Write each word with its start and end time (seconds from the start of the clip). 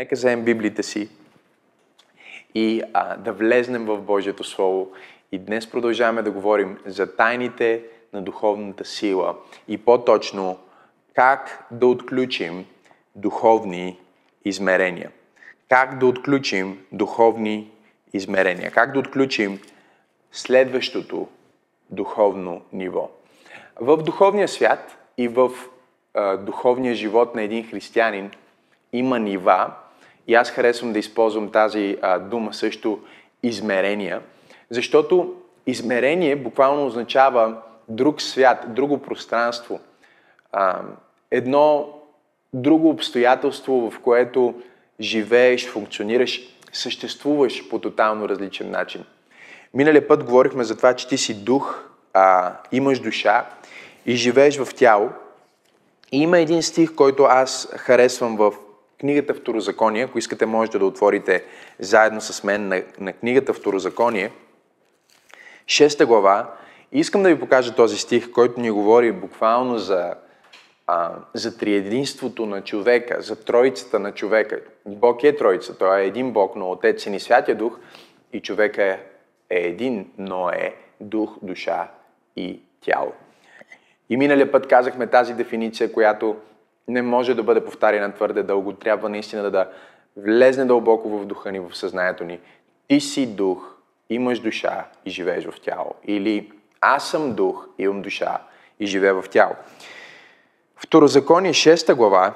Нека 0.00 0.14
вземем 0.14 0.44
Библията 0.44 0.82
си 0.82 1.08
и 2.54 2.82
а, 2.92 3.16
да 3.16 3.32
влезнем 3.32 3.86
в 3.86 4.00
Божието 4.00 4.44
Слово. 4.44 4.88
И 5.32 5.38
днес 5.38 5.70
продължаваме 5.70 6.22
да 6.22 6.30
говорим 6.30 6.78
за 6.86 7.16
тайните 7.16 7.82
на 8.12 8.22
духовната 8.22 8.84
сила 8.84 9.36
и 9.68 9.78
по-точно 9.78 10.58
как 11.14 11.66
да 11.70 11.86
отключим 11.86 12.66
духовни 13.14 13.98
измерения. 14.44 15.10
Как 15.68 15.98
да 15.98 16.06
отключим 16.06 16.84
духовни 16.92 17.70
измерения. 18.12 18.70
Как 18.70 18.92
да 18.92 18.98
отключим 18.98 19.60
следващото 20.32 21.28
духовно 21.90 22.62
ниво. 22.72 23.10
В 23.80 23.96
духовния 23.96 24.48
свят 24.48 24.98
и 25.18 25.28
в 25.28 25.50
а, 26.14 26.36
духовния 26.36 26.94
живот 26.94 27.34
на 27.34 27.42
един 27.42 27.68
християнин 27.68 28.30
има 28.92 29.18
нива 29.18 29.74
и 30.30 30.34
аз 30.34 30.50
харесвам 30.50 30.92
да 30.92 30.98
използвам 30.98 31.50
тази 31.50 31.96
а, 32.02 32.18
дума 32.18 32.54
също 32.54 32.98
измерения, 33.42 34.20
защото 34.70 35.34
измерение 35.66 36.36
буквално 36.36 36.86
означава 36.86 37.56
друг 37.88 38.22
свят, 38.22 38.64
друго 38.68 38.98
пространство, 38.98 39.80
а, 40.52 40.80
едно 41.30 41.88
друго 42.52 42.90
обстоятелство, 42.90 43.90
в 43.90 44.00
което 44.00 44.54
живееш, 45.00 45.68
функционираш, 45.68 46.40
съществуваш 46.72 47.68
по 47.68 47.78
тотално 47.78 48.28
различен 48.28 48.70
начин. 48.70 49.04
Миналия 49.74 50.08
път 50.08 50.24
говорихме 50.24 50.64
за 50.64 50.76
това, 50.76 50.94
че 50.94 51.08
ти 51.08 51.18
си 51.18 51.44
дух, 51.44 51.84
а, 52.14 52.52
имаш 52.72 53.00
душа 53.00 53.46
и 54.06 54.14
живееш 54.14 54.58
в 54.58 54.74
тяло. 54.74 55.10
И 56.12 56.22
има 56.22 56.38
един 56.38 56.62
стих, 56.62 56.94
който 56.94 57.22
аз 57.22 57.68
харесвам 57.76 58.36
в 58.36 58.52
книгата 59.00 59.34
Второзаконие. 59.34 60.02
Ако 60.04 60.18
искате, 60.18 60.46
можете 60.46 60.78
да 60.78 60.86
отворите 60.86 61.44
заедно 61.78 62.20
с 62.20 62.44
мен 62.44 62.68
на, 62.68 62.82
на 63.00 63.12
книгата 63.12 63.52
Второзаконие. 63.52 64.30
Шеста 65.66 66.06
глава. 66.06 66.54
И 66.92 67.00
искам 67.00 67.22
да 67.22 67.28
ви 67.28 67.40
покажа 67.40 67.74
този 67.74 67.98
стих, 67.98 68.30
който 68.32 68.60
ни 68.60 68.70
говори 68.70 69.12
буквално 69.12 69.78
за, 69.78 70.14
а, 70.86 71.12
за 71.34 71.58
триединството 71.58 72.46
на 72.46 72.64
човека, 72.64 73.22
за 73.22 73.44
троицата 73.44 73.98
на 73.98 74.12
човека. 74.12 74.60
Бог 74.86 75.24
е 75.24 75.36
троица, 75.36 75.78
той 75.78 76.00
е 76.00 76.06
един 76.06 76.32
Бог, 76.32 76.56
но 76.56 76.70
Отец, 76.70 77.02
Син 77.02 77.14
и 77.14 77.20
Святия 77.20 77.56
Дух 77.56 77.78
и 78.32 78.40
човека 78.40 78.84
е, 78.84 79.00
е 79.50 79.58
един, 79.58 80.10
но 80.18 80.48
е 80.50 80.74
дух, 81.00 81.38
душа 81.42 81.88
и 82.36 82.60
тяло. 82.80 83.12
И 84.10 84.16
миналия 84.16 84.52
път 84.52 84.68
казахме 84.68 85.06
тази 85.06 85.34
дефиниция, 85.34 85.92
която 85.92 86.36
не 86.90 87.02
може 87.02 87.34
да 87.34 87.42
бъде 87.42 87.64
повтаряна 87.64 88.12
твърде 88.12 88.42
дълго. 88.42 88.72
Трябва 88.72 89.08
наистина 89.08 89.42
да, 89.42 89.50
да 89.50 89.68
влезне 90.16 90.64
дълбоко 90.64 91.08
в 91.08 91.26
духа 91.26 91.52
ни, 91.52 91.60
в 91.60 91.76
съзнанието 91.76 92.24
ни. 92.24 92.38
Ти 92.88 93.00
си 93.00 93.26
дух, 93.26 93.74
имаш 94.10 94.38
душа 94.38 94.84
и 95.06 95.10
живееш 95.10 95.44
в 95.44 95.60
тяло. 95.60 95.94
Или 96.04 96.52
аз 96.80 97.10
съм 97.10 97.34
дух, 97.34 97.68
имам 97.78 98.02
душа 98.02 98.38
и 98.80 98.86
живея 98.86 99.14
в 99.22 99.28
тяло. 99.28 99.54
Второзаконие 100.76 101.52
6 101.52 101.94
глава, 101.94 102.34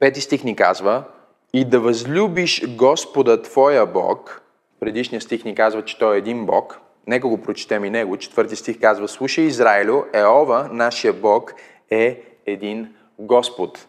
5 0.00 0.18
стих 0.18 0.44
ни 0.44 0.56
казва 0.56 1.04
и 1.52 1.64
да 1.64 1.80
възлюбиш 1.80 2.76
Господа 2.76 3.42
Твоя 3.42 3.86
Бог, 3.86 4.42
предишният 4.80 5.22
стих 5.22 5.44
ни 5.44 5.54
казва, 5.54 5.84
че 5.84 5.98
Той 5.98 6.14
е 6.14 6.18
един 6.18 6.46
Бог, 6.46 6.80
нека 7.06 7.28
го 7.28 7.42
прочетем 7.42 7.84
и 7.84 7.90
него, 7.90 8.16
четвърти 8.16 8.56
стих 8.56 8.80
казва, 8.80 9.08
слушай 9.08 9.44
Израилю, 9.44 10.02
Еова, 10.12 10.68
нашия 10.72 11.12
Бог, 11.12 11.54
е 11.90 12.22
един 12.46 12.94
Господ. 13.20 13.86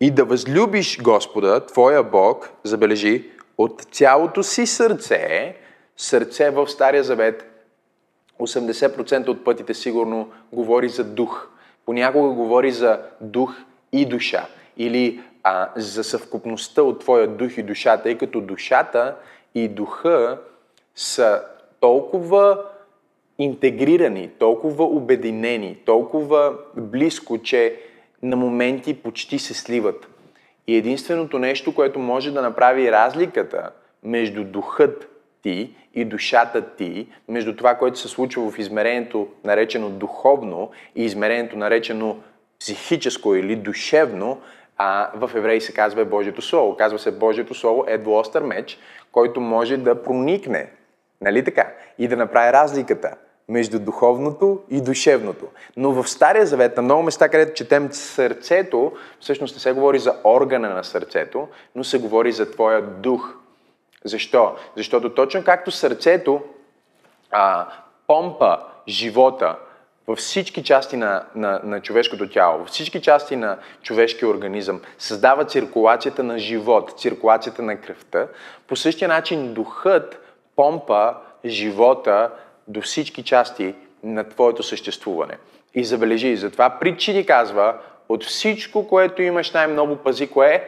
И 0.00 0.10
да 0.10 0.24
възлюбиш 0.24 1.02
Господа, 1.02 1.66
Твоя 1.66 2.02
Бог, 2.02 2.50
забележи, 2.64 3.30
от 3.58 3.82
цялото 3.82 4.42
си 4.42 4.66
сърце, 4.66 5.56
сърце 5.96 6.50
в 6.50 6.68
Стария 6.68 7.04
Завет, 7.04 7.50
80% 8.40 9.28
от 9.28 9.44
пътите 9.44 9.74
сигурно 9.74 10.30
говори 10.52 10.88
за 10.88 11.04
дух. 11.04 11.48
Понякога 11.86 12.28
говори 12.28 12.70
за 12.70 13.00
дух 13.20 13.56
и 13.92 14.06
душа. 14.06 14.46
Или 14.76 15.20
а, 15.42 15.68
за 15.76 16.04
съвкупността 16.04 16.82
от 16.82 17.00
твоя 17.00 17.28
дух 17.28 17.58
и 17.58 17.62
душа, 17.62 17.96
тъй 17.96 18.18
като 18.18 18.40
душата 18.40 19.16
и 19.54 19.68
духа 19.68 20.38
са 20.94 21.42
толкова 21.80 22.64
интегрирани, 23.38 24.30
толкова 24.38 24.84
обединени, 24.84 25.78
толкова 25.84 26.52
близко, 26.76 27.38
че 27.38 27.80
на 28.24 28.36
моменти 28.36 29.02
почти 29.02 29.38
се 29.38 29.54
сливат. 29.54 30.08
И 30.66 30.76
единственото 30.76 31.38
нещо, 31.38 31.74
което 31.74 31.98
може 31.98 32.30
да 32.30 32.42
направи 32.42 32.92
разликата 32.92 33.70
между 34.02 34.44
духът 34.44 35.08
ти 35.42 35.74
и 35.94 36.04
душата 36.04 36.74
ти, 36.76 37.08
между 37.28 37.56
това, 37.56 37.74
което 37.74 37.98
се 37.98 38.08
случва 38.08 38.50
в 38.50 38.58
измерението 38.58 39.28
наречено 39.44 39.90
духовно 39.90 40.70
и 40.96 41.04
измерението 41.04 41.56
наречено 41.56 42.16
психическо 42.60 43.34
или 43.34 43.56
душевно, 43.56 44.40
а 44.78 45.10
в 45.14 45.30
евреи 45.34 45.60
се 45.60 45.74
казва 45.74 46.04
Божието 46.04 46.42
Слово. 46.42 46.76
Казва 46.76 46.98
се 46.98 47.18
Божието 47.18 47.54
Слово 47.54 47.84
е 47.88 47.98
двуостър 47.98 48.42
меч, 48.42 48.78
който 49.12 49.40
може 49.40 49.76
да 49.76 50.02
проникне, 50.02 50.70
нали 51.20 51.44
така, 51.44 51.72
и 51.98 52.08
да 52.08 52.16
направи 52.16 52.52
разликата 52.52 53.14
между 53.48 53.78
духовното 53.78 54.62
и 54.70 54.80
душевното. 54.80 55.46
Но 55.76 55.92
в 55.92 56.08
Стария 56.08 56.46
Завет, 56.46 56.76
на 56.76 56.82
много 56.82 57.02
места, 57.02 57.28
където 57.28 57.54
четем 57.54 57.92
сърцето, 57.92 58.92
всъщност 59.20 59.54
не 59.54 59.60
се 59.60 59.72
говори 59.72 59.98
за 59.98 60.14
органа 60.24 60.68
на 60.68 60.84
сърцето, 60.84 61.48
но 61.74 61.84
се 61.84 61.98
говори 61.98 62.32
за 62.32 62.50
твоя 62.50 62.82
дух. 62.82 63.34
Защо? 64.04 64.56
Защото 64.76 65.14
точно 65.14 65.44
както 65.44 65.70
сърцето 65.70 66.40
а, 67.30 67.66
помпа 68.06 68.58
живота 68.88 69.56
във 70.06 70.18
всички 70.18 70.62
части 70.62 70.96
на, 70.96 71.24
на, 71.34 71.60
на 71.64 71.80
човешкото 71.80 72.28
тяло, 72.28 72.58
във 72.58 72.68
всички 72.68 73.02
части 73.02 73.36
на 73.36 73.58
човешкия 73.82 74.28
организъм, 74.28 74.80
създава 74.98 75.44
циркулацията 75.44 76.22
на 76.22 76.38
живот, 76.38 77.00
циркулацията 77.00 77.62
на 77.62 77.76
кръвта, 77.76 78.26
по 78.66 78.76
същия 78.76 79.08
начин 79.08 79.54
духът 79.54 80.20
помпа 80.56 81.14
живота 81.44 82.30
до 82.68 82.80
всички 82.80 83.22
части 83.22 83.74
на 84.02 84.24
твоето 84.24 84.62
съществуване. 84.62 85.38
И 85.74 85.84
забележи, 85.84 86.36
затова 86.36 86.70
причини 86.70 87.26
казва, 87.26 87.78
от 88.08 88.24
всичко, 88.24 88.88
което 88.88 89.22
имаш 89.22 89.52
най-много 89.52 89.96
пази, 89.96 90.26
кое 90.26 90.54
е? 90.54 90.62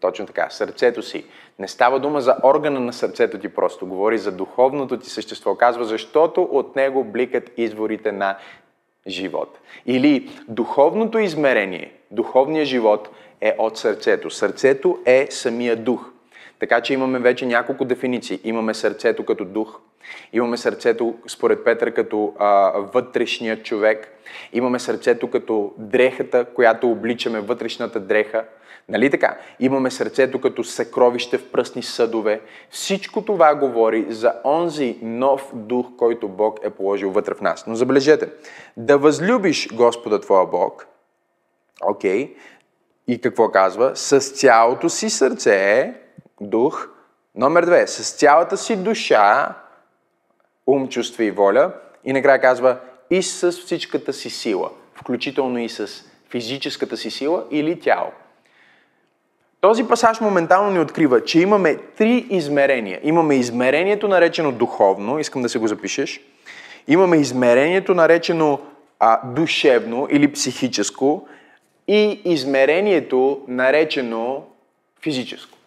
Точно 0.00 0.26
така, 0.26 0.50
сърцето 0.50 1.02
си. 1.02 1.24
Не 1.58 1.68
става 1.68 2.00
дума 2.00 2.20
за 2.20 2.36
органа 2.42 2.80
на 2.80 2.92
сърцето 2.92 3.38
ти 3.38 3.48
просто, 3.48 3.86
говори 3.86 4.18
за 4.18 4.32
духовното 4.32 4.98
ти 4.98 5.10
същество. 5.10 5.54
Казва, 5.54 5.84
защото 5.84 6.42
от 6.42 6.76
него 6.76 7.04
бликат 7.04 7.50
изворите 7.56 8.12
на 8.12 8.36
живот. 9.06 9.58
Или 9.86 10.30
духовното 10.48 11.18
измерение, 11.18 11.92
духовният 12.10 12.68
живот 12.68 13.08
е 13.40 13.54
от 13.58 13.78
сърцето. 13.78 14.30
Сърцето 14.30 14.98
е 15.06 15.26
самия 15.30 15.76
дух. 15.76 16.10
Така 16.58 16.80
че 16.80 16.94
имаме 16.94 17.18
вече 17.18 17.46
няколко 17.46 17.84
дефиниции. 17.84 18.40
Имаме 18.44 18.74
сърцето 18.74 19.24
като 19.24 19.44
дух, 19.44 19.80
имаме 20.32 20.56
сърцето, 20.56 21.14
според 21.28 21.64
Петър, 21.64 21.94
като 21.94 22.34
а, 22.38 22.72
вътрешният 22.94 23.64
човек, 23.64 24.08
имаме 24.52 24.78
сърцето 24.78 25.30
като 25.30 25.72
дрехата, 25.78 26.44
която 26.44 26.90
обличаме, 26.90 27.40
вътрешната 27.40 28.00
дреха. 28.00 28.44
Нали 28.88 29.10
така? 29.10 29.36
Имаме 29.60 29.90
сърцето 29.90 30.40
като 30.40 30.64
съкровище 30.64 31.38
в 31.38 31.50
пръстни 31.50 31.82
съдове. 31.82 32.40
Всичко 32.70 33.24
това 33.24 33.54
говори 33.54 34.06
за 34.08 34.32
онзи 34.44 34.98
нов 35.02 35.50
дух, 35.54 35.86
който 35.98 36.28
Бог 36.28 36.58
е 36.62 36.70
положил 36.70 37.10
вътре 37.10 37.34
в 37.34 37.40
нас. 37.40 37.66
Но 37.66 37.74
забележете, 37.74 38.28
да 38.76 38.98
възлюбиш 38.98 39.68
Господа 39.72 40.20
Твоя 40.20 40.46
Бог, 40.46 40.86
окей, 41.82 42.26
okay, 42.26 42.34
и 43.08 43.20
какво 43.20 43.48
казва? 43.48 43.96
С 43.96 44.20
цялото 44.20 44.88
си 44.88 45.10
сърце, 45.10 45.94
дух. 46.40 46.88
Номер 47.34 47.64
две, 47.64 47.86
с 47.86 48.16
цялата 48.16 48.56
си 48.56 48.76
душа, 48.76 49.54
ум, 50.66 50.88
чувства 50.88 51.24
и 51.24 51.30
воля. 51.30 51.72
И 52.04 52.12
накрая 52.12 52.40
казва 52.40 52.78
и 53.10 53.22
с 53.22 53.52
всичката 53.52 54.12
си 54.12 54.30
сила, 54.30 54.70
включително 54.94 55.58
и 55.58 55.68
с 55.68 56.04
физическата 56.30 56.96
си 56.96 57.10
сила 57.10 57.44
или 57.50 57.80
тяло. 57.80 58.10
Този 59.60 59.88
пасаж 59.88 60.20
моментално 60.20 60.70
ни 60.70 60.80
открива, 60.80 61.24
че 61.24 61.40
имаме 61.40 61.76
три 61.76 62.26
измерения. 62.30 63.00
Имаме 63.02 63.34
измерението 63.34 64.08
наречено 64.08 64.52
духовно, 64.52 65.18
искам 65.18 65.42
да 65.42 65.48
се 65.48 65.58
го 65.58 65.68
запишеш. 65.68 66.20
Имаме 66.88 67.16
измерението 67.16 67.94
наречено 67.94 68.60
а, 69.00 69.20
душевно 69.26 70.08
или 70.10 70.32
психическо 70.32 71.28
и 71.88 72.20
измерението 72.24 73.40
наречено 73.48 74.44
физическо. 75.02 75.58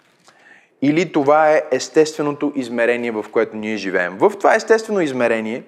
Или 0.82 1.12
това 1.12 1.52
е 1.52 1.64
естественото 1.72 2.54
измерение, 2.56 3.12
в 3.12 3.26
което 3.32 3.56
ние 3.56 3.78
живеем. 3.78 4.18
В 4.18 4.32
това 4.38 4.56
естествено 4.56 5.02
измерение 5.02 5.64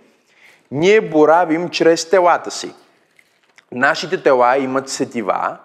ние 0.71 1.01
боравим 1.01 1.69
чрез 1.69 2.09
телата 2.09 2.51
си. 2.51 2.73
Нашите 3.71 4.23
тела 4.23 4.57
имат 4.57 4.89
сетива 4.89 5.57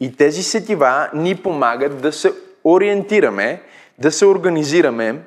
и 0.00 0.16
тези 0.16 0.42
сетива 0.42 1.10
ни 1.14 1.36
помагат 1.36 2.00
да 2.00 2.12
се 2.12 2.32
ориентираме, 2.64 3.62
да 3.98 4.10
се 4.10 4.26
организираме 4.26 5.20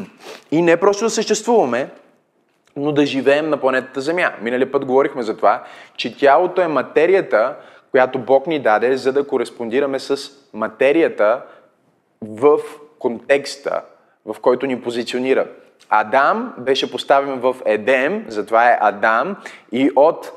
и 0.50 0.62
не 0.62 0.76
просто 0.76 1.04
да 1.04 1.10
съществуваме, 1.10 1.90
но 2.76 2.92
да 2.92 3.06
живеем 3.06 3.50
на 3.50 3.56
планетата 3.56 4.00
Земя. 4.00 4.32
Минали 4.42 4.72
път 4.72 4.84
говорихме 4.84 5.22
за 5.22 5.36
това, 5.36 5.64
че 5.96 6.16
тялото 6.16 6.60
е 6.60 6.68
материята, 6.68 7.56
която 7.90 8.18
Бог 8.18 8.46
ни 8.46 8.58
даде, 8.58 8.96
за 8.96 9.12
да 9.12 9.26
кореспондираме 9.26 9.98
с 9.98 10.30
материята 10.52 11.42
в 12.22 12.58
контекста, 13.00 13.82
в 14.26 14.36
който 14.40 14.66
ни 14.66 14.82
позиционира. 14.82 15.46
Адам 15.88 16.54
беше 16.58 16.90
поставен 16.90 17.40
в 17.40 17.56
Едем, 17.64 18.24
затова 18.28 18.70
е 18.70 18.78
Адам, 18.80 19.36
и 19.72 19.90
от 19.96 20.32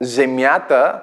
земята, 0.00 1.00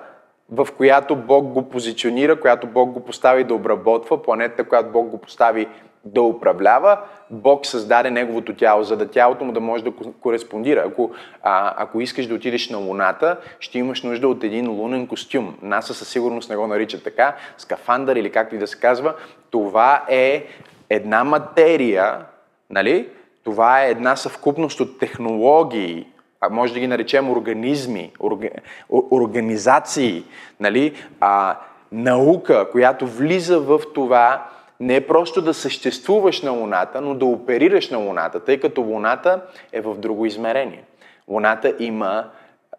в 0.50 0.68
която 0.78 1.16
Бог 1.16 1.46
го 1.46 1.70
позиционира, 1.70 2.40
която 2.40 2.68
Бог 2.68 2.92
го 2.92 3.06
постави 3.06 3.44
да 3.44 3.54
обработва, 3.54 4.24
планетата, 4.24 4.64
която 4.64 4.90
Бог 4.90 5.08
го 5.08 5.18
постави 5.18 5.68
да 6.06 6.22
управлява, 6.22 7.00
Бог 7.30 7.66
създаде 7.66 8.12
неговото 8.12 8.56
тяло, 8.56 8.84
за 8.84 8.98
да 8.98 9.08
тялото 9.08 9.46
му 9.46 9.52
да 9.52 9.60
може 9.60 9.84
да 9.84 9.92
кореспондира. 10.22 10.84
Ако, 10.88 11.12
а, 11.44 11.74
ако 11.78 12.02
искаш 12.02 12.28
да 12.28 12.36
отидеш 12.36 12.70
на 12.70 12.78
Луната, 12.78 13.38
ще 13.60 13.80
имаш 13.80 14.04
нужда 14.04 14.28
от 14.28 14.44
един 14.44 14.72
лунен 14.72 15.08
костюм. 15.08 15.58
НАСА 15.62 15.94
със 15.94 16.10
сигурност 16.10 16.50
не 16.50 16.56
го 16.56 16.68
нарича 16.68 17.04
така, 17.04 17.36
скафандър 17.58 18.16
или 18.16 18.32
както 18.32 18.56
и 18.56 18.58
да 18.58 18.68
се 18.68 18.80
казва. 18.80 19.14
Това 19.52 20.04
е 20.10 20.46
една 20.92 21.24
материя, 21.24 22.26
нали? 22.70 23.10
Това 23.44 23.84
е 23.84 23.90
една 23.90 24.16
съвкупност 24.16 24.80
от 24.80 25.00
технологии, 25.00 26.08
а 26.42 26.50
може 26.50 26.74
да 26.74 26.80
ги 26.80 26.88
наречем 26.88 27.30
организми, 27.30 28.12
орга, 28.20 28.50
организации, 28.90 30.26
нали? 30.60 30.94
а, 31.20 31.58
наука, 31.92 32.72
която 32.72 33.08
влиза 33.08 33.60
в 33.60 33.80
това 33.94 34.48
не 34.80 34.96
е 34.96 35.08
просто 35.08 35.42
да 35.42 35.54
съществуваш 35.54 36.42
на 36.42 36.52
Луната, 36.52 37.02
но 37.02 37.16
да 37.16 37.26
оперираш 37.26 37.90
на 37.90 37.98
Луната, 37.98 38.40
тъй 38.40 38.60
като 38.60 38.82
Луната 38.82 39.42
е 39.72 39.82
в 39.82 39.98
друго 39.98 40.26
измерение. 40.26 40.84
Луната 41.28 41.76
има 41.80 42.30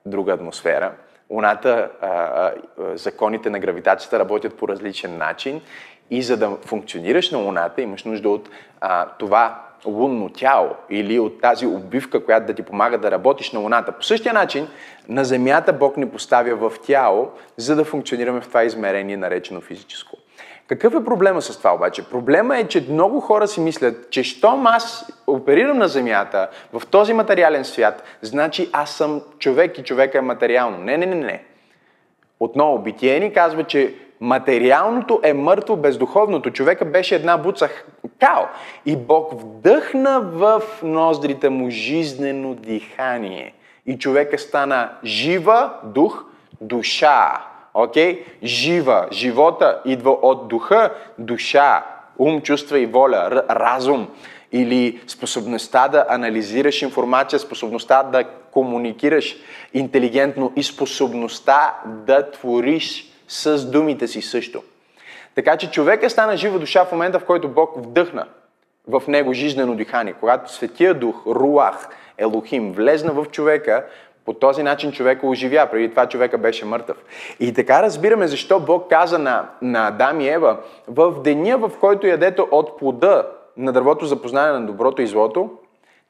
друга 0.07 0.33
атмосфера. 0.33 0.93
Луната, 1.31 1.91
а, 2.01 2.07
а, 2.07 2.53
законите 2.95 3.51
на 3.51 3.59
гравитацията 3.59 4.19
работят 4.19 4.57
по 4.57 4.69
различен 4.69 5.19
начин 5.19 5.61
и 6.13 6.23
за 6.23 6.37
да 6.37 6.51
функционираш 6.65 7.31
на 7.31 7.39
Луната, 7.39 7.83
имаш 7.83 8.05
нужда 8.05 8.29
от 8.29 8.51
а, 8.81 9.07
това 9.19 9.63
лунно 9.87 10.29
тяло 10.29 10.71
или 10.91 11.19
от 11.19 11.41
тази 11.41 11.67
обивка, 11.67 12.25
която 12.25 12.47
да 12.47 12.55
ти 12.55 12.63
помага 12.63 12.99
да 12.99 13.11
работиш 13.11 13.53
на 13.53 13.61
Луната. 13.61 13.93
По 13.93 14.03
същия 14.03 14.33
начин, 14.33 14.69
на 15.09 15.25
Земята 15.25 15.73
Бог 15.73 15.97
ни 15.97 16.11
поставя 16.11 16.71
в 16.71 16.79
тяло, 16.87 17.31
за 17.57 17.77
да 17.77 17.85
функционираме 17.85 18.41
в 18.41 18.49
това 18.49 18.65
измерение, 18.65 19.17
наречено 19.17 19.61
физическо. 19.61 20.17
Какъв 20.67 20.95
е 20.95 21.05
проблема 21.05 21.43
с 21.43 21.59
това 21.59 21.75
обаче? 21.75 22.09
Проблема 22.09 22.59
е, 22.59 22.69
че 22.69 22.87
много 22.91 23.21
хора 23.21 23.49
си 23.49 23.61
мислят, 23.61 24.11
че 24.11 24.23
щом 24.23 24.67
аз 24.67 25.13
оперирам 25.27 25.79
на 25.79 25.89
Земята, 25.89 26.49
в 26.73 26.87
този 26.87 27.13
материален 27.13 27.65
свят, 27.65 28.03
значи 28.23 28.71
аз 28.73 28.91
съм 28.91 29.23
човек 29.39 29.79
и 29.79 29.85
човека 29.85 30.19
е 30.19 30.21
материално. 30.21 30.79
Не, 30.79 30.97
не, 30.97 31.07
не, 31.07 31.15
не. 31.15 31.45
Отново, 32.41 32.79
битие 32.79 33.21
ни 33.21 33.33
казва, 33.33 33.65
че 33.65 33.95
материалното 34.23 35.21
е 35.23 35.33
мъртво 35.33 35.77
без 35.77 35.99
духовното. 35.99 36.51
Човека 36.51 36.85
беше 36.85 37.15
една 37.15 37.39
буца 37.39 37.69
кал. 38.21 38.49
И 38.87 38.97
Бог 38.97 39.41
вдъхна 39.41 40.21
в 40.21 40.63
ноздрите 40.83 41.49
му 41.49 41.71
жизнено 41.71 42.55
дихание. 42.55 43.55
И 43.87 43.99
човека 43.99 44.39
стана 44.39 44.91
жива 45.05 45.75
дух, 45.85 46.25
душа. 46.61 47.45
Окей? 47.75 48.15
Okay? 48.15 48.25
Жива. 48.43 49.09
Живота 49.13 49.81
идва 49.85 50.11
от 50.11 50.49
духа, 50.49 50.91
душа, 51.19 51.85
ум, 52.19 52.41
чувства 52.41 52.79
и 52.79 52.87
воля, 52.87 53.45
разум 53.51 54.09
или 54.53 55.01
способността 55.07 55.89
да 55.89 56.07
анализираш 56.09 56.83
информация, 56.83 57.39
способността 57.39 58.03
да 58.03 58.25
комуникираш 58.51 59.37
интелигентно 59.75 60.53
и 60.57 60.63
способността 60.63 61.77
да 61.87 62.31
твориш 62.31 63.12
с 63.29 63.71
думите 63.71 64.09
си 64.09 64.23
също. 64.23 64.63
Така 65.35 65.57
че 65.57 65.71
човека 65.71 66.11
стана 66.11 66.37
жива 66.37 66.59
душа 66.59 66.85
в 66.85 66.93
момента, 66.93 67.19
в 67.19 67.25
който 67.25 67.49
Бог 67.49 67.73
вдъхна 67.77 68.27
в 68.89 69.03
него 69.09 69.33
жизнено 69.33 69.75
дихание. 69.75 70.15
Когато 70.21 70.53
Светия 70.53 70.95
Дух, 70.95 71.27
Руах, 71.27 71.89
Елохим, 72.19 72.73
влезна 72.73 73.13
в 73.13 73.27
човека, 73.31 73.85
по 74.25 74.33
този 74.33 74.63
начин 74.63 74.93
човека 74.93 75.27
оживя. 75.27 75.69
Преди 75.71 75.91
това 75.91 76.07
човека 76.07 76.39
беше 76.39 76.65
мъртъв. 76.65 76.97
И 77.41 77.55
така 77.55 77.83
разбираме 77.83 78.27
защо 78.27 78.61
Бог 78.61 78.91
каза 78.91 79.19
на, 79.19 79.49
на 79.63 79.89
Адам 79.89 80.21
и 80.21 80.29
Ева, 80.29 80.57
в 80.89 81.23
деня, 81.23 81.59
в 81.59 81.71
който 81.81 82.07
ядете 82.07 82.43
от 82.43 82.79
плода 82.79 83.27
на 83.57 83.73
дървото 83.73 84.07
за 84.07 84.23
познание 84.23 84.61
на 84.61 84.67
доброто 84.67 85.03
и 85.03 85.07
злото, 85.07 85.51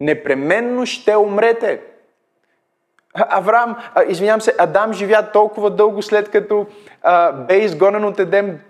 непременно 0.01 0.87
ще 0.87 1.17
умрете. 1.17 1.81
Авраам, 3.15 3.77
извинявам 4.09 4.41
се, 4.41 4.55
Адам 4.59 4.93
живя 4.93 5.31
толкова 5.33 5.71
дълго 5.71 6.03
след 6.03 6.31
като 6.31 6.67
а, 7.03 7.33
бе 7.33 7.59
изгонен 7.59 8.05
от 8.05 8.19
Едем. 8.19 8.61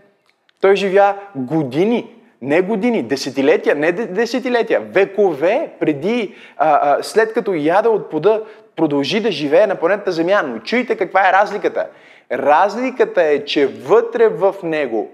Той 0.60 0.76
живя 0.76 1.14
години, 1.34 2.14
не 2.42 2.62
години, 2.62 3.02
десетилетия, 3.02 3.74
не 3.74 3.92
десетилетия, 3.92 4.80
векове 4.80 5.72
преди, 5.80 6.34
а, 6.56 6.96
а, 6.98 7.02
след 7.02 7.32
като 7.32 7.54
яда 7.54 7.90
от 7.90 8.10
плода, 8.10 8.42
продължи 8.76 9.20
да 9.20 9.30
живее 9.30 9.66
на 9.66 9.74
планетата 9.74 10.12
Земя. 10.12 10.42
Но 10.46 10.58
чуйте 10.58 10.96
каква 10.96 11.28
е 11.28 11.32
разликата. 11.32 11.86
Разликата 12.32 13.22
е, 13.22 13.44
че 13.44 13.66
вътре 13.66 14.28
в 14.28 14.54
него 14.62 15.10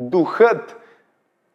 духът, 0.00 0.76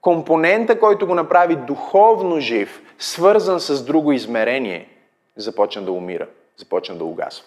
компонента, 0.01 0.79
който 0.79 1.07
го 1.07 1.15
направи 1.15 1.55
духовно 1.55 2.39
жив, 2.39 2.81
свързан 2.99 3.59
с 3.59 3.85
друго 3.85 4.11
измерение, 4.11 4.89
започна 5.35 5.81
да 5.81 5.91
умира, 5.91 6.27
започна 6.57 6.95
да 6.95 7.03
угасва. 7.03 7.45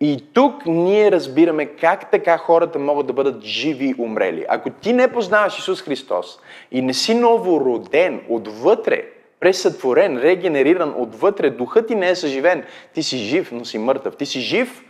И 0.00 0.24
тук 0.32 0.66
ние 0.66 1.10
разбираме 1.10 1.66
как 1.66 2.10
така 2.10 2.38
хората 2.38 2.78
могат 2.78 3.06
да 3.06 3.12
бъдат 3.12 3.42
живи 3.42 3.86
и 3.86 4.02
умрели. 4.02 4.46
Ако 4.48 4.70
ти 4.70 4.92
не 4.92 5.12
познаваш 5.12 5.58
Исус 5.58 5.82
Христос 5.82 6.38
и 6.70 6.82
не 6.82 6.94
си 6.94 7.14
новороден 7.14 8.20
отвътре, 8.28 9.04
пресътворен, 9.40 10.18
регенериран 10.18 10.94
отвътре, 10.96 11.50
духът 11.50 11.86
ти 11.86 11.94
не 11.94 12.10
е 12.10 12.14
съживен. 12.14 12.64
Ти 12.94 13.02
си 13.02 13.18
жив, 13.18 13.52
но 13.52 13.64
си 13.64 13.78
мъртъв. 13.78 14.16
Ти 14.16 14.26
си 14.26 14.40
жив 14.40 14.84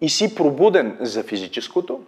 и 0.00 0.08
си 0.08 0.34
пробуден 0.34 0.96
за 1.00 1.22
физическото, 1.22 2.00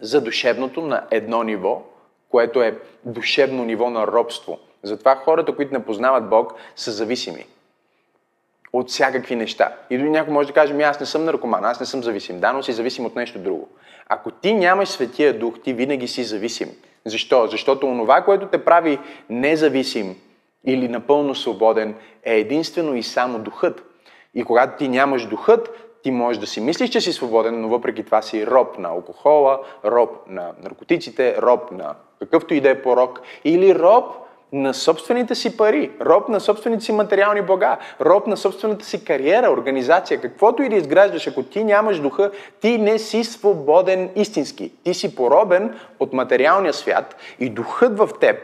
за 0.00 0.20
душевното 0.20 0.80
на 0.80 1.06
едно 1.10 1.42
ниво, 1.42 1.82
което 2.28 2.62
е 2.62 2.78
душевно 3.04 3.64
ниво 3.64 3.90
на 3.90 4.06
робство. 4.06 4.58
Затова 4.82 5.16
хората, 5.16 5.56
които 5.56 5.72
не 5.74 5.84
познават 5.84 6.28
Бог, 6.28 6.54
са 6.76 6.92
зависими 6.92 7.46
от 8.72 8.88
всякакви 8.88 9.36
неща. 9.36 9.72
И 9.90 9.98
дори 9.98 10.10
някой 10.10 10.32
може 10.32 10.48
да 10.48 10.54
каже, 10.54 10.74
ми 10.74 10.82
аз 10.82 11.00
не 11.00 11.06
съм 11.06 11.24
наркоман, 11.24 11.64
аз 11.64 11.80
не 11.80 11.86
съм 11.86 12.02
зависим. 12.02 12.40
Да, 12.40 12.52
но 12.52 12.62
си 12.62 12.72
зависим 12.72 13.06
от 13.06 13.16
нещо 13.16 13.38
друго. 13.38 13.68
Ако 14.08 14.30
ти 14.30 14.54
нямаш 14.54 14.88
Светия 14.88 15.38
Дух, 15.38 15.54
ти 15.64 15.72
винаги 15.72 16.08
си 16.08 16.24
зависим. 16.24 16.68
Защо? 17.04 17.46
Защото 17.46 17.86
онова, 17.86 18.24
което 18.24 18.46
те 18.46 18.64
прави 18.64 18.98
независим 19.30 20.16
или 20.64 20.88
напълно 20.88 21.34
свободен, 21.34 21.94
е 22.24 22.36
единствено 22.36 22.94
и 22.94 23.02
само 23.02 23.38
духът. 23.38 23.84
И 24.34 24.44
когато 24.44 24.78
ти 24.78 24.88
нямаш 24.88 25.26
духът, 25.26 25.70
ти 26.02 26.10
можеш 26.10 26.40
да 26.40 26.46
си 26.46 26.60
мислиш, 26.60 26.90
че 26.90 27.00
си 27.00 27.12
свободен, 27.12 27.60
но 27.60 27.68
въпреки 27.68 28.04
това 28.04 28.22
си 28.22 28.46
роб 28.46 28.78
на 28.78 28.88
алкохола, 28.88 29.58
роб 29.84 30.10
на 30.28 30.52
наркотиците, 30.62 31.36
роб 31.42 31.70
на 31.70 31.94
какъвто 32.18 32.54
и 32.54 32.60
да 32.60 32.70
е 32.70 32.82
порок, 32.82 33.20
или 33.44 33.74
роб 33.74 34.04
на 34.52 34.74
собствените 34.74 35.34
си 35.34 35.56
пари, 35.56 35.90
роб 36.00 36.28
на 36.28 36.40
собствените 36.40 36.84
си 36.84 36.92
материални 36.92 37.42
блага, 37.42 37.76
роб 38.00 38.26
на 38.26 38.36
собствената 38.36 38.84
си 38.84 39.04
кариера, 39.04 39.50
организация, 39.50 40.20
каквото 40.20 40.62
и 40.62 40.68
да 40.68 40.76
изграждаш, 40.76 41.26
ако 41.26 41.42
ти 41.42 41.64
нямаш 41.64 42.00
духа, 42.00 42.30
ти 42.60 42.78
не 42.78 42.98
си 42.98 43.24
свободен 43.24 44.10
истински. 44.16 44.72
Ти 44.84 44.94
си 44.94 45.16
поробен 45.16 45.78
от 46.00 46.12
материалния 46.12 46.72
свят 46.72 47.16
и 47.40 47.50
духът 47.50 47.98
в 47.98 48.08
теб 48.20 48.36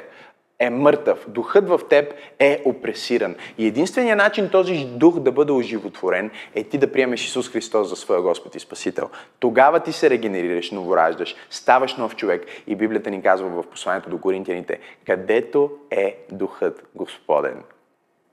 е 0.59 0.71
мъртъв, 0.71 1.25
духът 1.29 1.69
в 1.69 1.81
теб 1.89 2.15
е 2.39 2.63
опресиран. 2.65 3.37
И 3.59 3.67
единственият 3.67 4.19
начин 4.19 4.51
този 4.51 4.85
дух 4.85 5.21
да 5.21 5.33
бъде 5.33 5.53
оживотворен 5.53 6.31
е 6.55 6.65
ти 6.65 6.79
да 6.79 6.93
приемеш 6.93 7.25
Исус 7.25 7.51
Христос 7.51 7.89
за 7.89 7.97
своя 7.97 8.23
Господ 8.23 8.55
и 8.55 8.61
Спасител. 8.61 9.11
Тогава 9.39 9.81
ти 9.81 9.93
се 9.93 10.11
регенерираш, 10.11 10.71
новораждаш, 10.71 11.35
ставаш 11.51 11.97
нов 11.97 12.17
човек. 12.17 12.47
И 12.67 12.77
Библията 12.77 13.11
ни 13.11 13.23
казва 13.23 13.49
в 13.49 13.67
посланието 13.67 14.11
до 14.11 14.21
Коринтияните, 14.21 14.79
където 15.07 15.71
е 15.91 16.19
духът 16.33 16.87
Господен, 16.95 17.63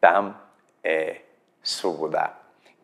там 0.01 0.35
е 0.83 1.23
свобода. 1.63 2.33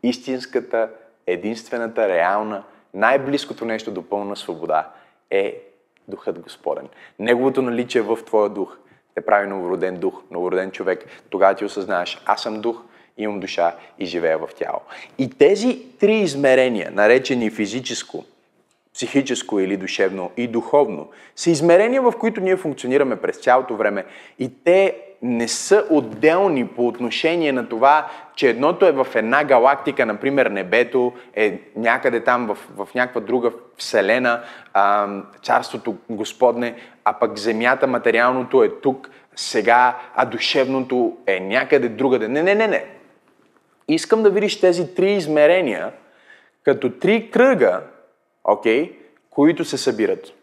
Истинската, 0.03 0.89
единствената, 1.27 2.07
реална, 2.07 2.63
най-близкото 2.93 3.65
нещо 3.65 3.91
до 3.91 4.01
пълна 4.01 4.35
свобода 4.35 4.91
е 5.31 5.61
Духът 6.07 6.39
Господен. 6.39 6.89
Неговото 7.19 7.61
наличие 7.61 8.01
в 8.01 8.17
твоя 8.25 8.49
дух– 8.49 8.77
те 9.17 9.21
прави 9.21 9.47
новороден 9.47 9.97
дух, 9.97 10.23
новороден 10.31 10.71
човек. 10.71 11.05
Тогава 11.29 11.55
ти 11.55 11.65
осъзнаеш, 11.65 12.21
аз 12.25 12.41
съм 12.41 12.61
дух, 12.61 12.83
имам 13.17 13.39
душа 13.39 13.75
и 13.99 14.05
живея 14.05 14.37
в 14.37 14.47
тяло. 14.55 14.79
И 15.17 15.29
тези 15.29 15.79
три 15.99 16.15
измерения, 16.15 16.91
наречени 16.91 17.51
физическо, 17.51 18.25
психическо 18.93 19.59
или 19.59 19.77
душевно 19.77 20.31
и 20.37 20.47
духовно, 20.47 21.09
са 21.35 21.49
измерения, 21.49 22.01
в 22.01 22.13
които 22.19 22.41
ние 22.41 22.55
функционираме 22.55 23.15
през 23.15 23.37
цялото 23.37 23.75
време 23.75 24.05
и 24.39 24.63
те 24.63 24.95
не 25.21 25.47
са 25.47 25.85
отделни 25.89 26.67
по 26.67 26.87
отношение 26.87 27.51
на 27.51 27.69
това, 27.69 28.07
че 28.35 28.49
едното 28.49 28.85
е 28.85 28.91
в 28.91 29.07
една 29.15 29.43
галактика, 29.43 30.05
например 30.05 30.45
небето 30.45 31.13
е 31.33 31.59
някъде 31.75 32.23
там 32.23 32.47
в, 32.47 32.85
в 32.85 32.93
някаква 32.95 33.21
друга 33.21 33.51
вселена, 33.77 34.43
а, 34.73 35.07
царството 35.43 35.95
Господне, 36.09 36.75
а 37.05 37.13
пък 37.13 37.37
земята, 37.37 37.87
материалното 37.87 38.63
е 38.63 38.79
тук, 38.81 39.09
сега, 39.35 39.97
а 40.15 40.25
душевното 40.25 41.17
е 41.27 41.39
някъде 41.39 41.89
другаде. 41.89 42.27
Не, 42.27 42.43
не, 42.43 42.55
не, 42.55 42.67
не. 42.67 42.85
Искам 43.87 44.23
да 44.23 44.29
видиш 44.29 44.59
тези 44.59 44.95
три 44.95 45.11
измерения 45.11 45.91
като 46.63 46.89
три 46.89 47.31
кръга, 47.31 47.81
окей, 48.43 48.83
okay, 48.83 48.95
които 49.29 49.65
се 49.65 49.77
събират. 49.77 50.33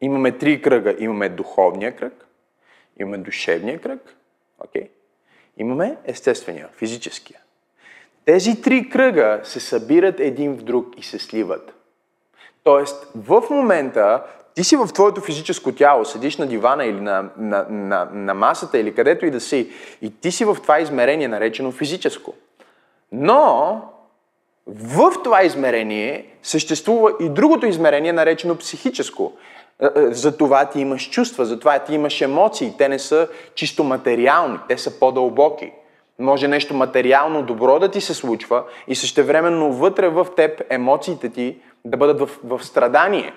Имаме 0.00 0.32
три 0.32 0.62
кръга. 0.62 0.94
Имаме 0.98 1.28
духовния 1.28 1.96
кръг, 1.96 2.27
имаме 2.98 3.18
душевния 3.18 3.80
кръг, 3.80 4.16
окей, 4.64 4.88
имаме 5.56 5.96
естествения, 6.04 6.68
физическия. 6.76 7.38
Тези 8.24 8.62
три 8.62 8.88
кръга 8.88 9.40
се 9.44 9.60
събират 9.60 10.20
един 10.20 10.56
в 10.56 10.62
друг 10.62 10.98
и 10.98 11.02
се 11.02 11.18
сливат. 11.18 11.74
Тоест, 12.64 13.06
в 13.14 13.42
момента 13.50 14.22
ти 14.54 14.64
си 14.64 14.76
в 14.76 14.88
твоето 14.94 15.20
физическо 15.20 15.72
тяло, 15.72 16.04
седиш 16.04 16.36
на 16.36 16.46
дивана 16.46 16.84
или 16.84 17.00
на, 17.00 17.30
на, 17.36 17.66
на, 17.70 18.08
на 18.12 18.34
масата 18.34 18.78
или 18.78 18.94
където 18.94 19.26
и 19.26 19.30
да 19.30 19.40
си, 19.40 19.70
и 20.02 20.20
ти 20.20 20.32
си 20.32 20.44
в 20.44 20.56
това 20.62 20.80
измерение, 20.80 21.28
наречено 21.28 21.72
физическо. 21.72 22.34
Но 23.12 23.80
в 24.66 25.12
това 25.24 25.42
измерение 25.42 26.26
съществува 26.42 27.12
и 27.20 27.28
другото 27.28 27.66
измерение, 27.66 28.12
наречено 28.12 28.56
психическо. 28.56 29.32
Е, 29.82 29.86
е, 30.00 30.12
за 30.12 30.36
това 30.36 30.64
ти 30.64 30.80
имаш 30.80 31.10
чувства, 31.10 31.44
за 31.44 31.58
това 31.58 31.78
ти 31.78 31.94
имаш 31.94 32.20
емоции. 32.20 32.74
Те 32.78 32.88
не 32.88 32.98
са 32.98 33.28
чисто 33.54 33.84
материални, 33.84 34.58
те 34.68 34.78
са 34.78 34.98
по-дълбоки. 34.98 35.72
Може 36.18 36.48
нещо 36.48 36.74
материално 36.74 37.42
добро 37.42 37.78
да 37.78 37.90
ти 37.90 38.00
се 38.00 38.14
случва 38.14 38.64
и 38.88 38.94
същевременно 38.94 39.72
вътре 39.72 40.08
в 40.08 40.26
теб 40.36 40.62
емоциите 40.70 41.28
ти 41.28 41.56
да 41.84 41.96
бъдат 41.96 42.20
в, 42.20 42.38
в 42.44 42.64
страдание. 42.64 43.32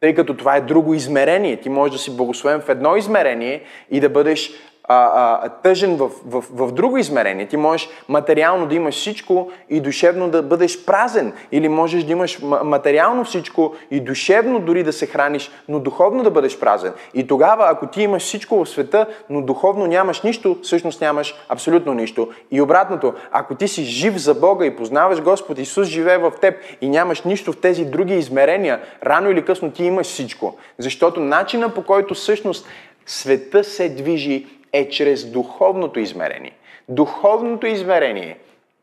Тъй 0.00 0.14
като 0.14 0.36
това 0.36 0.56
е 0.56 0.60
друго 0.60 0.94
измерение. 0.94 1.60
Ти 1.60 1.68
можеш 1.68 1.92
да 1.92 1.98
си 1.98 2.16
благословен 2.16 2.60
в 2.60 2.68
едно 2.68 2.96
измерение 2.96 3.62
и 3.90 4.00
да 4.00 4.08
бъдеш 4.08 4.50
а, 4.88 5.10
а, 5.44 5.48
тъжен 5.48 5.96
в, 5.96 6.10
в, 6.26 6.44
в 6.50 6.72
друго 6.72 6.98
измерение. 6.98 7.48
Ти 7.48 7.56
можеш 7.56 7.88
материално 8.08 8.66
да 8.66 8.74
имаш 8.74 8.94
всичко 8.94 9.50
и 9.70 9.80
душевно 9.80 10.28
да 10.28 10.42
бъдеш 10.42 10.84
празен. 10.84 11.32
Или 11.52 11.68
можеш 11.68 12.04
да 12.04 12.12
имаш 12.12 12.38
материално 12.42 13.24
всичко 13.24 13.74
и 13.90 14.00
душевно 14.00 14.60
дори 14.60 14.82
да 14.82 14.92
се 14.92 15.06
храниш, 15.06 15.50
но 15.68 15.80
духовно 15.80 16.22
да 16.22 16.30
бъдеш 16.30 16.58
празен. 16.58 16.92
И 17.14 17.26
тогава, 17.26 17.70
ако 17.70 17.86
ти 17.86 18.02
имаш 18.02 18.22
всичко 18.22 18.64
в 18.64 18.68
света, 18.68 19.06
но 19.30 19.42
духовно 19.42 19.86
нямаш 19.86 20.22
нищо, 20.22 20.58
всъщност 20.62 21.00
нямаш 21.00 21.34
абсолютно 21.48 21.94
нищо. 21.94 22.28
И 22.50 22.60
обратното, 22.60 23.14
ако 23.30 23.54
ти 23.54 23.68
си 23.68 23.84
жив 23.84 24.16
за 24.16 24.34
Бога 24.34 24.66
и 24.66 24.76
познаваш 24.76 25.20
Господ, 25.20 25.58
Исус 25.58 25.88
живее 25.88 26.18
в 26.18 26.32
теб 26.40 26.54
и 26.80 26.88
нямаш 26.88 27.22
нищо 27.22 27.52
в 27.52 27.60
тези 27.60 27.84
други 27.84 28.14
измерения, 28.14 28.80
рано 29.04 29.30
или 29.30 29.44
късно 29.44 29.70
ти 29.70 29.84
имаш 29.84 30.06
всичко. 30.06 30.56
Защото 30.78 31.20
начина 31.20 31.68
по 31.68 31.82
който 31.82 32.14
всъщност 32.14 32.66
света 33.06 33.64
се 33.64 33.88
движи 33.88 34.46
е 34.72 34.88
чрез 34.88 35.24
духовното 35.24 36.00
измерение. 36.00 36.52
Духовното 36.88 37.66
измерение 37.66 38.38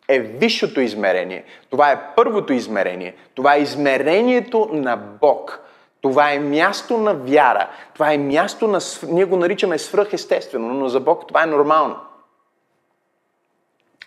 е 0.08 0.20
висшето 0.20 0.82
измерение. 0.82 1.44
Това 1.70 1.92
е 1.92 2.16
първото 2.16 2.54
измерение. 2.54 3.16
Това 3.36 3.56
е 3.56 3.62
измерението 3.62 4.70
на 4.72 4.96
Бог. 5.22 5.60
Това 6.02 6.32
е 6.32 6.40
място 6.40 6.98
на 6.98 7.14
вяра. 7.14 7.70
Това 7.94 8.14
е 8.14 8.18
място 8.18 8.68
на... 8.68 8.80
Ние 9.08 9.26
го 9.26 9.38
наричаме 9.38 9.78
свръхестествено, 9.78 10.74
но 10.74 10.90
за 10.90 11.00
Бог 11.00 11.28
това 11.28 11.44
е 11.44 11.46
нормално. 11.46 11.96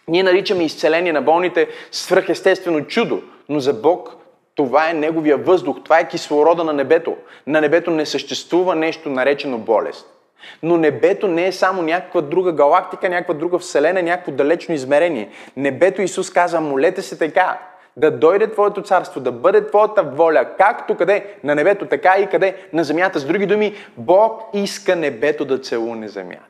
Ние 0.08 0.22
наричаме 0.22 0.64
изцеление 0.64 1.12
на 1.12 1.22
болните 1.22 1.68
свръхестествено 1.90 2.86
чудо, 2.86 3.22
но 3.48 3.60
за 3.60 3.74
Бог 3.74 4.16
това 4.54 4.90
е 4.90 4.94
неговия 4.94 5.36
въздух, 5.36 5.76
това 5.84 5.98
е 5.98 6.08
кислорода 6.08 6.64
на 6.64 6.72
небето. 6.72 7.16
На 7.46 7.60
небето 7.60 7.90
не 7.90 8.06
съществува 8.06 8.74
нещо 8.74 9.08
наречено 9.08 9.58
болест. 9.58 10.06
Но 10.62 10.76
небето 10.76 11.28
не 11.28 11.46
е 11.46 11.52
само 11.52 11.82
някаква 11.82 12.20
друга 12.20 12.52
галактика, 12.52 13.08
някаква 13.08 13.34
друга 13.34 13.58
вселена, 13.58 14.02
някакво 14.02 14.32
далечно 14.32 14.74
измерение. 14.74 15.30
Небето 15.56 16.02
Исус 16.02 16.30
каза, 16.30 16.60
молете 16.60 17.02
се 17.02 17.18
така, 17.18 17.58
да 17.96 18.10
дойде 18.10 18.52
Твоето 18.52 18.82
царство, 18.82 19.20
да 19.20 19.32
бъде 19.32 19.66
Твоята 19.66 20.02
воля, 20.02 20.48
както 20.58 20.96
къде 20.96 21.34
на 21.44 21.54
небето, 21.54 21.86
така 21.86 22.14
и 22.18 22.26
къде 22.26 22.56
на 22.72 22.84
земята. 22.84 23.20
С 23.20 23.24
други 23.24 23.46
думи, 23.46 23.74
Бог 23.96 24.42
иска 24.54 24.96
небето 24.96 25.44
да 25.44 25.58
целуне 25.58 26.08
земята. 26.08 26.46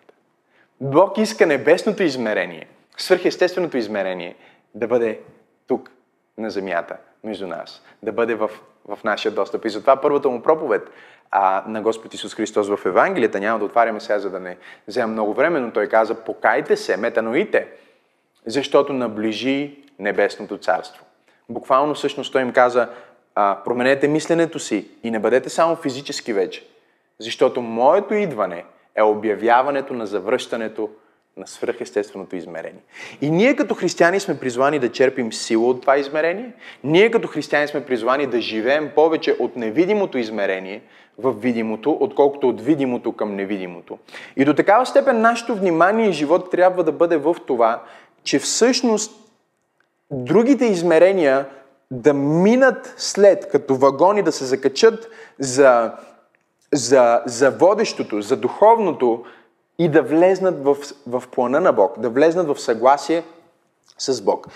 Бог 0.81 1.19
иска 1.19 1.47
небесното 1.47 2.03
измерение, 2.03 2.67
свърхестественото 2.97 3.77
измерение 3.77 4.37
да 4.75 4.87
бъде 4.87 5.19
тук, 5.67 5.91
на 6.39 6.51
земята, 6.51 6.97
между 7.25 7.47
нас, 7.47 7.83
да 8.03 8.13
бъде 8.13 8.35
в, 8.35 8.51
в 8.89 8.99
нашия 9.05 9.33
достъп. 9.33 9.65
И 9.65 9.71
затова 9.71 9.97
първата 9.97 10.29
му 10.29 10.43
проповед 10.43 10.91
а, 11.33 11.65
на 11.67 11.83
Господ 11.83 12.15
Исус 12.15 12.35
Христос 12.35 12.69
в 12.69 12.87
Евангелията. 12.87 13.41
Няма 13.41 13.59
да 13.59 13.65
отваряме 13.65 14.01
сега, 14.01 14.19
за 14.19 14.31
да 14.31 14.41
не 14.41 14.57
взема 14.89 15.13
много 15.13 15.35
време, 15.35 15.61
но 15.61 15.71
той 15.71 15.87
каза, 15.87 16.15
покайте 16.15 16.77
се, 16.77 16.97
метаноите, 16.97 17.67
защото 18.47 18.93
наближи 18.93 19.79
Небесното 19.99 20.59
царство. 20.59 21.05
Буквално 21.49 21.95
всъщност 21.95 22.33
той 22.33 22.43
им 22.43 22.53
каза, 22.53 22.89
а, 23.35 23.59
променете 23.65 24.09
мисленето 24.09 24.59
си 24.59 24.89
и 25.03 25.11
не 25.11 25.19
бъдете 25.19 25.49
само 25.49 25.77
физически 25.77 26.33
вече, 26.33 26.67
защото 27.19 27.63
моето 27.63 28.15
идване 28.15 28.65
е 28.95 29.03
обявяването 29.03 29.95
на 29.95 30.07
завръщането 30.07 30.91
на 31.37 31.47
свръхестественото 31.47 32.37
измерение. 32.37 32.83
И 33.21 33.31
ние 33.31 33.57
като 33.57 33.75
християни 33.75 34.21
сме 34.21 34.41
призвани 34.41 34.79
да 34.79 34.93
черпим 34.93 35.33
сила 35.33 35.67
от 35.69 35.81
това 35.81 35.99
измерение. 35.99 36.53
Ние 36.85 37.11
като 37.11 37.29
християни 37.29 37.69
сме 37.69 37.85
призвани 37.85 38.27
да 38.27 38.41
живеем 38.41 38.91
повече 38.95 39.37
от 39.39 39.57
невидимото 39.57 40.19
измерение 40.19 40.83
в 41.19 41.33
видимото, 41.33 41.97
отколкото 42.01 42.49
от 42.49 42.61
видимото 42.61 43.13
към 43.13 43.37
невидимото. 43.37 43.99
И 44.37 44.45
до 44.45 44.55
такава 44.55 44.87
степен 44.87 45.21
нашето 45.21 45.55
внимание 45.55 46.09
и 46.09 46.13
живот 46.13 46.51
трябва 46.51 46.85
да 46.85 46.93
бъде 46.93 47.17
в 47.17 47.37
това, 47.47 47.83
че 48.25 48.39
всъщност 48.39 49.13
другите 50.11 50.65
измерения 50.65 51.47
да 51.91 52.15
минат 52.15 52.95
след, 52.97 53.49
като 53.49 53.77
вагони 53.77 54.23
да 54.23 54.33
се 54.33 54.45
закачат 54.45 55.09
за, 55.39 55.93
за, 56.73 57.23
за 57.27 57.51
водещото, 57.51 58.23
за 58.23 58.37
духовното, 58.37 59.25
и 59.79 59.89
да 59.89 60.03
влезнат 60.03 60.65
в, 60.65 60.77
в 61.07 61.23
плана 61.33 61.61
на 61.61 61.73
Бог, 61.73 61.99
да 61.99 62.11
влезнат 62.11 62.47
в 62.47 62.61
съгласие 62.61 63.23
с 63.99 64.23
Бог. 64.23 64.47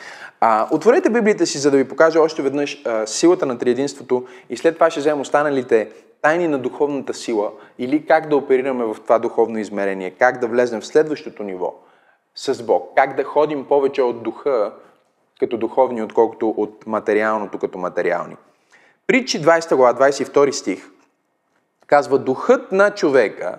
А, 0.41 0.69
отворете 0.71 1.11
Библията 1.11 1.47
си, 1.47 1.59
за 1.59 1.71
да 1.71 1.77
ви 1.77 1.89
покажа 1.89 2.21
още 2.21 2.43
веднъж 2.43 2.83
а, 2.85 3.07
силата 3.07 3.47
на 3.47 3.59
триединството 3.59 4.27
и 4.51 4.57
след 4.57 4.75
това 4.75 4.91
ще 4.91 5.01
вземем 5.01 5.21
останалите 5.21 5.91
тайни 6.27 6.49
на 6.49 6.59
духовната 6.59 7.15
сила 7.15 7.53
или 7.79 8.07
как 8.07 8.29
да 8.29 8.37
оперираме 8.37 8.85
в 8.85 8.97
това 9.03 9.19
духовно 9.19 9.59
измерение, 9.59 10.11
как 10.11 10.39
да 10.39 10.47
влезем 10.47 10.81
в 10.81 10.87
следващото 10.87 11.43
ниво 11.43 11.75
с 12.35 12.63
Бог, 12.63 12.93
как 12.97 13.17
да 13.17 13.25
ходим 13.25 13.69
повече 13.69 14.03
от 14.03 14.23
духа 14.23 14.73
като 15.41 15.57
духовни, 15.57 16.03
отколкото 16.03 16.49
от 16.49 16.87
материалното 16.87 17.59
като 17.59 17.79
материални. 17.79 18.37
Притчи 19.07 19.43
20 19.43 19.77
глава, 19.77 20.11
22 20.11 20.51
стих 20.51 20.91
казва, 21.87 22.19
духът 22.19 22.73
на 22.73 22.95
човека 22.95 23.59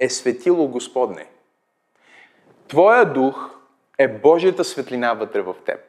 е 0.00 0.08
светило 0.08 0.68
Господне. 0.68 1.26
Твоя 2.68 3.12
дух 3.12 3.50
е 3.98 4.08
Божията 4.08 4.64
светлина 4.64 5.14
вътре 5.14 5.42
в 5.42 5.54
теб. 5.66 5.80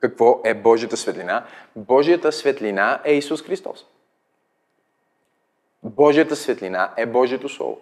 Какво 0.00 0.40
е 0.44 0.54
Божията 0.54 0.96
светлина? 0.96 1.44
Божията 1.76 2.32
светлина 2.32 3.00
е 3.04 3.14
Исус 3.14 3.42
Христос. 3.42 3.86
Божията 5.82 6.36
светлина 6.36 6.92
е 6.96 7.06
Божието 7.06 7.48
Слово. 7.48 7.78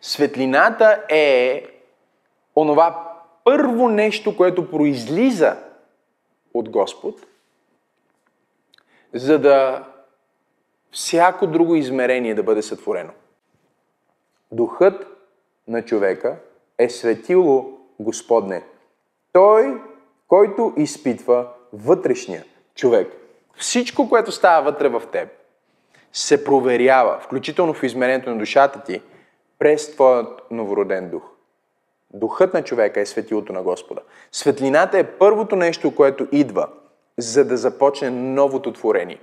Светлината 0.00 1.04
е 1.08 1.64
онова 2.56 3.12
първо 3.44 3.88
нещо, 3.88 4.36
което 4.36 4.70
произлиза 4.70 5.56
от 6.54 6.68
Господ, 6.68 7.26
за 9.14 9.38
да 9.38 9.84
всяко 10.90 11.46
друго 11.46 11.74
измерение 11.74 12.34
да 12.34 12.42
бъде 12.42 12.62
сътворено. 12.62 13.12
Духът 14.52 15.06
на 15.68 15.84
човека 15.84 16.36
е 16.78 16.88
светило 16.88 17.78
Господне. 18.00 18.64
Той, 19.32 19.82
който 20.28 20.74
изпитва 20.76 21.48
вътрешния 21.72 22.44
човек. 22.74 23.12
Всичко, 23.56 24.08
което 24.08 24.32
става 24.32 24.62
вътре 24.62 24.88
в 24.88 25.02
теб, 25.12 25.28
се 26.12 26.44
проверява, 26.44 27.18
включително 27.20 27.74
в 27.74 27.82
измерението 27.82 28.30
на 28.30 28.38
душата 28.38 28.82
ти, 28.82 29.02
през 29.58 29.92
твоят 29.92 30.50
новороден 30.50 31.10
дух. 31.10 31.22
Духът 32.14 32.54
на 32.54 32.64
човека 32.64 33.00
е 33.00 33.06
светилото 33.06 33.52
на 33.52 33.62
Господа. 33.62 34.00
Светлината 34.32 34.98
е 34.98 35.04
първото 35.04 35.56
нещо, 35.56 35.94
което 35.94 36.28
идва, 36.32 36.68
за 37.18 37.44
да 37.44 37.56
започне 37.56 38.10
новото 38.10 38.72
творение. 38.72 39.20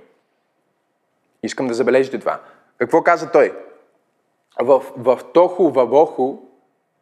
Искам 1.42 1.66
да 1.66 1.74
забележите 1.74 2.18
това. 2.18 2.40
Какво 2.78 3.02
каза 3.02 3.30
той? 3.30 3.54
В, 4.60 4.82
в 4.96 5.20
Тоху, 5.34 5.70
в 5.70 5.86
Боху, 5.86 6.38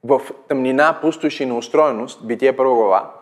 в 0.05 0.21
тъмнина, 0.49 0.99
пустош 1.00 1.40
и 1.40 1.47
неустроеност, 1.47 2.26
Битие 2.26 2.57
първа 2.57 2.75
глава, 2.75 3.12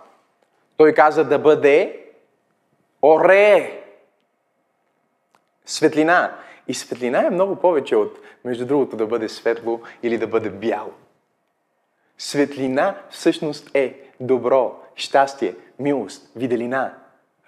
той 0.77 0.93
каза 0.93 1.25
да 1.25 1.39
бъде 1.39 2.05
оре. 3.03 3.81
Светлина. 5.65 6.37
И 6.69 6.75
светлина 6.75 7.27
е 7.27 7.31
много 7.31 7.57
повече 7.57 7.97
от, 7.97 8.19
между 8.45 8.67
другото, 8.67 8.97
да 8.97 9.07
бъде 9.07 9.29
светло 9.29 9.81
или 10.03 10.19
да 10.19 10.27
бъде 10.27 10.51
бяло. 10.51 10.93
Светлина 12.19 12.99
всъщност 13.11 13.71
е 13.75 14.11
добро, 14.21 14.81
щастие, 14.95 15.55
милост, 15.79 16.31
виделина. 16.37 16.95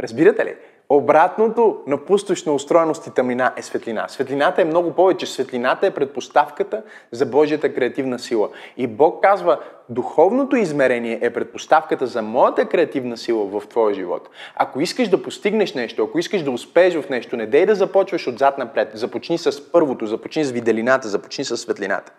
Разбирате 0.01 0.45
ли? 0.45 0.57
Обратното 0.89 1.77
на 1.87 2.05
пустошна 2.05 2.53
устроеност 2.53 3.07
и 3.07 3.11
тъмнина 3.11 3.53
е 3.57 3.63
светлина. 3.63 4.09
Светлината 4.09 4.63
е 4.63 4.65
много 4.65 4.93
повече. 4.93 5.27
Светлината 5.27 5.87
е 5.87 5.91
предпоставката 5.91 6.83
за 7.13 7.27
Божията 7.27 7.75
креативна 7.75 8.19
сила. 8.19 8.49
И 8.77 8.87
Бог 8.87 9.23
казва, 9.23 9.59
духовното 9.89 10.57
измерение 10.57 11.19
е 11.23 11.33
предпоставката 11.33 12.07
за 12.07 12.23
моята 12.23 12.69
креативна 12.69 13.17
сила 13.17 13.47
в 13.47 13.67
твоя 13.69 13.95
живот. 13.95 14.29
Ако 14.57 14.81
искаш 14.81 15.09
да 15.09 15.23
постигнеш 15.23 15.75
нещо, 15.75 16.05
ако 16.05 16.19
искаш 16.19 16.43
да 16.43 16.51
успееш 16.51 16.95
в 16.95 17.09
нещо, 17.11 17.37
не 17.37 17.47
дей 17.47 17.67
да 17.67 17.75
започваш 17.75 18.27
отзад 18.27 18.59
напред. 18.59 18.91
Започни 18.95 19.39
с 19.39 19.73
първото, 19.73 20.07
започни 20.07 20.45
с 20.45 20.51
виделината, 20.51 21.09
започни 21.09 21.45
с 21.45 21.57
светлината. 21.57 22.13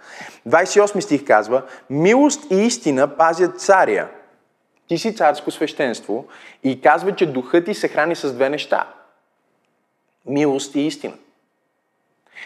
28 0.48 1.00
стих 1.00 1.26
казва, 1.26 1.62
милост 1.90 2.52
и 2.52 2.56
истина 2.56 3.08
пазят 3.08 3.60
царя 3.60 4.08
ти 4.88 4.98
си 4.98 5.16
царско 5.16 5.52
свещенство 5.52 6.26
и 6.64 6.82
казва, 6.82 7.16
че 7.16 7.26
духът 7.26 7.66
ти 7.66 7.74
се 7.74 7.88
храни 7.88 8.16
с 8.16 8.34
две 8.34 8.50
неща. 8.50 8.88
Милост 10.26 10.76
и 10.76 10.82
истина. 10.82 11.14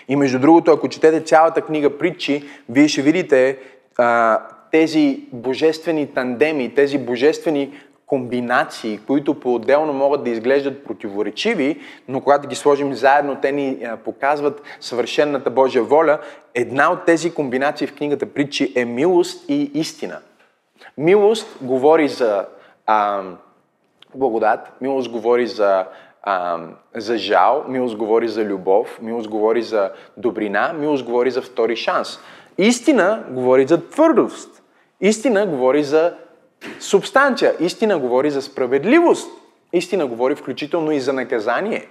И 0.07 0.15
между 0.15 0.39
другото, 0.39 0.71
ако 0.71 0.89
четете 0.89 1.21
цялата 1.21 1.61
книга 1.61 1.97
Притчи, 1.97 2.43
вие 2.69 2.87
ще 2.87 3.01
видите 3.01 3.57
а, 3.97 4.39
тези 4.71 5.19
божествени 5.31 6.13
тандеми, 6.13 6.75
тези 6.75 6.97
божествени 6.97 7.73
комбинации, 8.05 8.99
които 9.07 9.39
по-отделно 9.39 9.93
могат 9.93 10.23
да 10.23 10.29
изглеждат 10.29 10.83
противоречиви, 10.83 11.81
но 12.07 12.21
когато 12.21 12.47
ги 12.47 12.55
сложим 12.55 12.93
заедно, 12.93 13.37
те 13.41 13.51
ни 13.51 13.77
показват 14.05 14.61
съвършенната 14.79 15.49
Божия 15.49 15.83
воля. 15.83 16.19
Една 16.53 16.91
от 16.91 17.05
тези 17.05 17.33
комбинации 17.33 17.87
в 17.87 17.95
книгата 17.95 18.25
Притчи 18.25 18.73
е 18.75 18.85
милост 18.85 19.49
и 19.49 19.71
истина– 19.73 20.19
Милост 20.97 21.57
говори 21.61 22.07
за 22.07 22.45
а, 22.85 23.23
благодат, 24.15 24.71
милост 24.81 25.11
говори 25.11 25.47
за, 25.47 25.85
а, 26.23 26.59
за 26.95 27.17
жал, 27.17 27.65
милост 27.67 27.97
говори 27.97 28.27
за 28.27 28.43
любов, 28.45 28.99
милост 29.01 29.29
говори 29.29 29.61
за 29.61 29.91
добрина, 30.17 30.73
милост 30.73 31.03
говори 31.03 31.31
за 31.31 31.41
втори 31.41 31.75
шанс. 31.75 32.19
Истина 32.57 33.23
говори 33.29 33.67
за 33.67 33.89
твърдост. 33.89 34.63
Истина 35.01 35.47
говори 35.47 35.83
за 35.83 36.13
субстанция. 36.79 37.55
Истина 37.59 37.99
говори 37.99 38.31
за 38.31 38.41
справедливост. 38.41 39.31
Истина 39.73 40.07
говори 40.07 40.35
включително 40.35 40.91
и 40.91 40.99
за 40.99 41.13
наказание. 41.13 41.87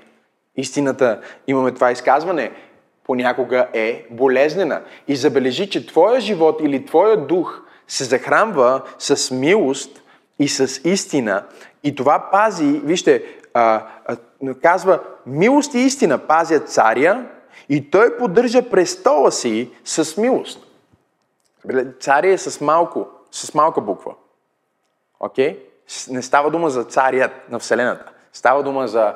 Истината, 0.57 1.21
имаме 1.47 1.73
това 1.73 1.91
изказване, 1.91 2.53
понякога 3.05 3.69
е 3.73 4.07
болезнена. 4.11 4.83
И 5.09 5.17
забележи, 5.17 5.71
че 5.71 5.87
твоя 5.87 6.21
живот 6.21 6.61
или 6.63 6.87
твоя 6.87 7.17
дух 7.17 7.63
се 7.91 8.05
захранва 8.05 8.83
с 8.99 9.35
милост 9.35 10.03
и 10.39 10.49
с 10.49 10.81
истина. 10.85 11.45
И 11.83 11.95
това 11.95 12.29
пази, 12.31 12.81
вижте, 12.85 13.25
а, 13.55 13.87
а, 14.07 14.17
казва, 14.63 15.01
милост 15.27 15.75
и 15.75 15.79
истина 15.79 16.19
пазят 16.19 16.71
царя 16.71 17.27
и 17.69 17.91
той 17.91 18.17
поддържа 18.17 18.71
престола 18.71 19.33
си 19.33 19.71
с 19.85 20.17
милост. 20.17 20.67
Царя 22.01 22.33
е 22.33 22.39
с 22.39 22.61
малко, 22.61 23.07
с 23.31 23.55
малка 23.55 23.81
буква. 23.81 24.15
Окей? 25.21 25.59
Okay? 25.59 26.13
Не 26.13 26.23
става 26.23 26.51
дума 26.51 26.71
за 26.71 26.85
царият 26.85 27.33
на 27.51 27.59
Вселената. 27.59 28.05
Става 28.33 28.63
дума 28.63 28.89
за 28.89 29.15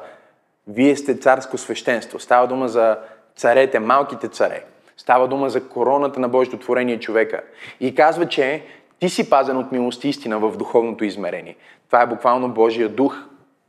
вие 0.66 0.96
сте 0.96 1.18
царско 1.18 1.58
свещенство. 1.58 2.18
Става 2.18 2.46
дума 2.46 2.68
за 2.68 2.98
царете, 3.36 3.78
малките 3.78 4.28
царе. 4.28 4.64
Става 4.96 5.28
дума 5.28 5.50
за 5.50 5.68
короната 5.68 6.20
на 6.20 6.28
Божието 6.28 6.58
творение 6.58 7.00
човека. 7.00 7.42
И 7.80 7.94
казва, 7.94 8.28
че 8.28 8.62
ти 8.98 9.08
си 9.08 9.30
пазен 9.30 9.56
от 9.56 9.72
милост 9.72 10.04
и 10.04 10.08
истина 10.08 10.38
в 10.38 10.56
духовното 10.56 11.04
измерение. 11.04 11.56
Това 11.86 12.02
е 12.02 12.06
буквално 12.06 12.48
Божия 12.48 12.88
дух, 12.88 13.16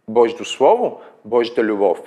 Божието 0.07 0.45
Слово, 0.45 1.01
Божията 1.25 1.63
любов. 1.63 1.99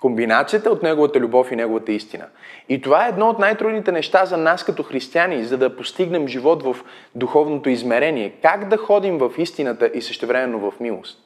Комбинацията 0.00 0.70
от 0.70 0.82
Неговата 0.82 1.20
любов 1.20 1.52
и 1.52 1.56
Неговата 1.56 1.92
истина. 1.92 2.24
И 2.68 2.80
това 2.80 3.06
е 3.06 3.08
едно 3.08 3.28
от 3.28 3.38
най-трудните 3.38 3.92
неща 3.92 4.24
за 4.26 4.36
нас 4.36 4.64
като 4.64 4.82
християни, 4.82 5.44
за 5.44 5.58
да 5.58 5.76
постигнем 5.76 6.28
живот 6.28 6.62
в 6.62 6.76
духовното 7.14 7.68
измерение. 7.68 8.32
Как 8.42 8.68
да 8.68 8.76
ходим 8.76 9.18
в 9.18 9.30
истината 9.38 9.90
и 9.94 10.02
същевременно 10.02 10.70
в 10.70 10.80
милост. 10.80 11.18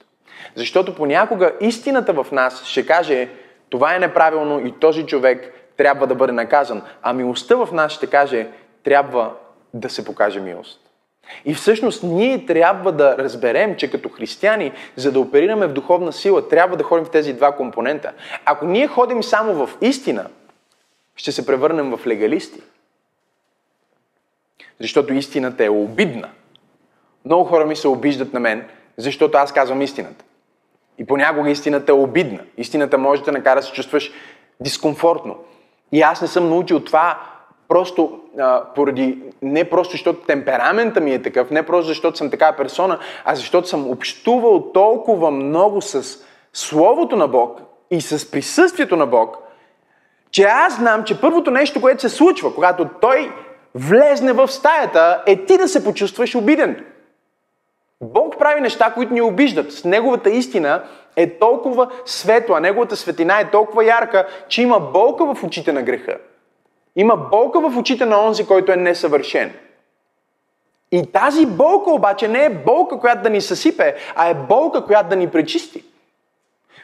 Защото 0.55 0.95
понякога 0.95 1.53
истината 1.61 2.13
в 2.13 2.27
нас 2.33 2.65
ще 2.65 2.87
каже, 2.87 3.29
това 3.71 3.95
е 3.95 3.99
неправилно 3.99 4.67
и 4.67 4.73
този 4.73 5.07
човек 5.07 5.60
трябва 5.81 6.07
да 6.07 6.15
бъде 6.15 6.33
наказан. 6.33 6.83
А 7.03 7.13
милостта 7.13 7.57
в 7.57 7.69
нас 7.73 7.93
ще 7.93 8.07
каже, 8.07 8.49
трябва 8.83 9.35
да 9.75 9.91
се 9.91 10.05
покаже 10.05 10.41
милост. 10.41 10.81
И 11.45 11.55
всъщност 11.55 12.03
ние 12.03 12.47
трябва 12.47 12.93
да 12.93 13.19
разберем, 13.19 13.77
че 13.77 13.91
като 13.91 14.09
християни, 14.09 14.73
за 14.97 15.13
да 15.13 15.21
оперираме 15.21 15.67
в 15.67 15.73
духовна 15.73 16.13
сила, 16.13 16.49
трябва 16.49 16.77
да 16.77 16.85
ходим 16.85 17.05
в 17.05 17.11
тези 17.11 17.33
два 17.33 17.53
компонента. 17.53 18.13
Ако 18.45 18.67
ние 18.67 18.87
ходим 18.87 19.23
само 19.23 19.67
в 19.67 19.77
истина, 19.81 20.27
ще 21.17 21.33
се 21.33 21.47
превърнем 21.47 21.97
в 21.97 22.07
легалисти. 22.07 22.61
Защото 24.81 25.15
истината 25.15 25.65
е 25.65 25.71
обидна. 25.71 26.29
Много 27.25 27.45
хора 27.45 27.67
ми 27.67 27.77
се 27.77 27.89
обиждат 27.89 28.33
на 28.33 28.41
мен, 28.41 28.69
защото 28.97 29.39
аз 29.39 29.53
казвам 29.53 29.83
истината. 29.83 30.25
И 30.99 31.07
понякога 31.07 31.51
истината 31.51 31.93
е 31.93 31.95
обидна. 31.95 32.41
Истината 32.57 32.99
може 32.99 33.23
да 33.23 33.33
накара 33.33 33.61
да 33.61 33.67
се 33.67 33.73
чувстваш 33.73 34.13
дискомфортно. 34.61 35.37
И 35.93 36.03
аз 36.03 36.23
не 36.23 36.29
съм 36.29 36.49
научил 36.49 36.81
това 36.81 37.19
просто 37.69 38.21
а, 38.39 38.65
поради, 38.75 39.19
не 39.43 39.71
просто 39.71 39.93
защото 39.93 40.27
темперамента 40.27 41.01
ми 41.01 41.13
е 41.13 41.23
такъв, 41.23 41.51
не 41.51 41.67
просто 41.67 41.89
защото 41.89 42.19
съм 42.19 42.31
такава 42.31 42.57
персона, 42.57 42.99
а 43.25 43.35
защото 43.35 43.69
съм 43.69 43.91
общувал 43.91 44.73
толкова 44.73 45.31
много 45.31 45.81
с 45.81 46.19
Словото 46.53 47.17
на 47.17 47.29
Бог 47.29 47.61
и 47.91 48.01
с 48.01 48.31
присъствието 48.31 48.97
на 48.97 49.07
Бог, 49.07 49.37
че 50.31 50.43
аз 50.43 50.77
знам, 50.77 51.05
че 51.05 51.21
първото 51.21 51.51
нещо, 51.51 51.81
което 51.81 52.01
се 52.01 52.09
случва, 52.09 52.55
когато 52.55 52.89
Той 53.01 53.33
влезне 53.75 54.33
в 54.33 54.49
стаята, 54.49 55.23
е 55.27 55.45
ти 55.45 55.59
да 55.59 55.69
се 55.69 55.85
почувстваш 55.85 56.35
обиден. 56.35 56.85
Бог 58.03 58.39
прави 58.39 58.61
неща, 58.61 58.93
които 58.95 59.13
ни 59.13 59.23
обиждат. 59.23 59.85
Неговата 59.85 60.31
истина 60.31 60.83
е 61.17 61.39
толкова 61.39 61.91
светла, 62.05 62.61
Неговата 62.61 62.97
светлина 62.97 63.41
е 63.41 63.51
толкова 63.51 63.85
ярка, 63.85 64.27
че 64.49 64.63
има 64.63 64.81
болка 64.81 65.35
в 65.35 65.45
очите 65.45 65.73
на 65.73 65.83
греха. 65.83 66.17
Има 66.97 67.17
болка 67.17 67.61
в 67.61 67.79
очите 67.79 68.07
на 68.07 68.27
онзи, 68.27 68.47
който 68.47 68.73
е 68.73 68.77
несъвършен. 68.77 69.53
И 70.93 71.07
тази 71.13 71.47
болка 71.47 71.91
обаче 71.91 72.29
не 72.29 72.45
е 72.45 72.51
болка, 72.51 72.99
която 72.99 73.23
да 73.23 73.31
ни 73.31 73.41
съсипе, 73.41 73.95
а 74.15 74.29
е 74.29 74.35
болка, 74.35 74.85
която 74.85 75.09
да 75.09 75.17
ни 75.17 75.29
пречисти. 75.29 75.85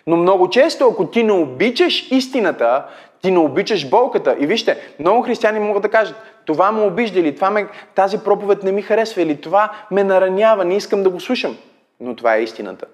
Но 0.07 0.17
много 0.17 0.51
често, 0.51 0.89
ако 0.89 1.07
ти 1.07 1.23
не 1.23 1.33
обичаш 1.33 2.11
истината, 2.11 2.85
ти 3.23 3.31
не 3.31 3.39
обичаш 3.39 3.89
болката. 3.89 4.37
И 4.39 4.47
вижте, 4.47 4.95
много 5.01 5.23
християни 5.23 5.61
могат 5.61 5.83
да 5.83 5.89
кажат, 5.89 6.17
това 6.47 6.73
ме 6.73 6.83
обижда 6.83 7.21
или 7.21 7.35
това 7.35 7.51
ме, 7.51 7.69
тази 7.95 8.19
проповед 8.19 8.63
не 8.63 8.73
ми 8.73 8.83
харесва 8.83 9.23
или 9.23 9.41
това 9.41 9.73
ме 9.91 10.05
наранява, 10.05 10.65
не 10.65 10.77
искам 10.77 11.03
да 11.03 11.11
го 11.11 11.21
слушам. 11.21 11.59
Но 12.01 12.17
това 12.17 12.37
е 12.37 12.43
истината. 12.43 12.87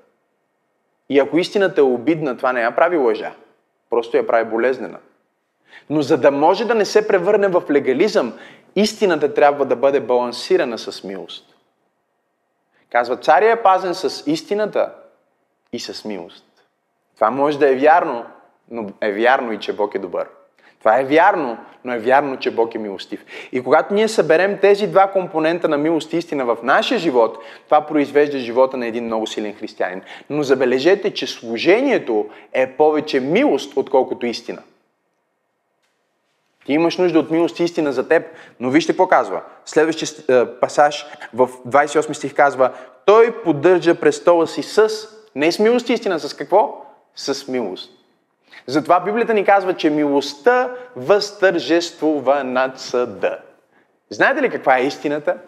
И 1.08 1.18
ако 1.18 1.38
истината 1.38 1.80
е 1.80 1.84
обидна, 1.84 2.36
това 2.36 2.52
не 2.52 2.60
я 2.60 2.76
прави 2.76 2.96
лъжа. 2.96 3.32
Просто 3.90 4.16
я 4.16 4.26
прави 4.26 4.50
болезнена. 4.50 4.98
Но 5.90 6.02
за 6.02 6.18
да 6.18 6.30
може 6.30 6.64
да 6.64 6.74
не 6.74 6.84
се 6.84 7.08
превърне 7.08 7.48
в 7.48 7.62
легализъм, 7.70 8.38
истината 8.76 9.34
трябва 9.34 9.64
да 9.64 9.76
бъде 9.76 10.00
балансирана 10.00 10.78
с 10.78 11.04
милост. 11.04 11.56
Казва, 12.90 13.16
царя 13.16 13.50
е 13.50 13.62
пазен 13.62 13.94
с 13.94 14.22
истината 14.26 14.92
и 15.72 15.80
с 15.80 16.04
милост. 16.04 16.44
Това 17.14 17.30
може 17.30 17.58
да 17.58 17.70
е 17.70 17.76
вярно, 17.76 18.24
но 18.70 18.90
е 19.00 19.12
вярно 19.12 19.52
и 19.52 19.60
че 19.60 19.76
Бог 19.76 19.94
е 19.94 19.98
добър. 19.98 20.28
Това 20.82 21.00
е 21.00 21.04
вярно, 21.04 21.58
но 21.84 21.92
е 21.92 21.98
вярно, 21.98 22.36
че 22.36 22.50
Бог 22.50 22.74
е 22.74 22.78
милостив. 22.78 23.24
И 23.52 23.62
когато 23.62 23.94
ние 23.94 24.08
съберем 24.08 24.58
тези 24.58 24.86
два 24.86 25.06
компонента 25.06 25.68
на 25.68 25.78
милост 25.78 26.12
и 26.12 26.16
истина 26.16 26.44
в 26.44 26.56
нашия 26.62 26.98
живот, 26.98 27.38
това 27.64 27.86
произвежда 27.86 28.38
живота 28.38 28.76
на 28.76 28.86
един 28.86 29.04
много 29.04 29.26
силен 29.26 29.54
християнин. 29.54 30.02
Но 30.30 30.42
забележете, 30.42 31.14
че 31.14 31.26
служението 31.26 32.26
е 32.52 32.66
повече 32.66 33.20
милост, 33.20 33.72
отколкото 33.76 34.26
истина. 34.26 34.62
Ти 36.66 36.72
имаш 36.72 36.98
нужда 36.98 37.18
от 37.18 37.30
милост 37.30 37.60
и 37.60 37.64
истина 37.64 37.92
за 37.92 38.08
теб, 38.08 38.22
но 38.60 38.70
вижте 38.70 38.92
какво 38.92 39.06
казва. 39.06 39.42
Следващия 39.64 40.08
е, 40.42 40.46
пасаж 40.60 41.06
в 41.34 41.48
28 41.48 42.12
стих 42.12 42.34
казва 42.34 42.72
Той 43.06 43.42
поддържа 43.42 43.94
престола 43.94 44.46
си 44.46 44.62
с, 44.62 44.88
не 45.34 45.52
с 45.52 45.58
милост 45.58 45.88
и 45.88 45.92
истина, 45.92 46.20
с 46.20 46.34
какво? 46.34 46.86
с 47.16 47.48
милост. 47.48 48.01
Затова 48.66 49.00
Библията 49.00 49.34
ни 49.34 49.44
казва, 49.44 49.74
че 49.74 49.90
милостта 49.90 50.74
възтържествува 50.96 52.44
над 52.44 52.80
съда. 52.80 53.38
Знаете 54.10 54.42
ли 54.42 54.50
каква 54.50 54.78
е 54.78 54.86
истината? 54.86 55.38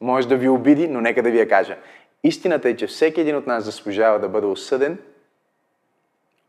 Може 0.00 0.28
да 0.28 0.36
ви 0.36 0.48
обиди, 0.48 0.88
но 0.88 1.00
нека 1.00 1.22
да 1.22 1.30
ви 1.30 1.38
я 1.38 1.48
кажа. 1.48 1.76
Истината 2.24 2.68
е, 2.68 2.76
че 2.76 2.86
всеки 2.86 3.20
един 3.20 3.36
от 3.36 3.46
нас 3.46 3.64
заслужава 3.64 4.18
да 4.18 4.28
бъде 4.28 4.46
осъден, 4.46 4.98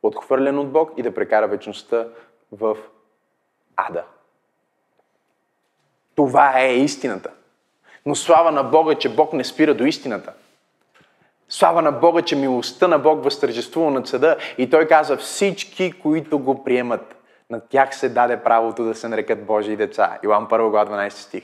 отхвърлен 0.03 0.59
от 0.59 0.71
Бог 0.71 0.91
и 0.97 1.01
да 1.01 1.13
прекара 1.13 1.47
вечността 1.47 2.07
в 2.51 2.77
ада. 3.75 4.03
Това 6.15 6.59
е 6.59 6.75
истината. 6.75 7.29
Но 8.05 8.15
слава 8.15 8.51
на 8.51 8.63
Бога, 8.63 8.95
че 8.95 9.15
Бог 9.15 9.33
не 9.33 9.43
спира 9.43 9.73
до 9.73 9.85
истината. 9.85 10.33
Слава 11.53 11.81
на 11.81 11.91
Бога, 11.91 12.21
че 12.21 12.35
милостта 12.35 12.87
на 12.87 12.99
Бог 12.99 13.23
възтържествува 13.23 13.91
над 13.91 14.07
съда. 14.07 14.37
И 14.57 14.69
той 14.69 14.87
каза, 14.87 15.17
всички, 15.17 15.91
които 15.91 16.39
го 16.39 16.63
приемат, 16.63 17.15
на 17.49 17.59
тях 17.59 17.95
се 17.95 18.09
даде 18.09 18.43
правото 18.43 18.83
да 18.83 18.95
се 18.95 19.07
нарекат 19.07 19.45
Божии 19.45 19.75
деца. 19.75 20.19
Иоанн 20.23 20.47
1 20.47 20.69
глава 20.69 21.07
12 21.07 21.09
стих. 21.09 21.43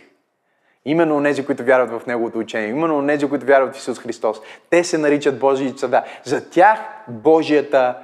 Именно 0.85 1.23
тези, 1.23 1.45
които 1.45 1.63
вярват 1.63 2.01
в 2.01 2.05
Неговото 2.05 2.39
учение, 2.39 2.69
именно 2.69 3.07
тези, 3.07 3.29
които 3.29 3.45
вярват 3.45 3.75
в 3.75 3.77
Исус 3.77 3.99
Христос, 3.99 4.37
те 4.69 4.83
се 4.83 4.97
наричат 4.97 5.39
Божии 5.39 5.71
деца. 5.71 6.03
За 6.23 6.49
тях 6.49 6.79
Божията 7.07 7.97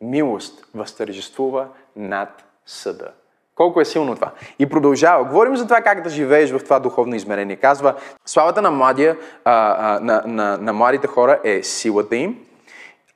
милост 0.00 0.66
възтържествува 0.74 1.68
над 1.96 2.44
съда. 2.66 3.08
Колко 3.54 3.80
е 3.80 3.84
силно 3.84 4.14
това. 4.14 4.30
И 4.58 4.66
продължава. 4.66 5.24
Говорим 5.24 5.56
за 5.56 5.64
това 5.64 5.80
как 5.80 6.02
да 6.02 6.10
живееш 6.10 6.50
в 6.50 6.64
това 6.64 6.80
духовно 6.80 7.14
измерение. 7.14 7.56
Казва, 7.56 7.94
славата 8.26 8.62
на, 8.62 8.70
младия, 8.70 9.16
а, 9.44 9.76
а, 9.78 10.00
на, 10.00 10.22
на, 10.26 10.58
на 10.58 10.72
младите 10.72 11.06
хора 11.06 11.40
е 11.44 11.62
силата 11.62 12.16
им, 12.16 12.38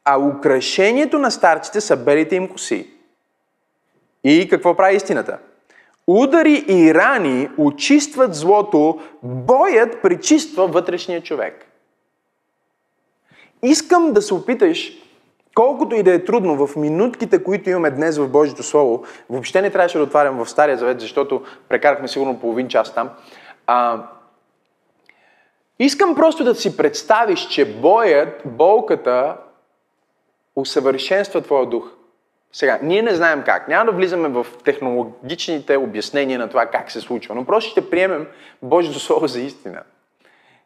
а 0.04 0.18
украшението 0.18 1.18
на 1.18 1.30
старците 1.30 1.80
са 1.80 1.96
белите 1.96 2.36
им 2.36 2.48
коси. 2.48 2.90
И 4.24 4.48
какво 4.48 4.76
прави 4.76 4.96
истината? 4.96 5.38
Удари 6.06 6.64
и 6.68 6.94
рани 6.94 7.48
очистват 7.58 8.34
злото, 8.34 9.00
боят 9.22 10.02
пречиства 10.02 10.66
вътрешния 10.66 11.22
човек. 11.22 11.66
Искам 13.62 14.12
да 14.12 14.22
се 14.22 14.34
опиташ 14.34 14.92
Колкото 15.58 15.94
и 15.94 16.02
да 16.02 16.14
е 16.14 16.24
трудно 16.24 16.66
в 16.66 16.76
минутките, 16.76 17.42
които 17.44 17.70
имаме 17.70 17.90
днес 17.90 18.18
в 18.18 18.28
Божието 18.28 18.62
Слово, 18.62 19.04
въобще 19.30 19.62
не 19.62 19.70
трябваше 19.70 19.98
да 19.98 20.04
отварям 20.04 20.44
в 20.44 20.50
Стария 20.50 20.76
Завет, 20.76 21.00
защото 21.00 21.42
прекарахме 21.68 22.08
сигурно 22.08 22.40
половин 22.40 22.68
час 22.68 22.94
там. 22.94 23.10
А, 23.66 24.06
искам 25.78 26.14
просто 26.14 26.44
да 26.44 26.54
си 26.54 26.76
представиш, 26.76 27.46
че 27.48 27.78
боят, 27.80 28.42
болката 28.44 29.36
усъвършенства 30.56 31.40
твоя 31.40 31.66
дух. 31.66 31.90
Сега, 32.52 32.78
ние 32.82 33.02
не 33.02 33.14
знаем 33.14 33.42
как. 33.46 33.68
Няма 33.68 33.84
да 33.84 33.96
влизаме 33.96 34.28
в 34.28 34.46
технологичните 34.64 35.76
обяснения 35.76 36.38
на 36.38 36.48
това 36.48 36.66
как 36.66 36.90
се 36.90 37.00
случва, 37.00 37.34
но 37.34 37.44
просто 37.44 37.70
ще 37.70 37.90
приемем 37.90 38.26
Божието 38.62 38.98
Слово 38.98 39.26
за 39.26 39.40
истина. 39.40 39.82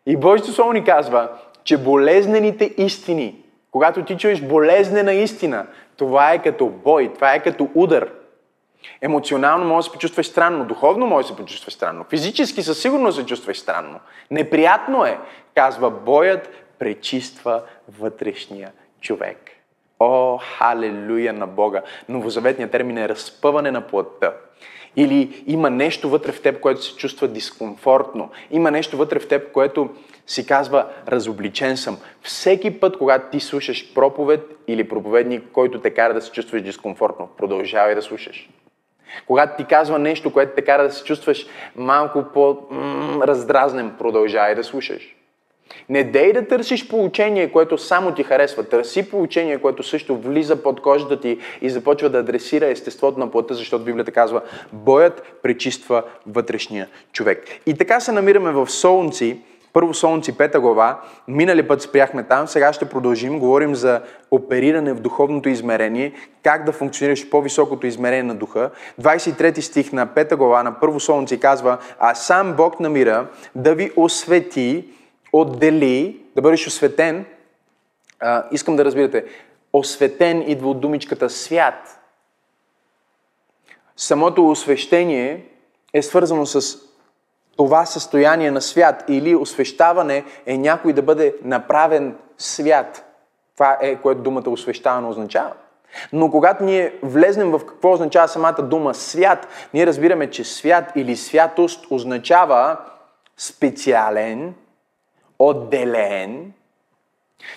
И 0.06 0.16
Божието 0.16 0.52
Слово 0.52 0.72
ни 0.72 0.84
казва, 0.84 1.28
че 1.64 1.78
болезнените 1.78 2.74
истини, 2.76 3.41
когато 3.72 4.04
ти 4.04 4.16
чуеш 4.16 4.40
болезнена 4.40 5.12
истина, 5.12 5.66
това 5.96 6.32
е 6.32 6.42
като 6.42 6.66
бой, 6.66 7.12
това 7.14 7.34
е 7.34 7.42
като 7.42 7.68
удар. 7.74 8.10
Емоционално 9.00 9.64
може 9.64 9.76
да 9.76 9.82
се 9.82 9.92
почувстваш 9.92 10.26
странно, 10.26 10.64
духовно 10.64 11.06
може 11.06 11.26
да 11.26 11.34
се 11.34 11.40
почувстваш 11.40 11.74
странно, 11.74 12.04
физически 12.10 12.62
със 12.62 12.82
сигурност 12.82 13.18
се 13.18 13.26
чувстваш 13.26 13.58
странно. 13.58 14.00
Неприятно 14.30 15.04
е, 15.04 15.18
казва 15.54 15.90
боят, 15.90 16.50
пречиства 16.78 17.62
вътрешния 17.98 18.72
човек. 19.00 19.50
О, 20.00 20.38
халелуя 20.58 21.32
на 21.32 21.46
Бога! 21.46 21.82
Новозаветният 22.08 22.70
термин 22.70 22.98
е 22.98 23.08
разпъване 23.08 23.70
на 23.70 23.80
плътта. 23.80 24.32
Или 24.96 25.44
има 25.46 25.70
нещо 25.70 26.08
вътре 26.08 26.32
в 26.32 26.42
теб, 26.42 26.60
което 26.60 26.82
се 26.82 26.96
чувства 26.96 27.28
дискомфортно. 27.28 28.30
Има 28.50 28.70
нещо 28.70 28.96
вътре 28.96 29.18
в 29.18 29.28
теб, 29.28 29.52
което 29.52 29.90
си 30.26 30.46
казва, 30.46 30.86
разобличен 31.08 31.76
съм. 31.76 31.98
Всеки 32.22 32.80
път, 32.80 32.98
когато 32.98 33.30
ти 33.30 33.40
слушаш 33.40 33.94
проповед 33.94 34.40
или 34.66 34.88
проповедник, 34.88 35.42
който 35.52 35.80
те 35.80 35.90
кара 35.90 36.14
да 36.14 36.20
се 36.20 36.30
чувстваш 36.30 36.62
дискомфортно, 36.62 37.28
продължавай 37.38 37.94
да 37.94 38.02
слушаш. 38.02 38.48
Когато 39.26 39.56
ти 39.56 39.64
казва 39.64 39.98
нещо, 39.98 40.32
което 40.32 40.52
те 40.54 40.62
кара 40.62 40.82
да 40.82 40.92
се 40.92 41.04
чувстваш 41.04 41.46
малко 41.76 42.24
по-раздразнен, 42.34 43.94
продължавай 43.98 44.54
да 44.54 44.64
слушаш. 44.64 45.16
Не 45.88 46.04
дей 46.04 46.32
да 46.32 46.48
търсиш 46.48 46.88
получение, 46.88 47.52
което 47.52 47.78
само 47.78 48.14
ти 48.14 48.22
харесва. 48.22 48.64
Търси 48.64 49.10
получение, 49.10 49.58
което 49.58 49.82
също 49.82 50.16
влиза 50.16 50.62
под 50.62 50.82
кожата 50.82 51.20
ти 51.20 51.38
и 51.62 51.70
започва 51.70 52.08
да 52.08 52.18
адресира 52.18 52.66
естеството 52.66 53.18
на 53.18 53.30
плътта, 53.30 53.54
защото 53.54 53.84
Библията 53.84 54.12
казва, 54.12 54.42
боят 54.72 55.38
пречиства 55.42 56.02
вътрешния 56.26 56.88
човек. 57.12 57.44
И 57.66 57.74
така 57.74 58.00
се 58.00 58.12
намираме 58.12 58.52
в 58.52 58.70
Солунци, 58.70 59.40
първо 59.72 59.94
Солнци, 59.94 60.36
пета 60.36 60.60
глава. 60.60 61.00
Минали 61.28 61.68
път 61.68 61.82
спряхме 61.82 62.22
там, 62.22 62.48
сега 62.48 62.72
ще 62.72 62.88
продължим. 62.88 63.38
Говорим 63.38 63.74
за 63.74 64.00
опериране 64.30 64.92
в 64.92 65.00
духовното 65.00 65.48
измерение, 65.48 66.12
как 66.42 66.64
да 66.64 66.72
функционираш 66.72 67.26
в 67.26 67.30
по-високото 67.30 67.86
измерение 67.86 68.22
на 68.22 68.34
духа. 68.34 68.70
23 69.00 69.60
стих 69.60 69.92
на 69.92 70.06
пета 70.06 70.36
глава 70.36 70.62
на 70.62 70.80
първо 70.80 71.00
Солнци 71.00 71.40
казва, 71.40 71.78
а 71.98 72.14
сам 72.14 72.56
Бог 72.56 72.80
намира 72.80 73.26
да 73.54 73.74
ви 73.74 73.92
освети, 73.96 74.88
отдели, 75.32 76.20
да 76.36 76.42
бъдеш 76.42 76.66
осветен. 76.66 77.24
А, 78.20 78.44
искам 78.52 78.76
да 78.76 78.84
разбирате, 78.84 79.24
осветен 79.72 80.44
идва 80.46 80.70
от 80.70 80.80
думичката 80.80 81.30
свят. 81.30 81.98
Самото 83.96 84.50
освещение 84.50 85.46
е 85.94 86.02
свързано 86.02 86.46
с 86.46 86.78
това 87.56 87.86
състояние 87.86 88.50
на 88.50 88.60
свят 88.60 89.04
или 89.08 89.36
освещаване 89.36 90.24
е 90.46 90.58
някой 90.58 90.92
да 90.92 91.02
бъде 91.02 91.34
направен 91.44 92.16
свят. 92.38 93.04
Това 93.54 93.78
е 93.80 93.96
което 93.96 94.22
думата 94.22 94.50
освещаване 94.50 95.08
означава. 95.08 95.52
Но 96.12 96.30
когато 96.30 96.64
ние 96.64 96.94
влезнем 97.02 97.50
в 97.50 97.66
какво 97.66 97.92
означава 97.92 98.28
самата 98.28 98.62
дума 98.62 98.94
свят, 98.94 99.48
ние 99.74 99.86
разбираме, 99.86 100.30
че 100.30 100.44
свят 100.44 100.92
или 100.96 101.16
святост 101.16 101.86
означава 101.90 102.76
специален, 103.36 104.54
отделен, 105.38 106.52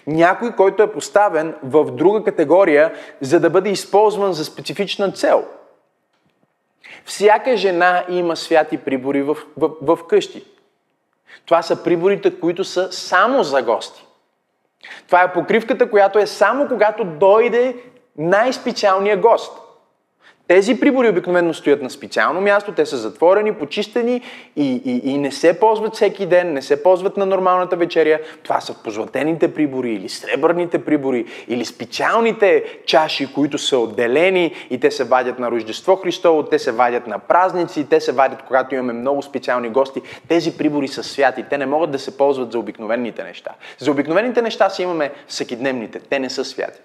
някой, 0.07 0.51
който 0.51 0.83
е 0.83 0.91
поставен 0.91 1.55
в 1.63 1.91
друга 1.91 2.23
категория, 2.23 2.93
за 3.21 3.39
да 3.39 3.49
бъде 3.49 3.69
използван 3.69 4.33
за 4.33 4.45
специфична 4.45 5.11
цел– 5.11 5.45
всяка 7.05 7.57
жена 7.57 8.05
има 8.09 8.35
святи 8.35 8.77
прибори 8.77 9.21
в, 9.21 9.37
в, 9.57 9.69
в 9.81 9.99
къщи. 10.07 10.43
Това 11.45 11.61
са 11.61 11.83
приборите, 11.83 12.39
които 12.39 12.63
са 12.63 12.91
само 12.91 13.43
за 13.43 13.61
гости. 13.61 14.05
Това 15.07 15.23
е 15.23 15.33
покривката, 15.33 15.89
която 15.89 16.19
е 16.19 16.27
само 16.27 16.67
когато 16.67 17.03
дойде 17.03 17.75
най-специалният 18.17 19.19
гост. 19.19 19.64
Тези 20.47 20.79
прибори 20.79 21.09
обикновено 21.09 21.53
стоят 21.53 21.81
на 21.81 21.89
специално 21.89 22.41
място, 22.41 22.71
те 22.71 22.85
са 22.85 22.97
затворени, 22.97 23.53
почистени 23.53 24.21
и, 24.55 24.81
и, 24.85 25.11
и 25.11 25.17
не 25.17 25.31
се 25.31 25.59
ползват 25.59 25.95
всеки 25.95 26.25
ден, 26.25 26.53
не 26.53 26.61
се 26.61 26.83
ползват 26.83 27.17
на 27.17 27.25
нормалната 27.25 27.75
вечеря. 27.75 28.19
Това 28.43 28.61
са 28.61 28.83
позлатените 28.83 29.53
прибори 29.53 29.93
или 29.93 30.09
сребърните 30.09 30.85
прибори 30.85 31.25
или 31.47 31.65
специалните 31.65 32.63
чаши, 32.85 33.33
които 33.33 33.57
са 33.57 33.77
отделени 33.77 34.53
и 34.69 34.79
те 34.79 34.91
се 34.91 35.03
вадят 35.03 35.39
на 35.39 35.51
Рождество 35.51 35.95
Христово, 35.95 36.43
те 36.43 36.59
се 36.59 36.71
вадят 36.71 37.07
на 37.07 37.19
празници, 37.19 37.89
те 37.89 37.99
се 37.99 38.11
вадят 38.11 38.41
когато 38.41 38.75
имаме 38.75 38.93
много 38.93 39.21
специални 39.21 39.69
гости. 39.69 40.01
Тези 40.27 40.57
прибори 40.57 40.87
са 40.87 41.03
святи, 41.03 41.45
те 41.49 41.57
не 41.57 41.65
могат 41.65 41.91
да 41.91 41.99
се 41.99 42.17
ползват 42.17 42.51
за 42.51 42.59
обикновените 42.59 43.23
неща. 43.23 43.51
За 43.77 43.91
обикновените 43.91 44.41
неща 44.41 44.69
си 44.69 44.83
имаме 44.83 45.11
всекидневните, 45.27 45.99
те 45.99 46.19
не 46.19 46.29
са 46.29 46.45
святи. 46.45 46.79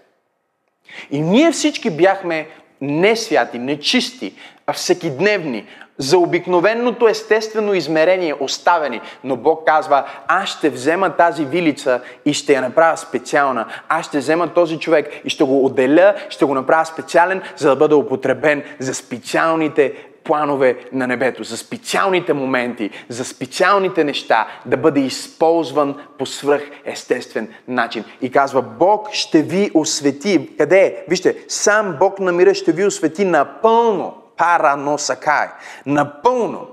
И 1.11 1.21
ние 1.21 1.53
всички 1.53 1.91
бяхме 1.91 2.47
не 2.81 3.17
святи, 3.17 3.59
нечисти, 3.59 4.35
всекидневни, 4.73 5.67
за 5.99 6.19
обикновеното 6.19 7.09
естествено 7.09 7.75
измерение 7.75 8.35
оставени. 8.41 9.01
Но 9.25 9.37
Бог 9.37 9.67
казва, 9.67 10.05
аз 10.29 10.49
ще 10.49 10.71
взема 10.71 11.11
тази 11.11 11.45
вилица 11.45 12.01
и 12.25 12.35
ще 12.35 12.53
я 12.53 12.61
направя 12.61 12.97
специална. 12.97 13.67
Аз 13.89 14.07
ще 14.07 14.19
взема 14.19 14.55
този 14.55 14.79
човек 14.79 15.21
и 15.25 15.31
ще 15.31 15.45
го 15.45 15.65
отделя, 15.65 16.15
ще 16.29 16.45
го 16.45 16.55
направя 16.55 16.85
специален, 16.85 17.43
за 17.57 17.69
да 17.69 17.77
бъде 17.77 17.95
употребен 17.95 18.63
за 18.79 18.95
специалните 18.95 19.93
планове 20.25 20.85
на 20.93 21.07
небето, 21.07 21.45
за 21.45 21.57
специалните 21.57 22.33
моменти, 22.33 22.91
за 23.09 23.25
специалните 23.25 24.05
неща, 24.05 24.47
да 24.67 24.77
бъде 24.77 25.01
използван 25.01 25.95
по 26.19 26.27
свръхестествен 26.27 27.55
начин. 27.69 28.05
И 28.21 28.31
казва, 28.31 28.63
Бог 28.63 29.13
ще 29.13 29.43
ви 29.43 29.71
освети. 29.75 30.51
Къде 30.59 30.81
е? 30.81 31.05
Вижте, 31.09 31.37
сам 31.49 31.97
Бог 31.99 32.19
на 32.19 32.33
мира 32.33 32.55
ще 32.55 32.73
ви 32.73 32.87
освети 32.87 33.25
напълно. 33.25 34.15
Параносакай. 34.37 35.49
Напълно. 35.87 36.67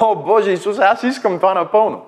О, 0.00 0.16
Боже 0.16 0.52
Исус, 0.52 0.78
аз 0.78 1.02
искам 1.02 1.36
това 1.36 1.54
напълно. 1.54 2.02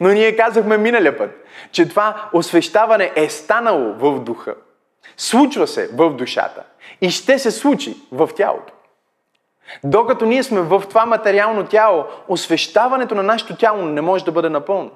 Но 0.00 0.08
ние 0.08 0.36
казахме 0.36 0.78
миналия 0.78 1.18
път, 1.18 1.30
че 1.72 1.88
това 1.88 2.28
освещаване 2.32 3.12
е 3.16 3.28
станало 3.28 3.94
в 3.94 4.20
духа. 4.20 4.54
Случва 5.16 5.66
се 5.66 5.88
в 5.92 6.10
душата 6.10 6.62
и 7.00 7.10
ще 7.10 7.38
се 7.38 7.50
случи 7.50 7.96
в 8.12 8.30
тялото. 8.36 8.72
Докато 9.84 10.26
ние 10.26 10.42
сме 10.42 10.60
в 10.60 10.82
това 10.88 11.06
материално 11.06 11.66
тяло, 11.66 12.04
освещаването 12.28 13.14
на 13.14 13.22
нашето 13.22 13.56
тяло 13.56 13.82
не 13.82 14.00
може 14.00 14.24
да 14.24 14.32
бъде 14.32 14.48
напълно. 14.48 14.90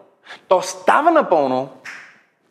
То 0.48 0.62
става 0.62 1.10
напълно, 1.10 1.68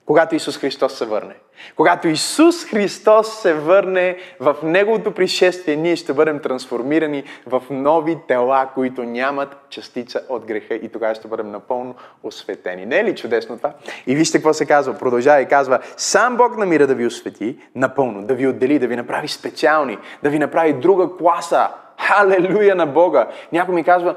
когато 0.06 0.36
Исус 0.36 0.58
Христос 0.58 0.98
се 0.98 1.06
върне. 1.06 1.36
Когато 1.76 2.08
Исус 2.08 2.66
Христос 2.66 3.42
се 3.42 3.54
върне 3.54 4.18
в 4.40 4.56
Неговото 4.64 5.12
пришествие, 5.12 5.76
ние 5.76 5.96
ще 5.96 6.14
бъдем 6.14 6.40
трансформирани 6.40 7.24
в 7.48 7.64
нови 7.70 8.18
тела, 8.28 8.70
които 8.74 9.04
нямат 9.04 9.58
частица 9.70 10.22
от 10.30 10.46
греха 10.46 10.74
и 10.74 10.90
тогава 10.90 11.16
ще 11.16 11.28
бъдем 11.28 11.52
напълно 11.52 11.96
осветени. 12.24 12.86
Не 12.86 13.00
е 13.00 13.04
ли 13.04 13.16
чудесно 13.16 13.58
това? 13.58 13.74
И 14.08 14.16
вижте 14.16 14.38
какво 14.38 14.54
се 14.54 14.66
казва. 14.66 14.98
Продължава 14.98 15.42
и 15.42 15.48
казва, 15.48 15.80
сам 15.98 16.38
Бог 16.38 16.58
намира 16.58 16.88
да 16.88 16.96
ви 16.96 17.06
освети 17.06 17.58
напълно, 17.76 18.24
да 18.24 18.34
ви 18.34 18.48
отдели, 18.48 18.80
да 18.80 18.88
ви 18.88 18.96
направи 18.96 19.28
специални, 19.28 19.98
да 20.24 20.30
ви 20.30 20.40
направи 20.40 20.74
друга 20.74 21.10
класа. 21.18 21.70
Халелуя 22.02 22.76
на 22.76 22.86
Бога! 22.86 23.28
Някой 23.52 23.76
ми 23.76 23.84
казва, 23.84 24.16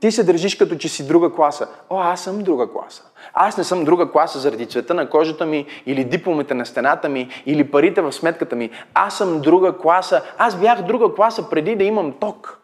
ти 0.00 0.12
се 0.12 0.24
държиш 0.24 0.54
като 0.54 0.76
че 0.76 0.88
си 0.88 1.06
друга 1.06 1.32
класа. 1.32 1.68
О, 1.90 2.00
аз 2.00 2.20
съм 2.20 2.38
друга 2.38 2.72
класа. 2.72 3.02
Аз 3.34 3.56
не 3.56 3.64
съм 3.64 3.84
друга 3.84 4.10
класа 4.10 4.38
заради 4.38 4.66
цвета 4.66 4.94
на 4.94 5.10
кожата 5.10 5.46
ми, 5.46 5.66
или 5.86 6.04
дипломите 6.04 6.54
на 6.54 6.66
стената 6.66 7.08
ми, 7.08 7.28
или 7.46 7.70
парите 7.70 8.00
в 8.00 8.12
сметката 8.12 8.56
ми. 8.56 8.70
Аз 8.94 9.18
съм 9.18 9.40
друга 9.40 9.78
класа. 9.78 10.22
Аз 10.38 10.56
бях 10.56 10.82
друга 10.82 11.14
класа 11.14 11.50
преди 11.50 11.76
да 11.76 11.84
имам 11.84 12.12
ток. 12.12 12.59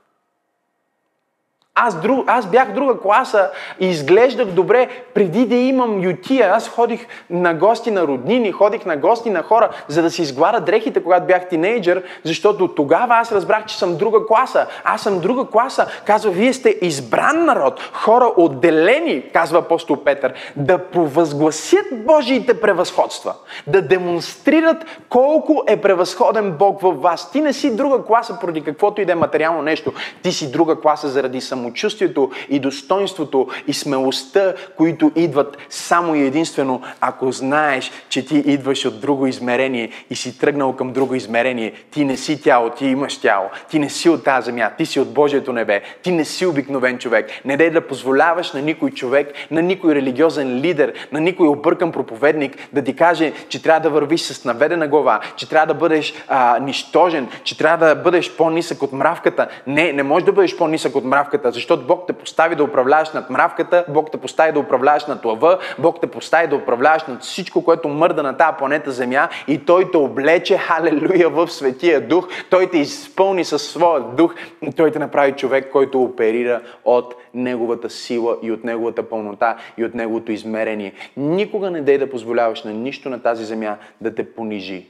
Аз, 1.78 2.00
друг, 2.00 2.24
аз 2.26 2.46
бях 2.46 2.72
друга 2.72 3.00
класа 3.00 3.50
и 3.80 3.86
изглеждах 3.86 4.46
добре 4.46 4.88
преди 5.14 5.46
да 5.46 5.54
имам 5.54 6.02
ютия. 6.02 6.52
Аз 6.54 6.68
ходих 6.68 7.06
на 7.30 7.54
гости 7.54 7.90
на 7.90 8.02
роднини, 8.02 8.52
ходих 8.52 8.86
на 8.86 8.96
гости 8.96 9.30
на 9.30 9.42
хора, 9.42 9.68
за 9.88 10.02
да 10.02 10.10
си 10.10 10.22
изгваря 10.22 10.60
дрехите, 10.60 11.02
когато 11.02 11.26
бях 11.26 11.48
тинейджър, 11.48 12.02
защото 12.24 12.68
тогава 12.68 13.14
аз 13.14 13.32
разбрах, 13.32 13.64
че 13.64 13.78
съм 13.78 13.96
друга 13.96 14.26
класа. 14.26 14.66
Аз 14.84 15.00
съм 15.00 15.20
друга 15.20 15.44
класа. 15.44 15.86
Казва, 16.06 16.30
вие 16.30 16.52
сте 16.52 16.78
избран 16.82 17.44
народ, 17.44 17.80
хора 17.92 18.32
отделени, 18.36 19.22
казва 19.32 19.58
апостол 19.58 19.96
Петър, 19.96 20.32
да 20.56 20.78
провъзгласят 20.78 21.86
Божиите 21.92 22.60
превъзходства, 22.60 23.34
да 23.66 23.82
демонстрират 23.82 24.84
колко 25.08 25.64
е 25.66 25.76
превъзходен 25.76 26.52
Бог 26.52 26.80
във 26.80 27.02
вас. 27.02 27.30
Ти 27.30 27.40
не 27.40 27.52
си 27.52 27.76
друга 27.76 28.04
класа 28.04 28.38
поради 28.40 28.64
каквото 28.64 29.00
и 29.00 29.04
да 29.04 29.12
е 29.12 29.14
материално 29.14 29.62
нещо. 29.62 29.92
Ти 30.22 30.32
си 30.32 30.52
друга 30.52 30.80
класа 30.80 31.08
заради 31.08 31.40
само 31.40 31.65
самочувствието 31.66 32.30
и 32.48 32.58
достоинството 32.58 33.48
и 33.66 33.72
смелостта, 33.72 34.54
които 34.76 35.12
идват 35.16 35.58
само 35.70 36.14
и 36.14 36.22
единствено, 36.22 36.82
ако 37.00 37.32
знаеш, 37.32 37.90
че 38.08 38.26
ти 38.26 38.36
идваш 38.38 38.84
от 38.84 39.00
друго 39.00 39.26
измерение 39.26 39.90
и 40.10 40.16
си 40.16 40.38
тръгнал 40.38 40.72
към 40.72 40.92
друго 40.92 41.14
измерение. 41.14 41.72
Ти 41.90 42.04
не 42.04 42.16
си 42.16 42.42
тяло, 42.42 42.70
ти 42.70 42.86
имаш 42.86 43.18
тяло. 43.18 43.48
Ти 43.70 43.78
не 43.78 43.90
си 43.90 44.08
от 44.08 44.24
тази 44.24 44.44
земя, 44.44 44.70
ти 44.78 44.86
си 44.86 45.00
от 45.00 45.14
Божието 45.14 45.52
небе. 45.52 45.82
Ти 46.02 46.12
не 46.12 46.24
си 46.24 46.46
обикновен 46.46 46.98
човек. 46.98 47.30
Не 47.44 47.56
дай 47.56 47.70
да 47.70 47.86
позволяваш 47.86 48.52
на 48.52 48.62
никой 48.62 48.90
човек, 48.90 49.32
на 49.50 49.62
никой 49.62 49.94
религиозен 49.94 50.60
лидер, 50.60 50.92
на 51.12 51.20
никой 51.20 51.48
объркан 51.48 51.92
проповедник 51.92 52.56
да 52.72 52.84
ти 52.84 52.96
каже, 52.96 53.32
че 53.48 53.62
трябва 53.62 53.80
да 53.80 53.90
вървиш 53.90 54.20
с 54.20 54.44
наведена 54.44 54.88
глава, 54.88 55.20
че 55.36 55.48
трябва 55.48 55.66
да 55.66 55.74
бъдеш 55.74 56.14
а, 56.28 56.58
нищожен, 56.58 57.28
че 57.44 57.58
трябва 57.58 57.86
да 57.86 57.94
бъдеш 57.94 58.30
по-нисък 58.36 58.82
от 58.82 58.92
мравката. 58.92 59.48
Не, 59.66 59.92
не 59.92 60.02
можеш 60.02 60.26
да 60.26 60.32
бъдеш 60.32 60.56
по-нисък 60.56 60.96
от 60.96 61.04
мравката, 61.04 61.52
защото 61.56 61.86
Бог 61.86 62.06
те 62.06 62.12
постави 62.12 62.54
да 62.54 62.64
управляваш 62.64 63.12
над 63.12 63.30
мравката, 63.30 63.84
Бог 63.88 64.10
те 64.10 64.18
постави 64.18 64.52
да 64.52 64.60
управляваш 64.60 65.06
над 65.06 65.24
лъва, 65.24 65.58
Бог 65.78 66.00
те 66.00 66.06
постави 66.06 66.46
да 66.48 66.56
управляваш 66.56 67.04
над 67.04 67.22
всичко, 67.22 67.64
което 67.64 67.88
мърда 67.88 68.22
на 68.22 68.36
тази 68.36 68.56
планета 68.58 68.90
Земя 68.90 69.28
и 69.48 69.64
Той 69.64 69.90
те 69.90 69.96
облече, 69.96 70.58
халелуя, 70.58 71.28
в 71.28 71.48
Светия 71.48 72.00
Дух, 72.00 72.28
Той 72.50 72.66
те 72.66 72.78
изпълни 72.78 73.44
със 73.44 73.62
своя 73.62 74.00
дух 74.00 74.34
и 74.62 74.72
Той 74.72 74.90
те 74.90 74.98
направи 74.98 75.32
човек, 75.32 75.70
който 75.72 76.02
оперира 76.02 76.60
от 76.84 77.14
Неговата 77.34 77.90
сила 77.90 78.36
и 78.42 78.52
от 78.52 78.64
Неговата 78.64 79.08
пълнота 79.08 79.56
и 79.78 79.84
от 79.84 79.94
Неговото 79.94 80.32
измерение. 80.32 80.92
Никога 81.16 81.70
не 81.70 81.80
дей 81.80 81.98
да 81.98 82.10
позволяваш 82.10 82.64
на 82.64 82.72
нищо 82.72 83.08
на 83.08 83.22
тази 83.22 83.44
земя 83.44 83.76
да 84.00 84.14
те 84.14 84.32
понижи. 84.32 84.86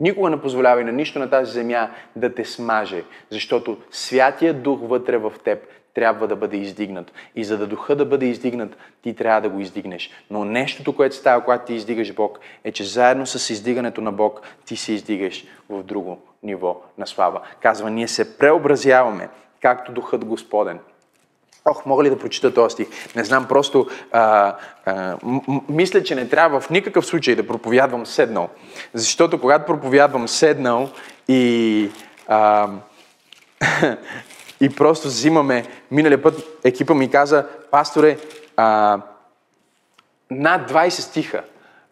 Никога 0.00 0.30
не 0.30 0.40
позволявай 0.40 0.84
на 0.84 0.92
нищо 0.92 1.18
на 1.18 1.30
тази 1.30 1.52
земя 1.52 1.90
да 2.16 2.34
те 2.34 2.44
смаже, 2.44 3.04
защото 3.30 3.76
Святия 3.90 4.54
Дух 4.54 4.80
вътре 4.82 5.18
в 5.18 5.32
теб 5.44 5.58
трябва 5.94 6.28
да 6.28 6.36
бъде 6.36 6.56
издигнат. 6.56 7.12
И 7.36 7.44
за 7.44 7.58
да 7.58 7.66
духа 7.66 7.96
да 7.96 8.04
бъде 8.04 8.26
издигнат, 8.26 8.76
ти 9.02 9.14
трябва 9.14 9.40
да 9.40 9.48
го 9.48 9.60
издигнеш. 9.60 10.10
Но 10.30 10.44
нещото, 10.44 10.96
което 10.96 11.16
става, 11.16 11.44
когато 11.44 11.66
ти 11.66 11.74
издигаш 11.74 12.14
Бог, 12.14 12.38
е, 12.64 12.72
че 12.72 12.84
заедно 12.84 13.26
с 13.26 13.50
издигането 13.50 14.00
на 14.00 14.12
Бог, 14.12 14.40
ти 14.64 14.76
се 14.76 14.92
издигаш 14.92 15.44
в 15.68 15.82
друго 15.82 16.18
ниво 16.42 16.82
на 16.98 17.06
слава. 17.06 17.40
Казва, 17.60 17.90
ние 17.90 18.08
се 18.08 18.38
преобразяваме, 18.38 19.28
както 19.60 19.92
Духът 19.92 20.24
Господен. 20.24 20.78
Ох, 21.64 21.86
мога 21.86 22.04
ли 22.04 22.10
да 22.10 22.18
прочита 22.18 22.54
този 22.54 22.72
стих? 22.72 23.14
Не 23.16 23.24
знам, 23.24 23.48
просто 23.48 23.86
а, 24.12 24.56
а, 24.84 25.16
м- 25.22 25.60
мисля, 25.68 26.02
че 26.02 26.14
не 26.14 26.28
трябва 26.28 26.60
в 26.60 26.70
никакъв 26.70 27.06
случай 27.06 27.34
да 27.34 27.46
проповядвам 27.46 28.06
седнал. 28.06 28.48
Защото 28.94 29.40
когато 29.40 29.66
проповядвам 29.66 30.28
седнал 30.28 30.90
и 31.28 31.90
а, 32.28 32.68
и 34.60 34.70
просто 34.70 35.08
взимаме. 35.08 35.64
Миналия 35.90 36.22
път 36.22 36.60
екипа 36.64 36.94
ми 36.94 37.10
каза, 37.10 37.46
пасторе, 37.70 38.18
а, 38.56 39.00
над 40.30 40.70
20 40.70 40.88
стиха 40.88 41.42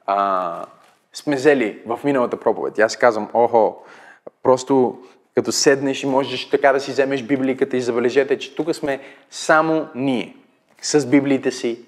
а, 0.07 0.65
сме 1.13 1.37
взели 1.37 1.83
в 1.87 2.01
миналата 2.05 2.41
проповед. 2.41 2.79
И 2.79 2.81
аз 2.81 2.97
казвам, 2.97 3.29
охо, 3.35 3.77
просто 4.43 4.99
като 5.35 5.53
седнеш 5.53 6.03
и 6.03 6.07
можеш 6.07 6.51
така 6.51 6.73
да 6.73 6.81
си 6.81 6.91
вземеш 6.91 7.23
библиката 7.23 7.77
и 7.77 7.81
забележете, 7.81 8.39
че 8.39 8.55
тук 8.55 8.75
сме 8.75 9.01
само 9.31 9.89
ние 9.95 10.37
с 10.83 11.07
библиите 11.07 11.51
си 11.51 11.79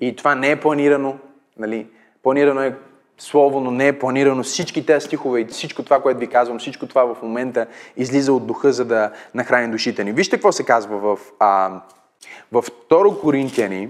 и 0.00 0.16
това 0.16 0.34
не 0.34 0.50
е 0.50 0.60
планирано. 0.60 1.18
Нали? 1.58 1.86
Планирано 2.22 2.60
е 2.60 2.76
слово, 3.18 3.60
но 3.60 3.70
не 3.70 3.88
е 3.88 3.98
планирано. 3.98 4.42
Всички 4.42 4.86
тези 4.86 5.06
стихове 5.06 5.40
и 5.40 5.44
всичко 5.44 5.82
това, 5.82 6.02
което 6.02 6.20
ви 6.20 6.26
казвам, 6.26 6.58
всичко 6.58 6.86
това 6.86 7.14
в 7.14 7.22
момента 7.22 7.66
излиза 7.96 8.32
от 8.32 8.46
духа, 8.46 8.72
за 8.72 8.84
да 8.84 9.12
нахрани 9.34 9.70
душите 9.70 10.04
ни. 10.04 10.12
Вижте 10.12 10.36
какво 10.36 10.52
се 10.52 10.64
казва 10.64 10.98
в, 10.98 11.18
а, 11.38 11.80
в 12.52 12.62
2 12.62 13.20
Коринтияни, 13.20 13.88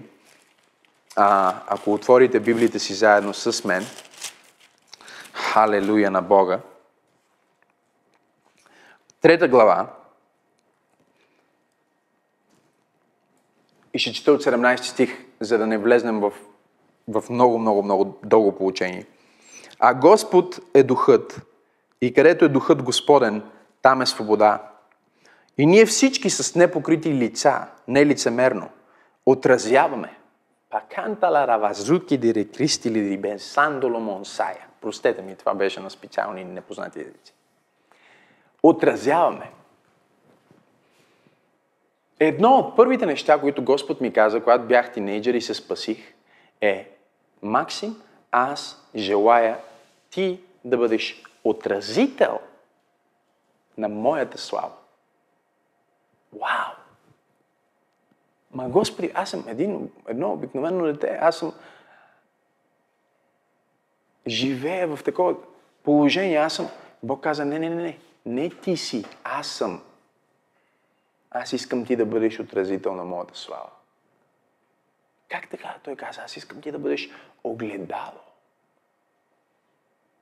а, 1.16 1.54
ако 1.66 1.92
отворите 1.92 2.40
Библията 2.40 2.80
си 2.80 2.94
заедно 2.94 3.34
с 3.34 3.64
мен, 3.64 3.86
халелуя 5.32 6.10
на 6.10 6.22
Бога, 6.22 6.60
трета 9.20 9.48
глава, 9.48 9.86
и 13.94 13.98
ще 13.98 14.12
чета 14.12 14.32
от 14.32 14.44
17 14.44 14.76
стих, 14.76 15.24
за 15.40 15.58
да 15.58 15.66
не 15.66 15.78
влезнем 15.78 16.20
в, 16.20 16.32
в 17.08 17.24
много, 17.30 17.58
много, 17.58 17.82
много 17.82 18.18
дълго 18.24 18.56
получение. 18.56 19.06
А 19.78 19.94
Господ 19.94 20.60
е 20.74 20.82
духът. 20.82 21.42
И 22.00 22.14
където 22.14 22.44
е 22.44 22.48
духът 22.48 22.82
Господен, 22.82 23.42
там 23.82 24.02
е 24.02 24.06
свобода. 24.06 24.70
И 25.58 25.66
ние 25.66 25.86
всички 25.86 26.30
с 26.30 26.54
непокрити 26.54 27.14
лица, 27.14 27.66
не 27.88 28.06
лицемерно, 28.06 28.68
отразяваме. 29.26 30.16
Пакантала 30.70 31.46
равазуки 31.46 32.18
дире 32.18 32.44
кристи 32.44 32.90
ли 32.90 33.18
бенсандоло 33.18 34.00
монсая. 34.00 34.66
Простете 34.80 35.22
ми, 35.22 35.36
това 35.36 35.54
беше 35.54 35.80
на 35.80 35.90
специални 35.90 36.44
непознати 36.44 37.00
езици. 37.00 37.34
Отразяваме. 38.62 39.50
Едно 42.20 42.54
от 42.54 42.76
първите 42.76 43.06
неща, 43.06 43.40
които 43.40 43.64
Господ 43.64 44.00
ми 44.00 44.12
каза, 44.12 44.40
когато 44.40 44.64
бях 44.64 44.92
тинейджър 44.92 45.34
и 45.34 45.40
се 45.40 45.54
спасих, 45.54 46.14
е 46.60 46.91
Максим, 47.42 48.02
аз 48.30 48.86
желая 48.94 49.60
ти 50.10 50.40
да 50.64 50.76
бъдеш 50.76 51.22
отразител 51.44 52.40
на 53.78 53.88
моята 53.88 54.38
слава. 54.38 54.72
Вау! 56.32 56.74
Ма 58.50 58.68
Господи, 58.68 59.12
аз 59.14 59.30
съм 59.30 59.44
един, 59.48 59.90
едно 60.08 60.32
обикновено 60.32 60.84
дете, 60.84 61.18
аз 61.20 61.36
съм 61.36 61.52
живея 64.26 64.96
в 64.96 65.04
такова 65.04 65.34
положение, 65.82 66.36
аз 66.36 66.54
съм... 66.54 66.68
Бог 67.02 67.22
каза, 67.22 67.44
не, 67.44 67.58
не, 67.58 67.70
не, 67.70 67.82
не, 67.82 67.98
не 68.26 68.50
ти 68.50 68.76
си, 68.76 69.04
аз 69.24 69.46
съм. 69.46 69.82
Аз 71.30 71.52
искам 71.52 71.86
ти 71.86 71.96
да 71.96 72.06
бъдеш 72.06 72.40
отразител 72.40 72.94
на 72.94 73.04
моята 73.04 73.36
слава. 73.38 73.70
Как 75.32 75.48
така? 75.48 75.74
Той 75.82 75.96
каза, 75.96 76.20
аз 76.24 76.36
искам 76.36 76.60
ти 76.60 76.72
да 76.72 76.78
бъдеш 76.78 77.10
огледало 77.44 78.22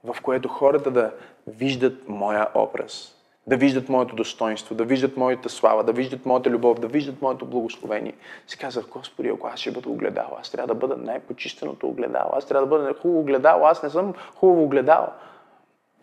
в 0.05 0.16
което 0.23 0.49
хората 0.49 0.90
да 0.90 1.12
виждат 1.46 2.09
моя 2.09 2.49
образ, 2.55 3.16
да 3.46 3.57
виждат 3.57 3.88
моето 3.88 4.16
достоинство, 4.16 4.75
да 4.75 4.85
виждат 4.85 5.16
моята 5.16 5.49
слава, 5.49 5.85
да 5.85 5.92
виждат 5.92 6.27
моята 6.27 6.51
любов, 6.51 6.81
да 6.81 6.88
виждат 6.88 7.23
моето 7.23 7.46
благословение. 7.46 8.14
Си 8.46 8.59
казах, 8.59 8.87
Господи, 8.88 9.29
ако 9.29 9.46
аз 9.46 9.61
ще 9.61 9.70
бъда 9.70 9.88
огледал, 9.88 10.37
аз 10.40 10.51
трябва 10.51 10.66
да 10.66 10.75
бъда 10.75 10.96
най-почистеното 10.96 11.88
огледало, 11.88 12.31
аз 12.33 12.46
трябва 12.46 12.66
да 12.66 12.79
бъда 12.79 12.94
хубаво 12.94 13.20
огледало, 13.20 13.64
аз 13.64 13.83
не 13.83 13.90
съм 13.90 14.14
хубаво 14.35 14.64
огледало. 14.64 15.07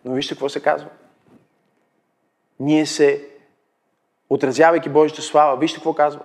Но 0.04 0.14
вижте 0.14 0.34
какво 0.34 0.48
се 0.48 0.62
казва. 0.62 0.88
Ние 2.60 2.86
се, 2.86 3.28
отразявайки 4.30 4.88
Божията 4.88 5.22
слава, 5.22 5.56
вижте 5.56 5.78
какво 5.78 5.94
казва. 5.94 6.20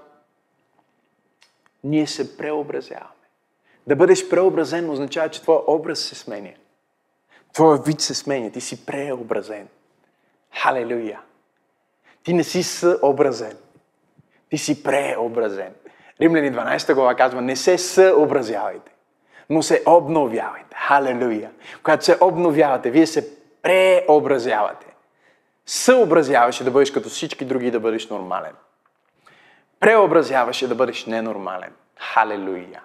Ние 1.83 2.07
се 2.07 2.37
преобразяваме. 2.37 3.09
Да 3.87 3.95
бъдеш 3.95 4.29
преобразен 4.29 4.89
означава, 4.89 5.29
че 5.29 5.41
твой 5.41 5.59
образ 5.67 5.99
се 5.99 6.15
сменя. 6.15 6.53
Твоя 7.53 7.77
вид 7.77 8.01
се 8.01 8.13
сменя. 8.13 8.51
Ти 8.51 8.61
си 8.61 8.85
преобразен. 8.85 9.67
Халелуя! 10.53 11.19
Ти 12.23 12.33
не 12.33 12.43
си 12.43 12.63
съобразен. 12.63 13.57
Ти 14.49 14.57
си 14.57 14.83
преобразен. 14.83 15.73
Римляни 16.21 16.51
12 16.51 16.93
глава 16.93 17.15
казва, 17.15 17.41
не 17.41 17.55
се 17.55 17.77
съобразявайте, 17.77 18.91
но 19.49 19.63
се 19.63 19.83
обновявайте. 19.87 20.75
Халелуя! 20.75 21.51
Когато 21.83 22.05
се 22.05 22.17
обновявате, 22.21 22.91
вие 22.91 23.07
се 23.07 23.29
преобразявате. 23.61 24.85
Съобразяваше 25.65 26.63
да 26.63 26.71
бъдеш 26.71 26.91
като 26.91 27.09
всички 27.09 27.45
други 27.45 27.71
да 27.71 27.79
бъдеш 27.79 28.09
нормален. 28.09 28.53
Преобразяваше 29.83 30.67
да 30.67 30.75
бъдеш 30.75 31.05
ненормален. 31.05 31.71
Халелуя! 31.99 32.81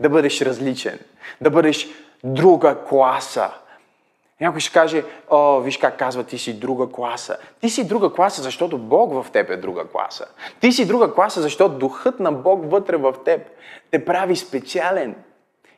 Да 0.00 0.08
бъдеш 0.08 0.42
различен. 0.42 0.98
Да 1.40 1.50
бъдеш 1.50 1.88
друга 2.24 2.84
класа 2.88 3.50
някой 4.40 4.60
ще 4.60 4.72
каже, 4.72 5.04
о, 5.30 5.60
виж 5.60 5.76
как 5.76 5.98
казва, 5.98 6.24
ти 6.24 6.38
си 6.38 6.60
друга 6.60 6.92
класа. 6.92 7.36
Ти 7.60 7.70
си 7.70 7.88
друга 7.88 8.12
класа, 8.12 8.42
защото 8.42 8.78
Бог 8.78 9.12
в 9.12 9.30
теб 9.30 9.50
е 9.50 9.56
друга 9.56 9.88
класа. 9.88 10.26
Ти 10.60 10.72
си 10.72 10.86
друга 10.86 11.14
класа, 11.14 11.42
защото 11.42 11.78
духът 11.78 12.20
на 12.20 12.32
Бог 12.32 12.70
вътре 12.70 12.96
в 12.96 13.14
теб 13.24 13.40
те 13.90 14.04
прави 14.04 14.36
специален. 14.36 15.14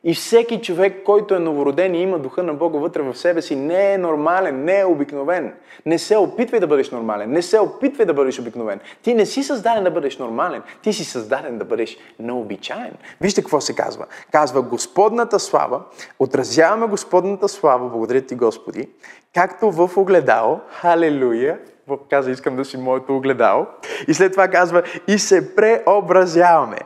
И 0.03 0.13
всеки 0.13 0.61
човек, 0.61 1.03
който 1.05 1.35
е 1.35 1.39
новороден 1.39 1.95
и 1.95 2.01
има 2.01 2.19
духа 2.19 2.43
на 2.43 2.53
Бога 2.53 2.79
вътре 2.79 3.01
в 3.01 3.15
себе 3.15 3.41
си, 3.41 3.55
не 3.55 3.93
е 3.93 3.97
нормален, 3.97 4.63
не 4.63 4.79
е 4.79 4.85
обикновен. 4.85 5.53
Не 5.85 5.99
се 5.99 6.17
опитвай 6.17 6.59
да 6.59 6.67
бъдеш 6.67 6.91
нормален, 6.91 7.31
не 7.31 7.41
се 7.41 7.59
опитвай 7.59 8.05
да 8.05 8.13
бъдеш 8.13 8.39
обикновен. 8.39 8.79
Ти 9.01 9.13
не 9.13 9.25
си 9.25 9.43
създаден 9.43 9.83
да 9.83 9.91
бъдеш 9.91 10.17
нормален, 10.17 10.61
ти 10.81 10.93
си 10.93 11.05
създаден 11.05 11.57
да 11.57 11.65
бъдеш 11.65 11.97
необичаен. 12.19 12.93
Вижте 13.21 13.41
какво 13.41 13.61
се 13.61 13.75
казва. 13.75 14.05
Казва 14.31 14.61
Господната 14.61 15.39
слава, 15.39 15.81
отразяваме 16.19 16.87
Господната 16.87 17.49
слава, 17.49 17.89
благодаря 17.89 18.21
ти 18.21 18.35
Господи, 18.35 18.89
както 19.33 19.71
в 19.71 19.97
огледало, 19.97 20.59
халелуя, 20.69 21.59
каза, 22.09 22.31
искам 22.31 22.55
да 22.55 22.65
си 22.65 22.77
моето 22.77 23.17
огледало. 23.17 23.65
И 24.07 24.13
след 24.13 24.31
това 24.31 24.47
казва, 24.47 24.83
и 25.07 25.19
се 25.19 25.55
преобразяваме. 25.55 26.77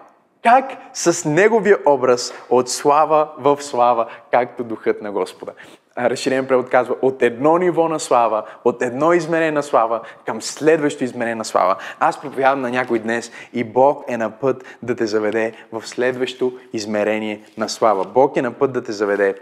Как 0.44 0.78
с 0.94 1.30
Неговия 1.30 1.78
образ 1.86 2.34
от 2.50 2.70
слава 2.70 3.30
в 3.38 3.58
слава, 3.62 4.06
както 4.32 4.64
духът 4.64 5.02
на 5.02 5.12
Господа. 5.12 5.52
Разширен 5.98 6.48
превод 6.48 6.70
казва 6.70 6.96
от 7.02 7.22
едно 7.22 7.58
ниво 7.58 7.88
на 7.88 8.00
слава, 8.00 8.44
от 8.66 8.82
едно 8.82 9.14
измерение 9.14 9.52
на 9.52 9.64
слава 9.64 10.02
към 10.26 10.42
следващо 10.42 11.04
измерение 11.04 11.36
на 11.36 11.46
слава. 11.46 11.76
Аз 12.00 12.22
проповядвам 12.22 12.62
на 12.62 12.70
някой 12.70 13.00
днес 13.00 13.32
и 13.54 13.64
Бог 13.64 14.04
е 14.08 14.18
на 14.18 14.32
път 14.32 14.78
да 14.84 14.96
те 14.96 15.06
заведе 15.06 15.54
в 15.72 15.88
следващо 15.88 16.54
измерение 16.74 17.44
на 17.58 17.70
слава. 17.70 18.06
Бог 18.06 18.38
е 18.38 18.42
на 18.42 18.52
път 18.52 18.74
да 18.74 18.84
те 18.84 18.92
заведе 18.92 19.36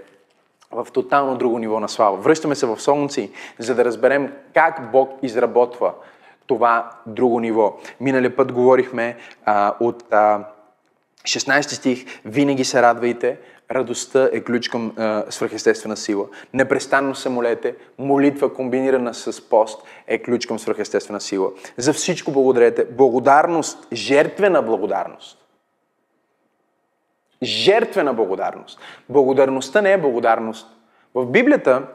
в 0.72 0.88
тотално 0.94 1.36
друго 1.36 1.60
ниво 1.60 1.80
на 1.80 1.90
слава. 1.90 2.18
Връщаме 2.18 2.56
се 2.56 2.66
в 2.66 2.80
Солнци, 2.80 3.32
за 3.60 3.76
да 3.76 3.86
разберем 3.86 4.34
как 4.54 4.92
Бог 4.92 5.12
изработва 5.22 5.94
това 6.48 6.90
друго 7.06 7.40
ниво. 7.40 7.78
Миналия 8.00 8.36
път 8.36 8.52
говорихме 8.52 9.18
а, 9.46 9.74
от 9.80 10.14
а, 10.14 10.44
16 11.24 11.62
стих, 11.62 12.06
винаги 12.26 12.66
се 12.66 12.82
радвайте, 12.82 13.38
радостта 13.72 14.30
е 14.32 14.42
ключ 14.42 14.70
към 14.70 14.94
е, 15.00 15.32
свръхестествена 15.32 15.98
сила. 15.98 16.26
Непрестанно 16.54 17.16
се 17.16 17.30
молете, 17.30 17.76
молитва 17.98 18.54
комбинирана 18.54 19.14
с 19.14 19.50
пост 19.50 19.84
е 20.08 20.24
ключ 20.24 20.46
към 20.46 20.60
свръхестествена 20.60 21.22
сила. 21.22 21.52
За 21.78 21.94
всичко 21.94 22.32
благодарете. 22.32 22.86
Благодарност, 22.86 23.88
жертвена 23.94 24.62
благодарност. 24.62 25.38
Жертвена 27.44 28.14
благодарност. 28.14 28.80
Благодарността 29.10 29.82
не 29.82 29.94
е 29.94 29.98
благодарност. 29.98 30.68
В 31.14 31.26
Библията 31.26 31.88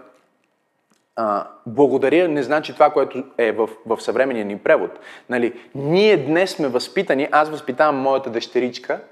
а, 1.17 1.47
благодаря 1.67 2.29
не 2.29 2.43
значи 2.43 2.73
това, 2.73 2.91
което 2.91 3.25
е 3.39 3.53
в, 3.53 3.69
в 3.87 4.01
съвременния 4.01 4.45
ни 4.45 4.59
превод. 4.59 4.91
Нали, 5.29 5.61
ние 5.75 6.17
днес 6.17 6.51
сме 6.51 6.69
възпитани, 6.69 7.29
аз 7.33 7.51
възпитавам 7.51 7.97
моята 7.97 8.31
дъщеричка– 8.31 9.01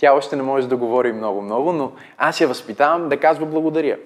тя 0.00 0.12
още 0.12 0.36
не 0.36 0.42
може 0.42 0.68
да 0.68 0.76
говори 0.76 1.12
много-много, 1.12 1.72
но 1.72 1.92
аз 2.18 2.40
я 2.40 2.48
възпитавам 2.48 3.08
да 3.08 3.16
казва 3.16 3.46
благодаря. 3.46 3.98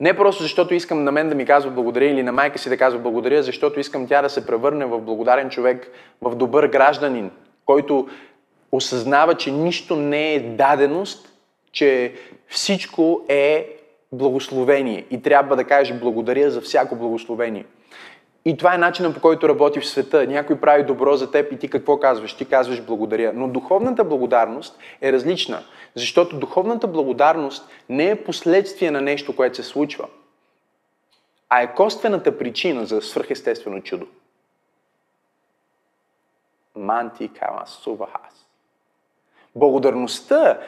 Не 0.00 0.16
просто 0.16 0.42
защото 0.42 0.74
искам 0.74 1.04
на 1.04 1.12
мен 1.12 1.28
да 1.28 1.34
ми 1.34 1.44
казва 1.44 1.70
благодаря 1.70 2.04
или 2.04 2.22
на 2.22 2.32
майка 2.32 2.58
си 2.58 2.68
да 2.68 2.76
казва 2.76 3.00
благодаря, 3.00 3.42
защото 3.42 3.80
искам 3.80 4.06
тя 4.06 4.22
да 4.22 4.30
се 4.30 4.46
превърне 4.46 4.84
в 4.84 5.00
благодарен 5.00 5.50
човек, 5.50 5.90
в 6.22 6.34
добър 6.34 6.66
гражданин, 6.66 7.30
който 7.66 8.08
осъзнава, 8.72 9.34
че 9.34 9.50
нищо 9.50 9.96
не 9.96 10.34
е 10.34 10.40
даденост, 10.40 11.32
че 11.72 12.14
всичко 12.48 13.24
е 13.28 13.76
благословение 14.12 15.04
и 15.10 15.22
трябва 15.22 15.56
да 15.56 15.64
каже 15.64 15.94
благодаря 15.94 16.50
за 16.50 16.60
всяко 16.60 16.96
благословение. 16.96 17.64
И 18.46 18.56
това 18.56 18.74
е 18.74 18.78
начинът 18.78 19.14
по 19.14 19.20
който 19.20 19.48
работи 19.48 19.80
в 19.80 19.88
света. 19.88 20.26
Някой 20.26 20.60
прави 20.60 20.84
добро 20.84 21.16
за 21.16 21.30
теб 21.30 21.52
и 21.52 21.58
ти 21.58 21.68
какво 21.68 22.00
казваш? 22.00 22.34
Ти 22.34 22.44
казваш 22.44 22.82
благодаря. 22.82 23.32
Но 23.34 23.48
духовната 23.48 24.04
благодарност 24.04 24.78
е 25.00 25.12
различна, 25.12 25.62
защото 25.94 26.38
духовната 26.38 26.86
благодарност 26.86 27.68
не 27.88 28.10
е 28.10 28.24
последствие 28.24 28.90
на 28.90 29.00
нещо, 29.00 29.36
което 29.36 29.56
се 29.56 29.62
случва, 29.62 30.08
а 31.48 31.62
е 31.62 31.74
косвената 31.74 32.38
причина 32.38 32.86
за 32.86 33.02
свръхестествено 33.02 33.82
чудо. 33.82 34.06
Манти 36.76 37.28
кама 37.28 37.62
сувахас. 37.66 38.46
Благодарността, 39.56 40.58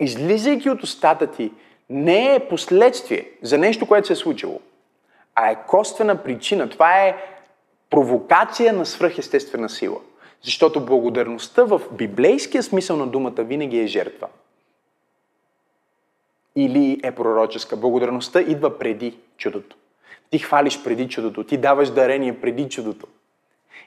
излизайки 0.00 0.70
от 0.70 0.82
устата 0.82 1.26
ти, 1.26 1.52
не 1.90 2.34
е 2.34 2.48
последствие 2.48 3.30
за 3.42 3.58
нещо, 3.58 3.86
което 3.86 4.06
се 4.06 4.12
е 4.12 4.16
случило– 4.16 4.60
а 5.34 5.50
е 5.50 5.64
коствена 5.66 6.22
причина. 6.22 6.68
Това 6.68 7.06
е 7.06 7.16
провокация 7.90 8.72
на 8.72 8.86
свръхестествена 8.86 9.68
сила. 9.68 10.00
Защото 10.42 10.84
благодарността 10.84 11.64
в 11.64 11.80
библейския 11.92 12.62
смисъл 12.62 12.96
на 12.96 13.06
думата 13.06 13.34
винаги 13.38 13.80
е 13.80 13.86
жертва. 13.86 14.28
Или 16.56 17.00
е 17.02 17.12
пророческа. 17.12 17.76
Благодарността 17.76 18.40
идва 18.40 18.78
преди 18.78 19.18
чудото. 19.36 19.76
Ти 20.30 20.38
хвалиш 20.38 20.82
преди 20.84 21.08
чудото, 21.08 21.44
ти 21.44 21.56
даваш 21.56 21.90
дарение 21.90 22.40
преди 22.40 22.68
чудото. 22.68 23.06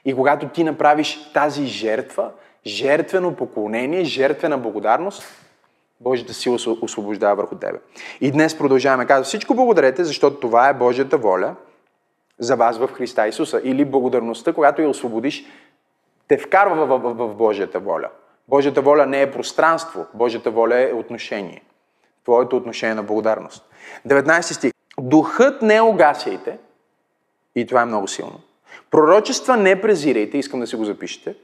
И 0.04 0.14
когато 0.14 0.48
ти 0.48 0.64
направиш 0.64 1.32
тази 1.32 1.66
жертва, 1.66 2.30
жертвено 2.66 3.36
поклонение, 3.36 4.04
жертвена 4.04 4.58
благодарност, 4.58 5.47
Божията 6.00 6.34
сила 6.34 6.58
се 6.58 6.70
освобождава 6.70 7.34
върху 7.34 7.56
тебе. 7.56 7.78
И 8.20 8.30
днес 8.30 8.58
продължаваме. 8.58 9.06
Казва, 9.06 9.24
всичко 9.24 9.54
благодарете, 9.54 10.04
защото 10.04 10.40
това 10.40 10.68
е 10.68 10.74
Божията 10.74 11.18
воля 11.18 11.54
за 12.38 12.56
вас 12.56 12.78
в 12.78 12.88
Христа 12.88 13.28
Исуса. 13.28 13.60
Или 13.64 13.84
благодарността, 13.84 14.52
когато 14.52 14.82
я 14.82 14.88
освободиш, 14.88 15.44
те 16.28 16.38
вкарва 16.38 16.86
в, 16.86 16.98
в, 16.98 17.14
в, 17.14 17.34
Божията 17.34 17.78
воля. 17.78 18.08
Божията 18.48 18.82
воля 18.82 19.06
не 19.06 19.22
е 19.22 19.30
пространство, 19.30 20.06
Божията 20.14 20.50
воля 20.50 20.90
е 20.90 20.92
отношение. 20.92 21.62
Твоето 22.24 22.56
отношение 22.56 22.94
на 22.94 23.02
благодарност. 23.02 23.64
19 24.06 24.40
стих. 24.40 24.72
Духът 25.00 25.62
не 25.62 25.80
огасяйте, 25.80 26.58
и 27.54 27.66
това 27.66 27.82
е 27.82 27.84
много 27.84 28.08
силно. 28.08 28.40
Пророчества 28.90 29.56
не 29.56 29.80
презирайте, 29.80 30.38
искам 30.38 30.60
да 30.60 30.66
си 30.66 30.76
го 30.76 30.84
запишете. 30.84 31.34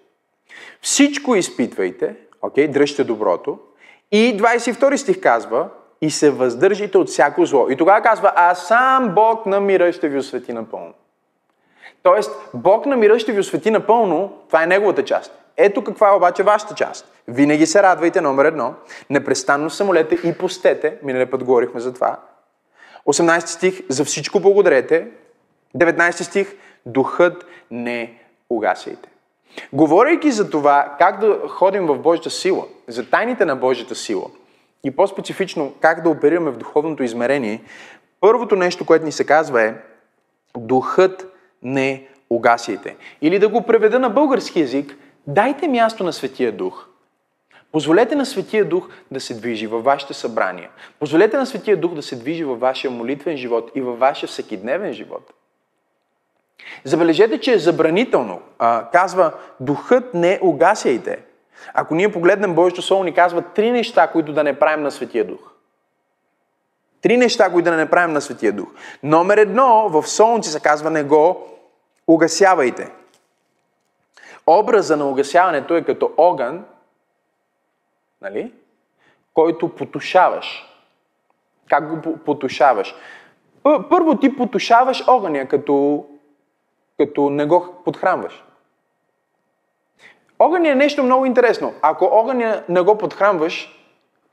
Всичко 0.83 1.35
изпитвайте, 1.35 2.17
окей, 2.43 2.69
okay, 2.69 2.73
дръжте 2.73 3.05
доброто, 3.05 3.59
и 4.15 4.37
22 4.37 4.97
стих 4.97 5.21
казва, 5.21 5.69
и 6.01 6.11
се 6.11 6.31
въздържите 6.31 6.99
от 6.99 7.09
всяко 7.09 7.47
зло. 7.47 7.67
И 7.71 7.77
тогава 7.77 8.03
казва, 8.03 8.33
а 8.37 8.55
сам 8.55 9.15
Бог 9.15 9.47
на 9.47 9.61
мира 9.61 9.93
ще 9.93 10.09
ви 10.09 10.19
освети 10.19 10.53
напълно. 10.53 10.95
Тоест, 12.03 12.31
Бог 12.55 12.87
на 12.87 12.97
мира 12.97 13.19
ще 13.19 13.33
ви 13.33 13.41
освети 13.41 13.71
напълно, 13.71 14.39
това 14.47 14.63
е 14.63 14.67
неговата 14.67 15.05
част. 15.05 15.33
Ето 15.57 15.85
каква 15.85 16.09
е 16.09 16.17
обаче 16.17 16.43
вашата 16.43 16.75
част. 16.75 17.13
Винаги 17.29 17.67
се 17.67 17.83
радвайте, 17.83 18.21
номер 18.21 18.45
едно. 18.45 18.75
Непрестанно 19.11 19.71
се 19.71 19.85
молете 19.85 20.29
и 20.29 20.39
постете. 20.39 20.99
Миналия 21.03 21.31
път 21.31 21.45
говорихме 21.45 21.81
за 21.81 21.95
това. 21.95 22.21
18 23.07 23.47
стих, 23.47 23.83
за 23.89 24.05
всичко 24.05 24.41
благодарете. 24.41 25.09
19 25.77 26.11
стих, 26.11 26.57
духът 26.87 27.47
не 27.71 28.21
угасяйте. 28.51 29.09
Говорейки 29.73 30.31
за 30.31 30.51
това 30.51 30.97
как 30.99 31.21
да 31.21 31.41
ходим 31.49 31.87
в 31.87 31.99
Божията 31.99 32.31
сила, 32.31 32.65
за 32.89 33.11
тайните 33.11 33.45
на 33.45 33.57
Божията 33.57 33.95
сила 33.95 34.27
и 34.85 34.91
по-специфично 34.91 35.75
как 35.81 36.03
да 36.03 36.11
оперираме 36.11 36.51
в 36.51 36.57
духовното 36.57 37.03
измерение, 37.03 37.63
първото 38.21 38.57
нещо, 38.57 38.87
което 38.87 39.05
ни 39.05 39.13
се 39.13 39.27
казва 39.27 39.63
е 39.63 39.75
духът 40.57 41.33
не 41.63 42.07
угасяйте. 42.31 42.97
Или 43.23 43.39
да 43.39 43.49
го 43.49 43.63
преведа 43.63 43.99
на 43.99 44.11
български 44.11 44.61
язик, 44.61 44.97
дайте 45.27 45.69
място 45.69 46.05
на 46.05 46.13
Светия 46.13 46.53
Дух. 46.53 46.89
Позволете 47.73 48.15
на 48.15 48.27
Светия 48.27 48.65
Дух 48.65 48.89
да 49.11 49.21
се 49.21 49.35
движи 49.35 49.67
във 49.67 49.85
вашите 49.85 50.15
събрания. 50.15 50.71
Позволете 50.99 51.37
на 51.37 51.47
Светия 51.47 51.77
Дух 51.77 51.95
да 51.95 52.03
се 52.03 52.17
движи 52.17 52.45
във 52.45 52.61
вашия 52.61 52.91
молитвен 52.91 53.37
живот 53.37 53.71
и 53.75 53.81
във 53.81 53.99
вашия 53.99 54.29
всекидневен 54.29 54.93
живот. 54.93 55.33
Забележете, 56.85 57.41
че 57.41 57.53
е 57.53 57.59
забранително. 57.59 58.41
А, 58.59 58.91
казва, 58.93 59.33
духът 59.61 60.15
не 60.15 60.39
угасяйте. 60.43 61.19
Ако 61.75 61.95
ние 61.95 62.13
погледнем 62.13 62.55
Божието 62.55 62.83
Слово, 62.83 63.05
ни 63.05 63.15
казва 63.15 63.43
три 63.43 63.71
неща, 63.71 64.07
които 64.07 64.33
да 64.33 64.45
не 64.45 64.59
правим 64.59 64.83
на 64.83 64.91
Светия 64.91 65.25
Дух. 65.25 65.41
Три 67.03 67.17
неща, 67.17 67.53
които 67.53 67.71
да 67.71 67.77
не 67.77 67.91
правим 67.91 68.13
на 68.13 68.21
Светия 68.21 68.53
Дух. 68.53 68.69
Номер 69.03 69.39
едно, 69.39 69.89
в 69.89 70.07
Солнце 70.07 70.51
се 70.51 70.61
казва, 70.61 70.91
не 70.91 71.05
го 71.05 71.49
угасявайте. 72.07 72.91
Образа 74.47 74.97
на 74.97 75.09
угасяването 75.09 75.77
е 75.77 75.85
като 75.85 76.11
огън, 76.17 76.65
нали? 78.23 78.53
който 79.35 79.69
потушаваш. 79.69 80.65
Как 81.69 81.89
го 81.89 82.17
потушаваш? 82.17 82.95
Първо 83.63 84.17
ти 84.17 84.37
потушаваш 84.37 85.05
огъня, 85.07 85.49
като, 85.49 86.07
като 86.99 87.31
не 87.31 87.47
го 87.47 87.75
подхранваш. 87.85 88.45
Огъня 90.39 90.69
е 90.69 90.75
нещо 90.75 91.03
много 91.03 91.27
интересно. 91.27 91.75
Ако 91.83 92.05
огъня 92.05 92.65
не 92.69 92.81
го 92.81 92.99
подхранваш, 92.99 93.81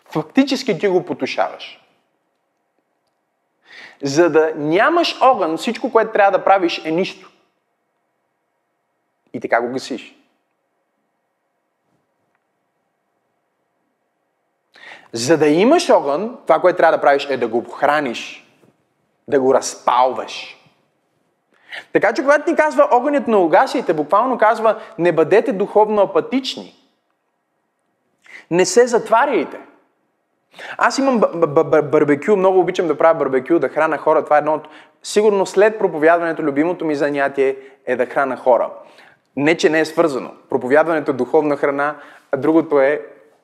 фактически 0.05 0.79
ти 0.79 0.87
го 0.87 1.05
потушаваш. 1.05 1.81
За 4.03 4.29
да 4.29 4.53
нямаш 4.55 5.17
огън, 5.21 5.57
всичко, 5.57 5.91
което 5.91 6.11
трябва 6.11 6.37
да 6.37 6.43
правиш 6.43 6.81
е 6.85 6.91
нищо. 6.91 7.31
И 9.33 9.39
така 9.39 9.61
го 9.61 9.73
гасиш. 9.73 10.15
За 15.13 15.37
да 15.37 15.47
имаш 15.47 15.89
огън, 15.89 16.37
това, 16.47 16.61
което 16.61 16.77
трябва 16.77 16.97
да 16.97 17.01
правиш 17.01 17.27
е 17.29 17.37
да 17.37 17.47
го 17.47 17.69
храниш, 17.69 18.47
да 19.27 19.39
го 19.39 19.53
разпалваш. 19.53 20.60
Така 21.93 22.13
че, 22.13 22.21
когато 22.21 22.49
ни 22.49 22.55
казва 22.55 22.87
огънят 22.91 23.27
на 23.27 23.37
угасите, 23.37 23.93
буквално 23.93 24.37
казва 24.37 24.79
не 24.99 25.11
бъдете 25.11 25.53
духовно 25.53 26.01
апатични. 26.01 26.75
Не 28.51 28.65
се 28.65 28.87
затваряйте. 28.87 29.59
Аз 30.77 30.97
имам 30.97 31.19
барбекю, 31.83 32.35
много 32.35 32.59
обичам 32.59 32.87
да 32.87 32.97
правя 32.97 33.19
барбекю, 33.19 33.59
да 33.59 33.69
храна 33.69 33.97
хора. 33.97 34.23
Това 34.23 34.35
е 34.35 34.39
едно 34.39 34.53
от... 34.53 34.67
Сигурно 35.03 35.45
след 35.45 35.79
проповядването, 35.79 36.43
любимото 36.43 36.85
ми 36.85 36.95
занятие 36.95 37.55
е 37.85 37.95
да 37.95 38.05
храна 38.05 38.37
хора. 38.37 38.69
Не, 39.35 39.57
че 39.57 39.69
не 39.69 39.79
е 39.79 39.85
свързано. 39.85 40.31
Проповядването 40.49 41.11
е 41.11 41.13
духовна 41.13 41.57
храна, 41.57 41.95
а 42.31 42.37
другото 42.37 42.79
е 42.79 43.01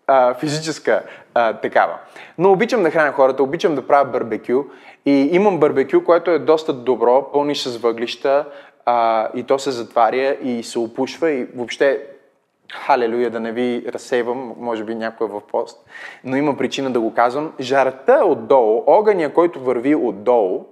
а, 0.07 0.33
физическа 0.33 1.03
а, 1.33 1.53
такава. 1.53 1.97
Но 2.37 2.51
обичам 2.51 2.83
да 2.83 2.91
храня 2.91 3.11
хората, 3.11 3.43
обичам 3.43 3.75
да 3.75 3.87
правя 3.87 4.05
барбекю 4.05 4.63
и 5.07 5.29
имам 5.31 5.59
барбекю, 5.59 6.03
което 6.03 6.31
е 6.31 6.39
доста 6.39 6.73
добро, 6.73 7.31
пълниш 7.33 7.63
с 7.63 7.77
въглища 7.77 8.45
а, 8.85 9.27
и 9.35 9.43
то 9.43 9.59
се 9.59 9.71
затваря 9.71 10.37
и 10.43 10.63
се 10.63 10.79
опушва 10.79 11.31
и 11.31 11.47
въобще 11.55 12.03
халелуя 12.71 13.29
да 13.29 13.39
не 13.39 13.51
ви 13.51 13.85
разсейвам, 13.87 14.53
може 14.57 14.83
би 14.83 14.95
някой 14.95 15.27
е 15.27 15.29
в 15.29 15.41
пост, 15.51 15.89
но 16.23 16.35
има 16.35 16.57
причина 16.57 16.91
да 16.91 16.99
го 16.99 17.13
казвам. 17.13 17.53
Жарата 17.59 18.21
отдолу, 18.25 18.83
огъня, 18.87 19.33
който 19.33 19.59
върви 19.59 19.95
отдолу, 19.95 20.65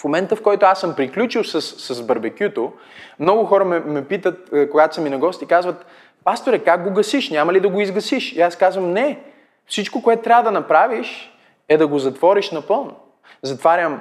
в 0.00 0.04
момента, 0.04 0.36
в 0.36 0.42
който 0.42 0.66
аз 0.66 0.80
съм 0.80 0.94
приключил 0.96 1.44
с, 1.44 1.60
с 1.62 2.02
барбекюто, 2.06 2.72
много 3.20 3.44
хора 3.44 3.64
ме, 3.64 3.80
ме 3.80 4.04
питат, 4.04 4.52
е, 4.52 4.68
когато 4.68 4.94
са 4.94 5.00
ми 5.00 5.10
на 5.10 5.18
гости, 5.18 5.46
казват, 5.46 5.86
пасторе, 6.24 6.58
как 6.58 6.84
го 6.84 6.94
гасиш? 6.94 7.30
Няма 7.30 7.52
ли 7.52 7.60
да 7.60 7.68
го 7.68 7.80
изгасиш? 7.80 8.32
И 8.32 8.40
аз 8.40 8.56
казвам, 8.56 8.92
не. 8.92 9.20
Всичко, 9.66 10.02
което 10.02 10.22
трябва 10.22 10.42
да 10.42 10.50
направиш, 10.50 11.38
е 11.68 11.76
да 11.76 11.86
го 11.86 11.98
затвориш 11.98 12.50
напълно. 12.50 12.96
Затварям 13.42 14.00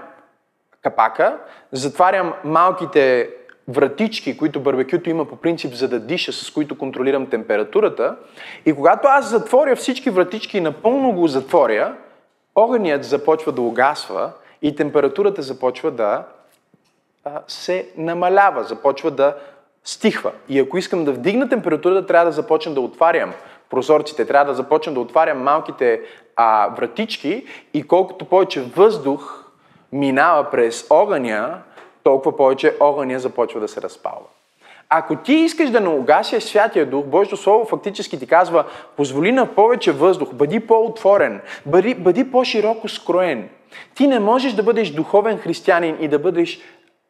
капака, 0.82 1.38
затварям 1.72 2.34
малките 2.44 3.30
вратички, 3.68 4.38
които 4.38 4.60
барбекюто 4.60 5.10
има 5.10 5.26
по 5.26 5.36
принцип 5.36 5.74
за 5.74 5.88
да 5.88 6.00
диша, 6.00 6.34
с 6.34 6.52
които 6.52 6.78
контролирам 6.78 7.30
температурата. 7.30 8.16
И 8.66 8.74
когато 8.74 9.08
аз 9.08 9.30
затворя 9.30 9.76
всички 9.76 10.10
вратички 10.10 10.58
и 10.58 10.62
напълно 10.62 11.12
го 11.12 11.28
затворя, 11.28 11.96
огънят 12.56 13.04
започва 13.04 13.52
да 13.52 13.62
угасва 13.62 14.32
и 14.62 14.76
температурата 14.76 15.42
започва 15.42 15.92
да 15.92 16.24
а, 17.24 17.42
се 17.48 17.90
намалява, 17.98 18.64
започва 18.64 19.12
да 19.12 19.36
стихва. 19.84 20.32
И 20.50 20.60
ако 20.60 20.78
искам 20.78 21.06
да 21.06 21.12
вдигна 21.12 21.50
температурата, 21.50 22.08
трябва 22.08 22.26
да 22.26 22.32
започна 22.32 22.74
да 22.74 22.82
отварям 22.82 23.34
прозорците, 23.70 24.26
трябва 24.26 24.52
да 24.52 24.56
започна 24.56 24.94
да 24.94 25.00
отварям 25.00 25.44
малките 25.44 26.02
а, 26.36 26.70
вратички 26.76 27.46
и 27.74 27.84
колкото 27.84 28.26
повече 28.26 28.62
въздух 28.62 29.46
минава 29.92 30.50
през 30.52 30.88
огъня, 30.90 31.62
толкова 32.04 32.38
повече 32.38 32.76
огъня 32.80 33.20
започва 33.20 33.60
да 33.60 33.68
се 33.68 33.82
разпалва. 33.82 34.26
Ако 34.90 35.16
ти 35.16 35.34
искаш 35.34 35.70
да 35.70 35.82
наугасяш 35.82 36.44
Святия 36.44 36.86
Дух, 36.86 37.06
Божието 37.06 37.38
Слово 37.38 37.66
фактически 37.66 38.20
ти 38.20 38.28
казва, 38.28 38.66
позволи 38.98 39.32
на 39.32 39.56
повече 39.56 39.92
въздух, 39.92 40.34
бъди 40.34 40.60
по-отворен, 40.60 41.42
бъди, 41.66 41.96
бъди 41.96 42.32
по-широко 42.32 42.88
скроен. 42.88 43.50
Ти 43.96 44.08
не 44.08 44.20
можеш 44.20 44.54
да 44.54 44.64
бъдеш 44.64 44.92
духовен 44.92 45.38
християнин 45.38 45.98
и 46.00 46.08
да 46.08 46.20
бъдеш 46.20 46.60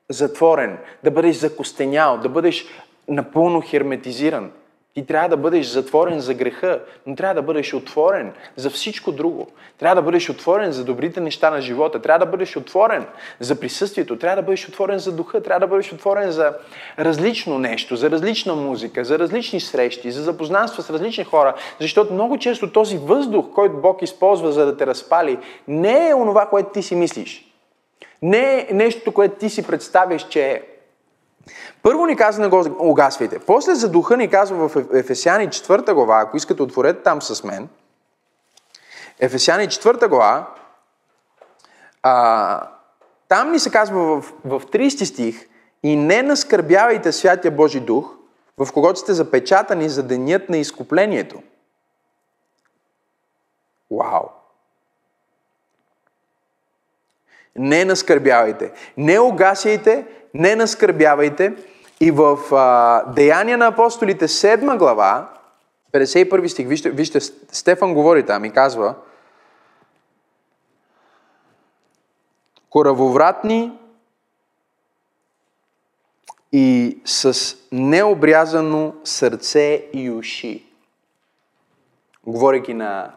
затворен, 0.10 0.78
да 1.04 1.12
бъдеш 1.12 1.36
закостенял, 1.36 2.18
да 2.18 2.30
бъдеш 2.30 2.66
напълно 3.08 3.62
херметизиран. 3.62 4.52
Ти 4.98 5.06
трябва 5.06 5.30
да 5.30 5.38
бъдеш 5.38 5.68
затворен 5.68 6.20
за 6.20 6.34
греха, 6.34 6.80
но 7.06 7.16
трябва 7.16 7.36
да 7.36 7.42
бъдеш 7.42 7.74
отворен 7.74 8.34
за 8.56 8.70
всичко 8.70 9.12
друго. 9.12 9.48
Трябва 9.80 9.96
да 9.96 10.02
бъдеш 10.02 10.30
отворен 10.30 10.72
за 10.72 10.86
добрите 10.86 11.22
неща 11.22 11.50
на 11.50 11.62
живота. 11.62 12.02
Трябва 12.02 12.26
да 12.26 12.32
бъдеш 12.32 12.58
отворен 12.58 13.06
за 13.40 13.60
присъствието. 13.60 14.18
Трябва 14.18 14.36
да 14.36 14.42
бъдеш 14.42 14.68
отворен 14.68 15.00
за 15.00 15.16
духа. 15.16 15.44
Трябва 15.44 15.60
да 15.60 15.68
бъдеш 15.68 15.94
отворен 15.94 16.32
за 16.32 16.54
различно 17.00 17.60
нещо, 17.60 17.96
за 17.96 18.12
различна 18.12 18.56
музика, 18.56 19.06
за 19.06 19.20
различни 19.20 19.60
срещи, 19.60 20.12
за 20.12 20.24
запознанства 20.24 20.84
с 20.84 20.90
различни 20.90 21.24
хора. 21.24 21.54
Защото 21.80 22.14
много 22.14 22.38
често 22.38 22.72
този 22.72 22.98
въздух, 22.98 23.46
който 23.56 23.82
Бог 23.82 24.02
използва 24.02 24.52
за 24.52 24.66
да 24.66 24.78
те 24.78 24.88
разпали, 24.88 25.38
не 25.68 26.10
е 26.10 26.16
онова, 26.16 26.46
което 26.50 26.70
ти 26.70 26.82
си 26.84 26.96
мислиш. 26.96 27.46
Не 28.22 28.68
е 28.70 28.74
нещо, 28.74 29.12
което 29.12 29.36
ти 29.36 29.50
си 29.50 29.68
представяш, 29.68 30.28
че 30.28 30.42
е. 30.42 30.62
Първо 31.84 32.06
ни 32.06 32.16
казва 32.16 32.44
не 32.44 32.50
го 32.50 32.66
угасвайте. 32.80 33.40
После 33.40 33.76
за 33.76 33.92
духа 33.92 34.18
ни 34.18 34.30
казва 34.30 34.70
в 34.70 34.76
Ефесяни 34.94 35.48
4 35.48 35.94
глава, 35.94 36.22
ако 36.22 36.38
искате 36.38 36.64
отворете 36.64 37.04
там 37.04 37.22
с 37.22 37.44
мен. 37.44 37.70
Ефесяни 39.20 39.68
4 39.68 40.08
глава, 40.08 40.48
а, 42.04 42.70
там 43.28 43.52
ни 43.52 43.60
се 43.60 43.72
казва 43.72 44.22
в, 44.22 44.34
в 44.46 44.62
30 44.66 45.04
стих 45.04 45.48
и 45.84 45.96
не 45.96 46.24
наскърбявайте 46.24 47.12
Святия 47.12 47.52
Божи 47.52 47.80
Дух, 47.80 48.14
в 48.58 48.74
когото 48.74 49.00
сте 49.00 49.14
запечатани 49.14 49.90
за 49.90 50.04
денят 50.04 50.50
на 50.50 50.58
изкуплението. 50.58 51.44
Вау! 53.92 54.24
Не 57.56 57.86
наскърбявайте. 57.86 58.72
Не 58.98 59.20
огасяйте, 59.20 60.06
не 60.38 60.56
наскърбявайте. 60.56 61.56
И 62.00 62.12
в 62.12 62.38
а, 62.52 63.04
Деяния 63.14 63.58
на 63.58 63.68
апостолите, 63.68 64.28
7 64.28 64.78
глава, 64.78 65.30
51 65.94 66.48
стих, 66.48 66.68
вижте, 66.68 66.90
вижте, 66.90 67.22
Стефан 67.52 67.94
говори 67.94 68.26
там 68.26 68.46
и 68.46 68.52
казва, 68.52 68.96
коравовратни 72.70 73.72
и 76.52 77.00
с 77.06 77.56
необрязано 77.72 78.94
сърце 79.04 79.90
и 79.94 80.12
уши. 80.12 80.66
Говорейки 82.28 82.74
на, 82.74 83.12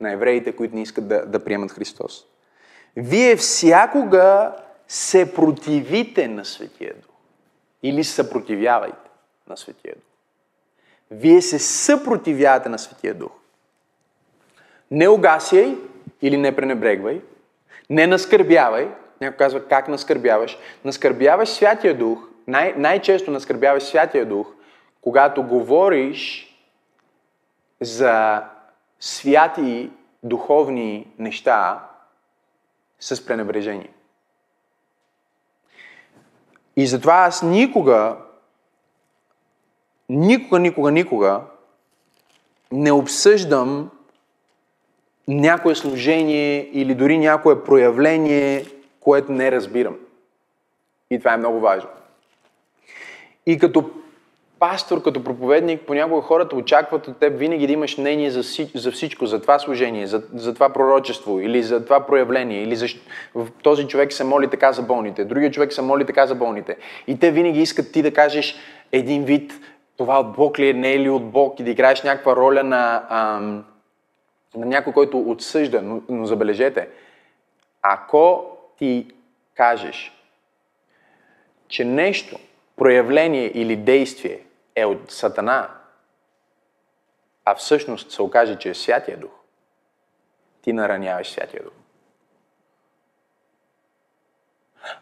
на 0.00 0.12
евреите, 0.12 0.56
които 0.56 0.74
не 0.74 0.82
искат 0.82 1.08
да, 1.08 1.26
да 1.26 1.44
приемат 1.44 1.72
Христос. 1.72 2.24
Вие 2.96 3.36
всякога 3.36 4.56
се 4.88 5.34
противите 5.34 6.28
на 6.28 6.44
Светия 6.44 6.94
Дух. 6.94 7.14
Или 7.82 8.04
съпротивявайте 8.04 9.10
на 9.48 9.56
Светия 9.56 9.94
Дух. 9.94 10.04
Вие 11.10 11.42
се 11.42 11.58
съпротивявате 11.58 12.68
на 12.68 12.78
Светия 12.78 13.14
Дух. 13.14 13.32
Не 14.90 15.08
угасяй 15.08 15.78
или 16.22 16.36
не 16.36 16.56
пренебрегвай. 16.56 17.20
Не 17.90 18.06
наскърбявай. 18.06 18.88
Някой 19.20 19.36
казва 19.36 19.68
как 19.68 19.88
наскърбяваш. 19.88 20.58
Наскърбяваш 20.84 21.48
Святия 21.48 21.98
Дух. 21.98 22.28
Най- 22.46 22.74
най-често 22.76 23.30
наскърбяваш 23.30 23.82
Святия 23.82 24.26
Дух, 24.26 24.52
когато 25.00 25.42
говориш 25.42 26.52
за 27.80 28.44
святи 29.00 29.90
духовни 30.22 31.14
неща 31.18 31.88
с 33.00 33.26
пренебрежение. 33.26 33.92
И 36.76 36.86
затова 36.86 37.14
аз 37.14 37.42
никога, 37.42 38.16
никога, 40.08 40.58
никога, 40.58 40.90
никога 40.90 41.40
не 42.72 42.92
обсъждам 42.92 43.90
някое 45.28 45.74
служение 45.74 46.70
или 46.72 46.94
дори 46.94 47.18
някое 47.18 47.64
проявление, 47.64 48.66
което 49.00 49.32
не 49.32 49.52
разбирам. 49.52 49.96
И 51.10 51.18
това 51.18 51.32
е 51.32 51.36
много 51.36 51.60
важно. 51.60 51.88
И 53.46 53.58
като 53.58 53.90
пастор, 54.58 55.02
като 55.02 55.24
проповедник, 55.24 55.80
понякога 55.80 56.22
хората 56.22 56.56
очакват 56.56 57.08
от 57.08 57.18
теб 57.18 57.38
винаги 57.38 57.66
да 57.66 57.72
имаш 57.72 57.98
мнение 57.98 58.30
за, 58.30 58.66
за 58.74 58.92
всичко, 58.92 59.26
за 59.26 59.42
това 59.42 59.58
служение, 59.58 60.06
за, 60.06 60.22
за 60.34 60.54
това 60.54 60.68
пророчество 60.68 61.40
или 61.40 61.62
за 61.62 61.84
това 61.84 62.06
проявление, 62.06 62.62
или 62.62 62.76
за, 62.76 62.86
този 63.62 63.86
човек 63.86 64.12
се 64.12 64.24
моли 64.24 64.48
така 64.48 64.72
за 64.72 64.82
болните, 64.82 65.24
другия 65.24 65.50
човек 65.50 65.72
се 65.72 65.82
моли 65.82 66.06
така 66.06 66.26
за 66.26 66.34
болните. 66.34 66.76
И 67.06 67.18
те 67.18 67.30
винаги 67.30 67.60
искат 67.60 67.92
ти 67.92 68.02
да 68.02 68.12
кажеш 68.12 68.56
един 68.92 69.24
вид, 69.24 69.52
това 69.96 70.20
от 70.20 70.32
Бог 70.32 70.58
ли 70.58 70.68
е, 70.68 70.72
не 70.72 70.92
е 70.92 71.00
ли 71.00 71.08
от 71.08 71.30
Бог 71.30 71.60
и 71.60 71.62
да 71.62 71.70
играеш 71.70 72.02
някаква 72.02 72.36
роля 72.36 72.62
на, 72.62 73.06
ам, 73.08 73.64
на 74.56 74.66
някой, 74.66 74.92
който 74.92 75.20
отсъжда. 75.20 75.82
Но, 75.82 76.02
но 76.08 76.26
забележете, 76.26 76.88
ако 77.82 78.44
ти 78.78 79.06
кажеш, 79.54 80.12
че 81.68 81.84
нещо, 81.84 82.38
проявление 82.76 83.50
или 83.54 83.76
действие 83.76 84.38
е 84.76 84.84
от 84.84 85.10
Сатана, 85.10 85.68
а 87.44 87.54
всъщност 87.54 88.10
се 88.10 88.22
окаже, 88.22 88.58
че 88.58 88.70
е 88.70 88.74
Святия 88.74 89.16
Дух, 89.16 89.30
ти 90.62 90.72
нараняваш 90.72 91.30
Святия 91.30 91.62
Дух. 91.62 91.72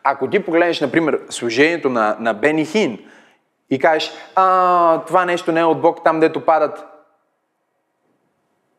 Ако 0.03 0.31
ти 0.31 0.45
погледнеш, 0.45 0.81
например, 0.81 1.21
служението 1.31 1.91
на, 1.91 2.17
на 2.21 2.35
Бени 2.35 2.67
Хин 2.67 3.11
и 3.71 3.79
кажеш, 3.79 4.13
а, 4.35 5.05
това 5.05 5.25
нещо 5.25 5.53
не 5.53 5.61
е 5.61 5.65
от 5.65 5.81
Бог 5.81 6.05
там, 6.05 6.21
дето 6.21 6.45
падат, 6.45 6.85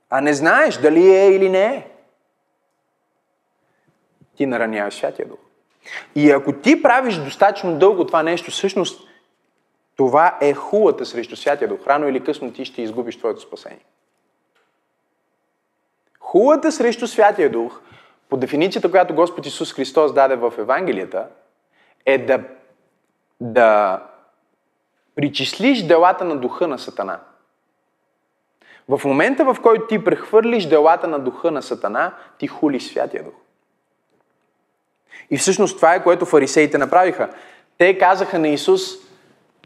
а 0.09 0.21
не 0.21 0.33
знаеш 0.33 0.77
дали 0.77 1.15
е 1.15 1.35
или 1.35 1.49
не 1.49 1.65
е, 1.65 1.87
ти 4.35 4.45
нараняваш 4.45 4.93
Святия 4.93 5.27
Дух. 5.27 5.39
И 6.15 6.31
ако 6.31 6.53
ти 6.53 6.81
правиш 6.81 7.15
достатъчно 7.15 7.77
дълго 7.77 8.07
това 8.07 8.23
нещо, 8.23 8.51
всъщност 8.51 9.07
това 9.95 10.37
е 10.41 10.53
хулата 10.53 11.05
срещу 11.05 11.35
Святия 11.35 11.67
Дух. 11.67 11.87
Рано 11.87 12.07
или 12.07 12.23
късно 12.23 12.53
ти 12.53 12.65
ще 12.65 12.81
изгубиш 12.81 13.17
твоето 13.17 13.41
спасение. 13.41 13.85
Хулата 16.19 16.71
срещу 16.71 17.07
Святия 17.07 17.49
Дух, 17.49 17.81
по 18.29 18.37
дефиницията, 18.37 18.91
която 18.91 19.15
Господ 19.15 19.45
Исус 19.45 19.73
Христос 19.73 20.13
даде 20.13 20.35
в 20.35 20.53
Евангелията, 20.57 21.27
е 22.05 22.17
да, 22.17 22.43
да 23.41 23.99
причислиш 25.15 25.83
делата 25.83 26.25
на 26.25 26.37
духа 26.37 26.67
на 26.67 26.79
Сатана. 26.79 27.19
В 28.89 29.01
момента, 29.05 29.45
в 29.45 29.57
който 29.61 29.87
ти 29.87 30.03
прехвърлиш 30.03 30.65
делата 30.65 31.07
на 31.07 31.19
духа 31.19 31.51
на 31.51 31.61
Сатана, 31.61 32.13
ти 32.37 32.47
хули 32.47 32.79
Святия 32.79 33.23
Дух. 33.23 33.33
И 35.31 35.37
всъщност 35.37 35.75
това 35.75 35.95
е 35.95 36.03
което 36.03 36.25
фарисеите 36.25 36.77
направиха. 36.77 37.29
Те 37.77 37.97
казаха 37.97 38.39
на 38.39 38.47
Исус, 38.47 39.04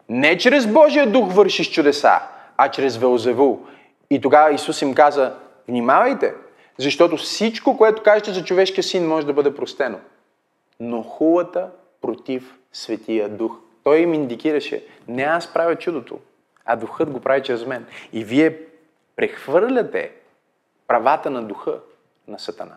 не 0.10 0.38
чрез 0.38 0.68
Божия 0.68 1.12
дух 1.12 1.34
вършиш 1.34 1.72
чудеса, 1.72 2.20
а 2.58 2.72
чрез 2.72 2.98
Велзевул. 2.98 3.60
И 4.10 4.22
тогава 4.22 4.54
Исус 4.54 4.82
им 4.82 4.94
каза, 4.94 5.34
внимавайте, 5.68 6.34
защото 6.78 7.18
всичко, 7.18 7.78
което 7.78 8.04
кажете 8.04 8.34
за 8.34 8.44
човешкия 8.44 8.84
син, 8.84 9.08
може 9.08 9.26
да 9.26 9.34
бъде 9.34 9.56
простено. 9.56 10.00
Но 10.80 11.04
хулата 11.04 11.70
против 12.02 12.58
Светия 12.74 13.30
Дух. 13.30 13.60
Той 13.84 14.00
им 14.00 14.14
индикираше, 14.14 14.84
не 15.08 15.24
аз 15.24 15.54
правя 15.54 15.76
чудото, 15.76 16.20
а 16.66 16.76
Духът 16.76 17.10
го 17.10 17.20
прави 17.20 17.44
чрез 17.44 17.66
мен. 17.66 17.86
И 18.14 18.24
вие 18.24 18.58
прехвърляте 19.16 20.12
правата 20.88 21.30
на 21.30 21.44
Духа 21.44 21.80
на 22.28 22.40
Сатана. 22.40 22.76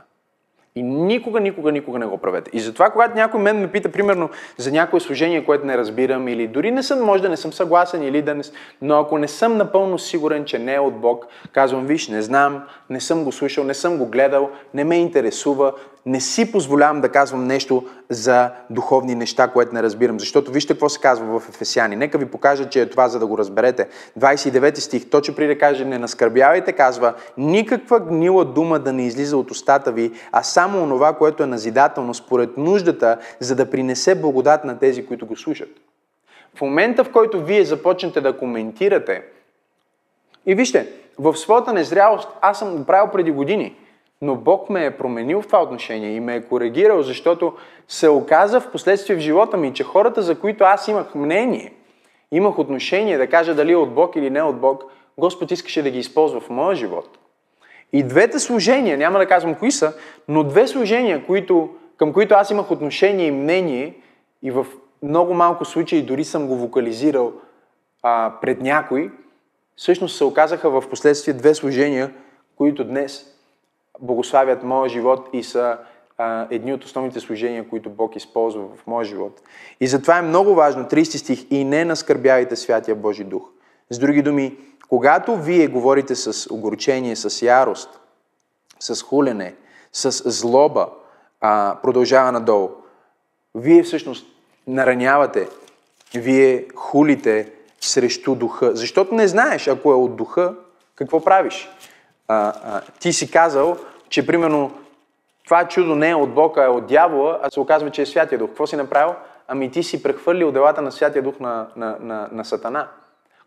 И 0.76 0.82
никога, 0.82 1.40
никога, 1.40 1.72
никога 1.72 1.98
не 1.98 2.06
го 2.06 2.18
правете. 2.18 2.50
И 2.54 2.60
затова, 2.60 2.90
когато 2.90 3.14
някой 3.14 3.40
мен 3.40 3.60
ме 3.60 3.72
пита, 3.72 3.92
примерно, 3.92 4.30
за 4.56 4.72
някое 4.72 5.00
служение, 5.00 5.44
което 5.44 5.66
не 5.66 5.78
разбирам, 5.78 6.28
или 6.28 6.46
дори 6.46 6.70
не 6.70 6.82
съм, 6.82 7.04
може 7.04 7.22
да 7.22 7.28
не 7.28 7.36
съм 7.36 7.52
съгласен, 7.52 8.02
или 8.02 8.22
да 8.22 8.34
не... 8.34 8.42
Но 8.82 8.98
ако 8.98 9.18
не 9.18 9.28
съм 9.28 9.56
напълно 9.56 9.98
сигурен, 9.98 10.44
че 10.44 10.58
не 10.58 10.74
е 10.74 10.80
от 10.80 10.94
Бог, 10.94 11.26
казвам, 11.52 11.86
виж, 11.86 12.08
не 12.08 12.22
знам, 12.22 12.62
не 12.90 13.00
съм 13.00 13.24
го 13.24 13.32
слушал, 13.32 13.64
не 13.64 13.74
съм 13.74 13.98
го 13.98 14.06
гледал, 14.06 14.50
не 14.74 14.84
ме 14.84 14.96
интересува, 14.96 15.72
не 16.06 16.20
си 16.20 16.52
позволявам 16.52 17.00
да 17.00 17.08
казвам 17.08 17.44
нещо 17.44 17.84
за 18.10 18.50
духовни 18.70 19.14
неща, 19.14 19.48
което 19.48 19.74
не 19.74 19.82
разбирам. 19.82 20.20
Защото 20.20 20.50
вижте 20.50 20.72
какво 20.72 20.88
се 20.88 21.00
казва 21.00 21.40
в 21.40 21.48
Ефесяни. 21.48 21.96
Нека 21.96 22.18
ви 22.18 22.26
покажа, 22.26 22.68
че 22.68 22.80
е 22.82 22.90
това, 22.90 23.08
за 23.08 23.18
да 23.18 23.26
го 23.26 23.38
разберете. 23.38 23.88
29 24.18 24.78
стих, 24.78 25.10
точно 25.10 25.34
преди 25.34 25.54
да 25.54 25.58
каже, 25.58 25.84
не 25.84 25.98
наскърбявайте, 25.98 26.72
казва, 26.72 27.14
никаква 27.38 28.00
гнила 28.00 28.44
дума 28.44 28.78
да 28.78 28.92
не 28.92 29.06
излиза 29.06 29.36
от 29.36 29.50
устата 29.50 29.92
ви, 29.92 30.12
а 30.32 30.42
само 30.42 30.82
онова, 30.82 31.12
което 31.12 31.42
е 31.42 31.46
назидателно 31.46 32.14
според 32.14 32.56
нуждата, 32.56 33.18
за 33.40 33.56
да 33.56 33.70
принесе 33.70 34.14
благодат 34.14 34.64
на 34.64 34.78
тези, 34.78 35.06
които 35.06 35.26
го 35.26 35.36
слушат. 35.36 35.70
В 36.54 36.60
момента, 36.60 37.04
в 37.04 37.12
който 37.12 37.44
вие 37.44 37.64
започнете 37.64 38.20
да 38.20 38.38
коментирате, 38.38 39.22
и 40.46 40.54
вижте, 40.54 40.86
в 41.18 41.36
своята 41.36 41.72
незрялост 41.72 42.28
аз 42.40 42.58
съм 42.58 42.76
го 42.76 42.84
правил 42.84 43.10
преди 43.12 43.30
години– 43.30 43.76
но 44.22 44.36
Бог 44.36 44.70
ме 44.70 44.86
е 44.86 44.96
променил 44.96 45.42
в 45.42 45.46
това 45.46 45.62
отношение 45.62 46.10
и 46.10 46.20
ме 46.20 46.36
е 46.36 46.42
коригирал, 46.42 47.02
защото 47.02 47.52
се 47.88 48.08
оказа 48.08 48.60
в 48.60 48.70
последствие 48.70 49.16
в 49.16 49.20
живота 49.20 49.56
ми, 49.56 49.74
че 49.74 49.84
хората, 49.84 50.22
за 50.22 50.38
които 50.38 50.64
аз 50.64 50.88
имах 50.88 51.14
мнение, 51.14 51.72
имах 52.32 52.58
отношение 52.58 53.18
да 53.18 53.26
кажа 53.26 53.54
дали 53.54 53.72
е 53.72 53.76
от 53.76 53.94
Бог 53.94 54.16
или 54.16 54.30
не 54.30 54.38
е 54.38 54.42
от 54.42 54.60
Бог, 54.60 54.84
Господ 55.18 55.50
искаше 55.50 55.82
да 55.82 55.90
ги 55.90 55.98
използва 55.98 56.40
в 56.40 56.50
моя 56.50 56.76
живот. 56.76 57.18
И 57.92 58.02
двете 58.02 58.38
служения, 58.38 58.98
няма 58.98 59.18
да 59.18 59.26
казвам 59.26 59.54
кои 59.54 59.70
са, 59.70 59.92
но 60.28 60.44
две 60.44 60.66
служения, 60.68 61.26
които, 61.26 61.68
към 61.96 62.12
които 62.12 62.34
аз 62.34 62.50
имах 62.50 62.70
отношение 62.70 63.26
и 63.26 63.30
мнение, 63.30 63.94
и 64.42 64.50
в 64.50 64.66
много 65.02 65.34
малко 65.34 65.64
случаи 65.64 66.02
дори 66.02 66.24
съм 66.24 66.46
го 66.46 66.56
вокализирал 66.56 67.32
а, 68.02 68.32
пред 68.40 68.60
някой, 68.60 69.10
всъщност 69.76 70.16
се 70.16 70.24
оказаха 70.24 70.70
в 70.70 70.88
последствие 70.90 71.34
две 71.34 71.54
служения, 71.54 72.10
които 72.56 72.84
днес 72.84 73.32
благославят 74.02 74.62
моя 74.62 74.88
живот 74.88 75.28
и 75.32 75.42
са 75.42 75.78
а, 76.18 76.46
едни 76.50 76.74
от 76.74 76.84
основните 76.84 77.20
служения, 77.20 77.68
които 77.68 77.90
Бог 77.90 78.16
използва 78.16 78.62
в 78.76 78.86
моя 78.86 79.04
живот. 79.04 79.40
И 79.80 79.86
затова 79.86 80.18
е 80.18 80.22
много 80.22 80.54
важно, 80.54 80.84
30 80.84 81.16
стих, 81.16 81.46
и 81.50 81.64
не 81.64 81.84
наскърбявайте 81.84 82.56
Святия 82.56 82.94
Божи 82.94 83.24
Дух. 83.24 83.42
С 83.90 83.98
други 83.98 84.22
думи, 84.22 84.56
когато 84.88 85.36
вие 85.36 85.66
говорите 85.66 86.14
с 86.14 86.54
огорчение, 86.54 87.16
с 87.16 87.42
ярост, 87.42 88.00
с 88.80 89.02
хулене, 89.02 89.54
с 89.92 90.30
злоба, 90.30 90.88
а, 91.40 91.76
продължава 91.82 92.32
надолу, 92.32 92.70
вие 93.54 93.82
всъщност 93.82 94.26
наранявате, 94.66 95.48
вие 96.14 96.66
хулите 96.74 97.52
срещу 97.80 98.34
духа. 98.34 98.76
Защото 98.76 99.14
не 99.14 99.28
знаеш, 99.28 99.68
ако 99.68 99.92
е 99.92 99.94
от 99.94 100.16
духа, 100.16 100.54
какво 100.94 101.24
правиш 101.24 101.68
а, 102.28 102.52
а, 102.64 102.80
ти 103.00 103.12
си 103.12 103.30
казал, 103.30 103.76
че 104.12 104.26
примерно 104.26 104.72
това 105.44 105.68
чудо 105.68 105.94
не 105.94 106.10
е 106.10 106.14
от 106.14 106.34
Бога, 106.34 106.62
а 106.62 106.64
е 106.64 106.68
от 106.68 106.86
дявола, 106.86 107.38
а 107.42 107.50
се 107.50 107.60
оказва, 107.60 107.90
че 107.90 108.02
е 108.02 108.06
Святия 108.06 108.38
Дух. 108.38 108.48
Какво 108.48 108.66
си 108.66 108.76
направил? 108.76 109.14
Ами 109.48 109.70
ти 109.70 109.82
си 109.82 110.02
прехвърлил 110.02 110.52
делата 110.52 110.82
на 110.82 110.92
Святия 110.92 111.22
Дух 111.22 111.40
на, 111.40 111.66
на, 111.76 111.96
на, 112.00 112.28
на 112.32 112.44
Сатана. 112.44 112.88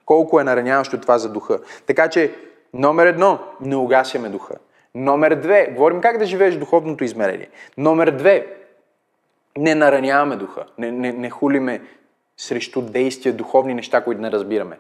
Колко 0.06 0.40
е 0.40 0.44
нараняващо 0.44 1.00
това 1.02 1.18
за 1.18 1.30
духа. 1.30 1.60
Така 1.88 2.10
че, 2.10 2.36
номер 2.74 3.06
едно, 3.06 3.40
не 3.62 3.76
угасяме 3.76 4.30
духа. 4.30 4.56
Номер 4.96 5.36
две, 5.36 5.68
говорим 5.76 6.02
как 6.02 6.18
да 6.18 6.26
живееш 6.26 6.56
духовното 6.56 7.04
измерение. 7.04 7.50
Номер 7.78 8.12
две, 8.12 8.48
не 9.58 9.76
нараняваме 9.76 10.36
духа, 10.36 10.64
не, 10.78 10.92
не, 10.92 11.12
не 11.12 11.30
хулиме 11.30 11.82
срещу 12.38 12.82
действия, 12.82 13.34
духовни 13.34 13.74
неща, 13.74 14.04
които 14.04 14.22
не 14.22 14.32
разбираме. 14.32 14.80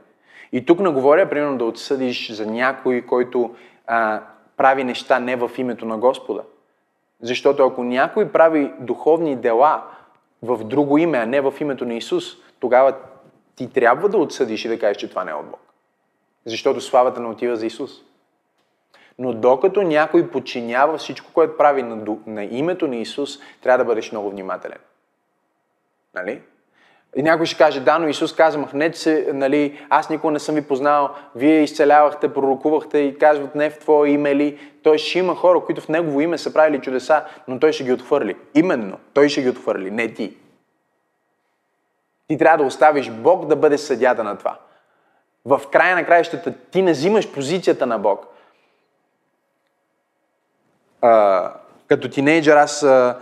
И 0.52 0.66
тук 0.66 0.80
не 0.80 0.90
говоря, 0.90 1.30
примерно, 1.30 1.58
да 1.58 1.66
отсъдиш 1.66 2.32
за 2.32 2.46
някой, 2.46 3.02
който 3.02 3.56
а, 3.88 4.22
прави 4.58 4.84
неща 4.84 5.20
не 5.20 5.36
в 5.36 5.52
името 5.58 5.86
на 5.86 5.98
Господа. 5.98 6.44
Защото 7.22 7.66
ако 7.66 7.84
някой 7.84 8.32
прави 8.32 8.74
духовни 8.80 9.36
дела 9.36 9.84
в 10.42 10.64
друго 10.64 10.98
име, 10.98 11.18
а 11.18 11.26
не 11.26 11.42
в 11.42 11.54
името 11.62 11.86
на 11.86 11.94
Исус, 11.94 12.24
тогава 12.60 12.96
ти 13.56 13.74
трябва 13.74 14.10
да 14.10 14.18
отсъдиш 14.18 14.66
и 14.66 14.68
да 14.68 14.80
кажеш, 14.80 14.98
че 14.98 15.10
това 15.10 15.24
не 15.24 15.32
е 15.32 15.34
от 15.34 15.46
Бог. 15.46 15.60
Защото 16.46 16.82
славата 16.82 17.22
не 17.22 17.28
отива 17.28 17.56
за 17.56 17.66
Исус. 17.66 17.92
Но 19.20 19.34
докато 19.34 19.82
някой 19.82 20.32
подчинява 20.32 20.98
всичко, 20.98 21.34
което 21.34 21.58
прави 21.58 21.84
на, 21.84 22.18
на 22.28 22.44
името 22.44 22.88
на 22.88 22.96
Исус, 22.96 23.40
трябва 23.62 23.78
да 23.78 23.86
бъдеш 23.86 24.12
много 24.12 24.30
внимателен. 24.30 24.78
Нали? 26.14 26.42
И 27.16 27.24
някой 27.24 27.46
ще 27.46 27.58
каже, 27.58 27.80
да, 27.80 28.00
но 28.00 28.08
Исус 28.08 28.36
каза, 28.36 28.58
махнете 28.58 29.00
се, 29.00 29.30
нали, 29.34 29.86
аз 29.90 30.10
никога 30.10 30.34
не 30.34 30.40
съм 30.40 30.56
ви 30.56 30.62
познал, 30.62 31.10
вие 31.36 31.64
изцелявахте, 31.64 32.34
пророкувахте 32.34 32.98
и 32.98 33.18
казват 33.18 33.56
не 33.56 33.70
в 33.70 33.80
Твое 33.80 34.10
име 34.10 34.36
ли. 34.36 34.60
Той 34.84 34.98
ще 34.98 35.20
има 35.20 35.36
хора, 35.36 35.60
които 35.60 35.82
в 35.82 35.90
Негово 35.90 36.22
име 36.22 36.38
са 36.38 36.54
правили 36.54 36.82
чудеса, 36.82 37.24
но 37.48 37.60
Той 37.60 37.74
ще 37.74 37.84
ги 37.84 37.94
отхвърли. 37.94 38.36
Именно, 38.56 38.98
Той 39.14 39.30
ще 39.30 39.42
ги 39.42 39.50
отхвърли, 39.50 39.92
не 39.92 40.14
ти. 40.14 40.38
Ти 42.28 42.38
трябва 42.38 42.58
да 42.58 42.64
оставиш 42.64 43.10
Бог 43.10 43.46
да 43.46 43.56
бъде 43.56 43.78
съдята 43.78 44.24
на 44.24 44.38
това. 44.38 44.58
В 45.46 45.62
края 45.72 45.96
на 45.96 46.06
краищата 46.06 46.54
ти 46.72 46.82
не 46.82 46.92
взимаш 46.92 47.32
позицията 47.32 47.86
на 47.86 48.00
Бог. 48.00 48.26
А, 51.02 51.54
като 51.88 52.10
тинейджър 52.10 52.58
аз 52.58 52.84
а, 52.84 53.20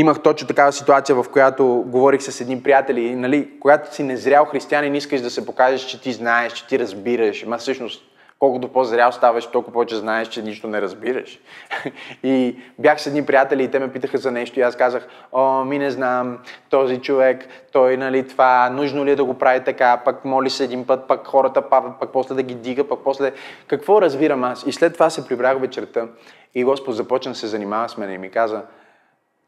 имах 0.00 0.22
точно 0.22 0.48
такава 0.48 0.72
ситуация, 0.72 1.22
в 1.22 1.28
която 1.32 1.84
говорих 1.86 2.22
с 2.22 2.40
едни 2.40 2.62
приятели. 2.62 3.16
Нали, 3.16 3.48
когато 3.60 3.94
си 3.94 4.02
незрял 4.02 4.44
християнин, 4.44 4.94
искаш 4.94 5.20
да 5.20 5.30
се 5.30 5.46
покажеш, 5.46 5.80
че 5.80 6.00
ти 6.00 6.12
знаеш, 6.12 6.52
че 6.52 6.66
ти 6.66 6.78
разбираш. 6.78 7.44
Ма 7.46 7.58
всъщност 7.58 8.04
колкото 8.38 8.68
по-зрял 8.68 9.12
ставаш, 9.12 9.46
толкова 9.46 9.72
повече 9.72 9.96
знаеш, 9.96 10.28
че 10.28 10.42
нищо 10.42 10.68
не 10.68 10.82
разбираш. 10.82 11.40
и 12.22 12.56
бях 12.78 13.00
с 13.00 13.06
едни 13.06 13.26
приятели 13.26 13.64
и 13.64 13.68
те 13.68 13.78
ме 13.78 13.92
питаха 13.92 14.18
за 14.18 14.30
нещо 14.30 14.60
и 14.60 14.62
аз 14.62 14.76
казах, 14.76 15.08
о, 15.32 15.64
ми 15.64 15.78
не 15.78 15.90
знам, 15.90 16.38
този 16.70 16.98
човек, 16.98 17.48
той, 17.72 17.96
нали, 17.96 18.28
това, 18.28 18.70
нужно 18.70 19.04
ли 19.04 19.10
е 19.10 19.16
да 19.16 19.24
го 19.24 19.34
прави 19.34 19.64
така, 19.64 20.00
пък 20.04 20.24
моли 20.24 20.50
се 20.50 20.64
един 20.64 20.86
път, 20.86 21.08
пък 21.08 21.26
хората 21.26 21.62
падат, 21.62 21.92
пък 22.00 22.10
после 22.12 22.34
да 22.34 22.42
ги 22.42 22.54
дига, 22.54 22.88
пък 22.88 23.00
после... 23.04 23.32
Какво 23.66 24.02
разбирам 24.02 24.44
аз? 24.44 24.64
И 24.66 24.72
след 24.72 24.94
това 24.94 25.10
се 25.10 25.28
прибрах 25.28 25.60
вечерта 25.60 26.06
и 26.54 26.64
Господ 26.64 26.96
започна 26.96 27.32
да 27.32 27.38
се 27.38 27.46
занимава 27.46 27.88
с 27.88 27.96
мен 27.96 28.12
и 28.12 28.18
ми 28.18 28.30
каза, 28.30 28.62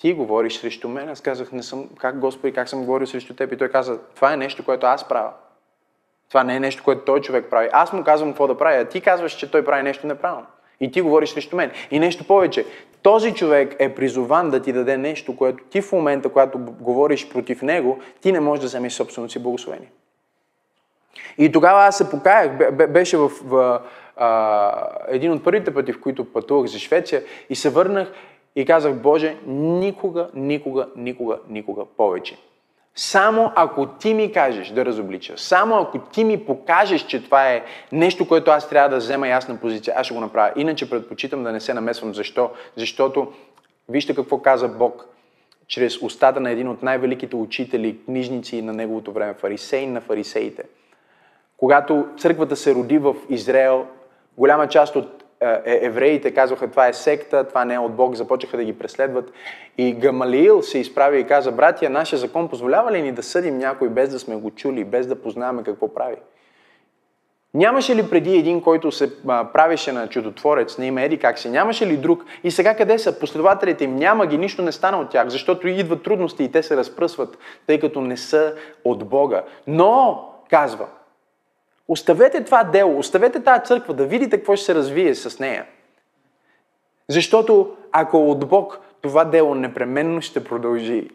ти 0.01 0.13
говориш 0.13 0.59
срещу 0.59 0.89
мен. 0.89 1.09
Аз 1.09 1.21
казах, 1.21 1.53
не 1.53 1.63
съм, 1.63 1.89
как 1.99 2.19
Господи, 2.19 2.53
как 2.53 2.69
съм 2.69 2.81
говорил 2.81 3.07
срещу 3.07 3.35
теб? 3.35 3.53
И 3.53 3.57
той 3.57 3.69
каза, 3.69 3.99
това 4.15 4.33
е 4.33 4.37
нещо, 4.37 4.65
което 4.65 4.87
аз 4.87 5.09
правя. 5.09 5.33
Това 6.29 6.45
не 6.45 6.57
е 6.57 6.61
нещо, 6.61 6.85
което 6.85 7.05
той 7.05 7.21
човек 7.21 7.47
прави. 7.51 7.69
Аз 7.73 7.93
му 7.93 8.05
казвам 8.05 8.31
какво 8.31 8.47
да 8.47 8.59
прави, 8.59 8.77
а 8.77 8.85
ти 8.85 9.01
казваш, 9.01 9.33
че 9.33 9.51
той 9.51 9.65
прави 9.65 9.83
нещо 9.83 10.07
неправилно. 10.07 10.47
И 10.81 10.91
ти 10.91 11.01
говориш 11.01 11.31
срещу 11.31 11.57
мен. 11.57 11.71
И 11.91 11.99
нещо 11.99 12.27
повече. 12.27 12.67
Този 13.03 13.35
човек 13.35 13.77
е 13.79 13.95
призован 13.95 14.51
да 14.51 14.63
ти 14.63 14.73
даде 14.73 14.97
нещо, 14.97 15.37
което 15.37 15.65
ти 15.65 15.83
в 15.83 15.93
момента, 15.93 16.29
когато 16.29 16.59
говориш 16.59 17.29
против 17.29 17.63
него, 17.63 17.99
ти 18.21 18.33
не 18.33 18.41
можеш 18.41 18.61
да 18.61 18.67
вземеш 18.67 18.93
собственото 18.93 19.33
си 19.33 19.43
благословение. 19.43 19.91
И 21.39 21.53
тогава 21.53 21.85
аз 21.85 21.99
се 21.99 22.11
покаях. 22.11 22.73
Беше 22.89 23.17
в, 23.17 23.29
в 23.29 23.81
а, 24.17 24.73
един 25.09 25.33
от 25.33 25.45
първите 25.45 25.75
пъти, 25.75 25.93
в 25.93 26.01
които 26.01 26.33
пътувах 26.33 26.67
за 26.67 26.79
Швеция 26.79 27.23
и 27.51 27.55
се 27.55 27.71
върнах 27.71 28.13
и 28.57 28.65
казах, 28.65 28.95
Боже, 28.95 29.37
никога, 29.47 30.29
никога, 30.35 30.89
никога, 30.97 31.39
никога 31.49 31.85
повече 31.97 32.37
само 32.95 33.53
ако 33.57 33.87
ти 33.87 34.15
ми 34.15 34.33
кажеш 34.33 34.69
да 34.69 34.85
разоблича, 34.85 35.35
само 35.37 35.75
ако 35.75 35.99
ти 35.99 36.25
ми 36.25 36.45
покажеш, 36.45 37.03
че 37.03 37.25
това 37.25 37.53
е 37.53 37.65
нещо, 37.93 38.29
което 38.29 38.51
аз 38.51 38.69
трябва 38.69 38.89
да 38.89 38.97
взема 38.97 39.29
ясна 39.29 39.57
позиция, 39.57 39.95
аз 39.97 40.07
ще 40.07 40.15
го 40.15 40.21
направя. 40.21 40.53
Иначе 40.57 40.91
предпочитам 40.91 41.45
да 41.45 41.53
не 41.53 41.61
се 41.61 41.75
намесвам. 41.75 42.15
Защо? 42.15 42.51
Защото 42.77 43.33
вижте 43.89 44.15
какво 44.15 44.39
каза 44.39 44.69
Бог 44.69 45.07
чрез 45.67 46.03
устата 46.03 46.41
на 46.41 46.51
един 46.51 46.69
от 46.69 46.83
най-великите 46.83 47.37
учители, 47.37 47.99
книжници 48.05 48.63
на 48.63 48.73
неговото 48.73 49.13
време, 49.13 49.35
фарисей 49.35 49.87
на 49.87 50.01
фарисеите. 50.01 50.63
Когато 51.57 52.07
църквата 52.19 52.57
се 52.57 52.75
роди 52.75 52.99
в 52.99 53.15
Израел, 53.29 53.87
голяма 54.37 54.69
част 54.69 54.97
от 54.97 55.25
евреите 55.65 56.35
казваха, 56.35 56.71
това 56.71 56.89
е 56.89 56.93
секта, 56.93 57.49
това 57.49 57.65
не 57.65 57.75
е 57.75 57.79
от 57.79 57.95
Бог, 57.95 58.15
започнаха 58.15 58.57
да 58.57 58.65
ги 58.65 58.79
преследват. 58.79 59.33
И 59.79 59.93
Гамалиил 59.93 60.63
се 60.63 60.79
изправи 60.79 61.21
и 61.21 61.27
каза, 61.27 61.53
братия, 61.53 61.91
нашия 61.91 62.19
закон 62.19 62.49
позволява 62.49 62.93
ли 62.93 63.03
ни 63.03 63.13
да 63.13 63.23
съдим 63.23 63.59
някой 63.59 63.89
без 63.89 64.11
да 64.11 64.19
сме 64.19 64.37
го 64.37 64.51
чули, 64.51 64.85
без 64.85 65.07
да 65.07 65.23
познаваме 65.23 65.63
какво 65.63 65.95
прави? 65.95 66.17
Нямаше 67.55 67.97
ли 67.97 68.11
преди 68.11 68.37
един, 68.37 68.63
който 68.63 68.93
се 68.93 69.23
правеше 69.25 69.93
на 69.93 70.09
чудотворец, 70.09 70.79
на 70.79 70.87
име 70.87 71.05
Еди 71.05 71.19
как 71.19 71.39
се? 71.39 71.51
Нямаше 71.51 71.87
ли 71.87 71.97
друг? 71.97 72.25
И 72.45 72.51
сега 72.51 72.75
къде 72.75 72.99
са? 72.99 73.19
Последователите 73.19 73.85
им 73.85 73.97
няма 73.97 74.27
ги, 74.27 74.39
нищо 74.39 74.63
не 74.63 74.73
стана 74.73 75.01
от 75.01 75.11
тях, 75.11 75.29
защото 75.29 75.69
идват 75.69 76.03
трудности 76.03 76.45
и 76.45 76.53
те 76.53 76.63
се 76.63 76.77
разпръсват, 76.77 77.39
тъй 77.67 77.81
като 77.81 78.01
не 78.01 78.17
са 78.17 78.55
от 78.85 79.09
Бога. 79.09 79.43
Но, 79.67 80.25
казва, 80.51 80.87
Оставете 81.91 82.45
това 82.45 82.65
дело, 82.65 82.99
оставете 82.99 83.43
тази 83.43 83.65
църква 83.65 83.95
да 83.95 84.07
видите 84.07 84.37
какво 84.37 84.57
ще 84.57 84.65
се 84.65 84.75
развие 84.75 85.15
с 85.15 85.39
нея. 85.39 85.67
Защото 87.09 87.77
ако 87.93 88.31
от 88.31 88.49
Бог 88.49 88.81
това 89.01 89.25
дело 89.25 89.55
непременно 89.55 90.21
ще 90.21 90.45
продължи 90.45 91.11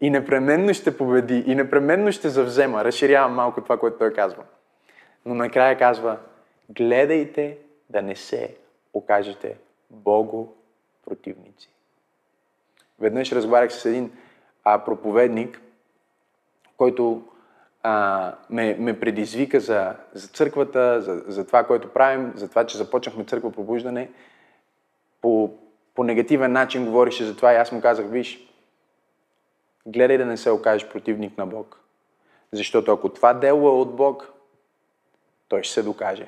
и 0.00 0.10
непременно 0.10 0.74
ще 0.74 0.96
победи 0.96 1.44
и 1.46 1.54
непременно 1.54 2.12
ще 2.12 2.28
завзема, 2.28 2.84
разширявам 2.84 3.34
малко 3.34 3.60
това, 3.60 3.78
което 3.78 3.98
той 3.98 4.12
казва. 4.12 4.42
Но 5.26 5.34
накрая 5.34 5.78
казва, 5.78 6.18
гледайте 6.70 7.58
да 7.90 8.02
не 8.02 8.16
се 8.16 8.56
окажете 8.92 9.56
Богу 9.90 10.46
противници. 11.04 11.70
Веднъж 12.98 13.32
разговарях 13.32 13.72
с 13.72 13.84
един 13.84 14.12
а, 14.64 14.84
проповедник, 14.84 15.60
който 16.76 17.22
а, 17.88 18.32
ме, 18.50 18.76
ме 18.78 19.00
предизвика 19.00 19.60
за, 19.60 19.94
за 20.12 20.28
църквата, 20.28 21.00
за, 21.02 21.22
за 21.26 21.46
това, 21.46 21.64
което 21.64 21.88
правим, 21.88 22.32
за 22.34 22.48
това, 22.48 22.66
че 22.66 22.78
започнахме 22.78 23.24
църква 23.24 23.52
пробуждане. 23.52 24.10
По, 25.20 25.50
по 25.94 26.04
негативен 26.04 26.52
начин 26.52 26.84
говорише 26.84 27.24
за 27.24 27.36
това 27.36 27.52
и 27.52 27.56
аз 27.56 27.72
му 27.72 27.80
казах, 27.80 28.06
виж, 28.08 28.48
гледай 29.86 30.18
да 30.18 30.26
не 30.26 30.36
се 30.36 30.50
окажеш 30.50 30.88
противник 30.88 31.38
на 31.38 31.46
Бог. 31.46 31.80
Защото 32.52 32.92
ако 32.92 33.08
това 33.08 33.34
дело 33.34 33.68
е 33.68 33.80
от 33.80 33.96
Бог, 33.96 34.32
той 35.48 35.62
ще 35.62 35.74
се 35.74 35.82
докаже. 35.82 36.26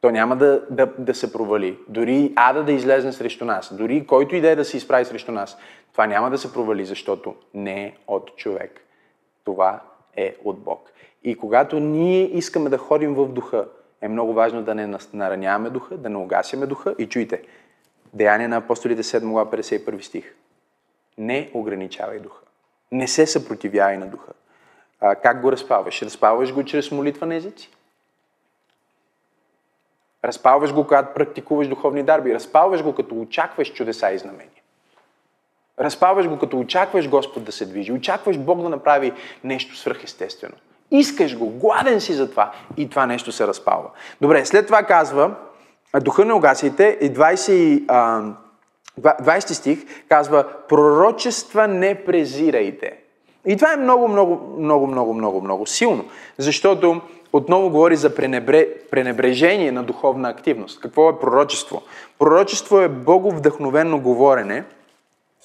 То 0.00 0.10
няма 0.10 0.36
да, 0.36 0.62
да, 0.70 0.86
да 0.98 1.14
се 1.14 1.32
провали. 1.32 1.78
Дори 1.88 2.32
ада 2.36 2.64
да 2.64 2.72
излезне 2.72 3.12
срещу 3.12 3.44
нас, 3.44 3.74
дори 3.76 4.06
който 4.06 4.36
и 4.36 4.40
да 4.40 4.50
е 4.50 4.56
да 4.56 4.64
се 4.64 4.76
изправи 4.76 5.04
срещу 5.04 5.32
нас, 5.32 5.58
това 5.92 6.06
няма 6.06 6.30
да 6.30 6.38
се 6.38 6.52
провали, 6.52 6.84
защото 6.84 7.34
не 7.54 7.84
е 7.84 7.94
от 8.06 8.36
човек. 8.36 8.80
Това 9.44 9.80
е 10.16 10.36
от 10.44 10.58
Бог. 10.58 10.92
И 11.24 11.34
когато 11.34 11.80
ние 11.80 12.36
искаме 12.36 12.70
да 12.70 12.78
ходим 12.78 13.14
в 13.14 13.28
духа, 13.28 13.66
е 14.00 14.08
много 14.08 14.32
важно 14.32 14.62
да 14.62 14.74
не 14.74 14.98
нараняваме 15.12 15.70
духа, 15.70 15.96
да 15.96 16.08
не 16.08 16.16
угасяме 16.16 16.66
духа. 16.66 16.94
И 16.98 17.08
чуйте, 17.08 17.42
Деяния 18.16 18.48
на 18.48 18.56
апостолите 18.56 19.02
7 19.02 19.30
глава 19.30 19.50
51 19.50 20.00
стих. 20.00 20.34
Не 21.18 21.50
ограничавай 21.54 22.18
духа. 22.18 22.42
Не 22.92 23.08
се 23.08 23.26
съпротивявай 23.26 23.96
на 23.96 24.06
духа. 24.06 24.32
А, 25.00 25.14
как 25.14 25.42
го 25.42 25.52
разпаваш? 25.52 26.02
Разпаваш 26.02 26.54
го 26.54 26.64
чрез 26.64 26.90
молитва 26.90 27.26
на 27.26 27.34
езици. 27.34 27.70
Разпалваш 30.26 30.72
го, 30.72 30.84
когато 30.84 31.14
практикуваш 31.14 31.68
духовни 31.68 32.02
дарби. 32.02 32.34
Разпалваш 32.34 32.82
го, 32.82 32.94
като 32.94 33.20
очакваш 33.20 33.72
чудеса 33.72 34.10
и 34.10 34.18
знамения. 34.18 34.62
Разпалваш 35.80 36.28
го, 36.28 36.38
като 36.38 36.58
очакваш 36.58 37.08
Господ 37.08 37.44
да 37.44 37.52
се 37.52 37.66
движи. 37.66 37.92
Очакваш 37.92 38.38
Бог 38.38 38.62
да 38.62 38.68
направи 38.68 39.12
нещо 39.44 39.76
свръхестествено. 39.76 40.54
Искаш 40.90 41.38
го, 41.38 41.50
гладен 41.50 42.00
си 42.00 42.12
за 42.12 42.30
това 42.30 42.52
и 42.76 42.90
това 42.90 43.06
нещо 43.06 43.32
се 43.32 43.46
разпалва. 43.46 43.90
Добре, 44.20 44.44
след 44.44 44.66
това 44.66 44.82
казва, 44.82 45.34
духа 46.00 46.24
не 46.24 46.32
угасите 46.32 46.98
и 47.00 47.12
20, 47.14 48.34
20 49.00 49.52
стих 49.52 49.78
казва, 50.08 50.44
пророчества 50.68 51.68
не 51.68 52.04
презирайте. 52.04 52.96
И 53.46 53.56
това 53.56 53.72
е 53.72 53.76
много, 53.76 54.08
много, 54.08 54.56
много, 54.58 54.86
много, 54.86 55.14
много, 55.14 55.40
много 55.40 55.66
силно. 55.66 56.04
Защото 56.38 57.00
отново 57.36 57.70
говори 57.70 57.96
за 57.96 58.14
пренебре, 58.14 58.66
пренебрежение 58.90 59.72
на 59.72 59.82
духовна 59.82 60.28
активност. 60.28 60.80
Какво 60.80 61.10
е 61.10 61.18
пророчество? 61.18 61.82
Пророчество 62.18 62.80
е 62.80 62.88
боговдъхновено 62.88 64.00
говорене, 64.00 64.64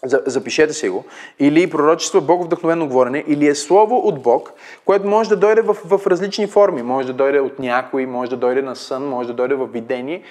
запишете 0.06 0.74
си 0.74 0.90
го, 0.90 1.06
или 1.40 1.70
пророчество, 1.70 2.22
боговдъхновено 2.22 2.88
говорене, 2.88 3.24
или 3.28 3.48
е 3.48 3.56
слово 3.56 3.98
от 3.98 4.22
Бог, 4.22 4.54
което 4.86 5.08
може 5.08 5.30
да 5.30 5.36
дойде 5.36 5.62
в, 5.62 5.74
в 5.74 6.08
различни 6.08 6.48
форми. 6.48 6.82
Може 6.82 7.08
да 7.08 7.14
дойде 7.14 7.40
от 7.40 7.60
някой, 7.60 8.06
може 8.06 8.30
да 8.30 8.38
дойде 8.38 8.62
на 8.62 8.76
сън, 8.76 9.10
може 9.10 9.28
да 9.28 9.34
дойде 9.34 9.56
в 9.56 9.68
видение. 9.68 10.22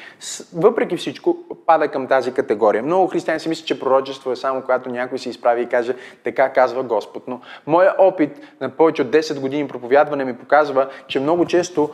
Въпреки 0.55 0.97
всичко, 0.97 1.37
пада 1.67 1.89
към 1.89 2.07
тази 2.07 2.33
категория. 2.33 2.83
Много 2.83 3.07
християни 3.07 3.41
си 3.41 3.49
мислят, 3.49 3.67
че 3.67 3.81
пророчество 3.81 4.33
е 4.33 4.37
само 4.37 4.61
когато 4.61 4.91
някой 4.91 5.19
се 5.19 5.31
изправи 5.31 5.63
и 5.63 5.67
каже, 5.67 5.95
така 6.25 6.53
казва 6.53 6.83
Господ. 6.83 7.23
Но 7.29 7.41
моя 7.67 7.95
опит 7.99 8.31
на 8.61 8.69
повече 8.69 9.03
от 9.03 9.09
10 9.09 9.41
години 9.41 9.69
проповядване 9.69 10.25
ми 10.25 10.37
показва, 10.37 10.89
че 11.09 11.21
много 11.21 11.47
често 11.47 11.91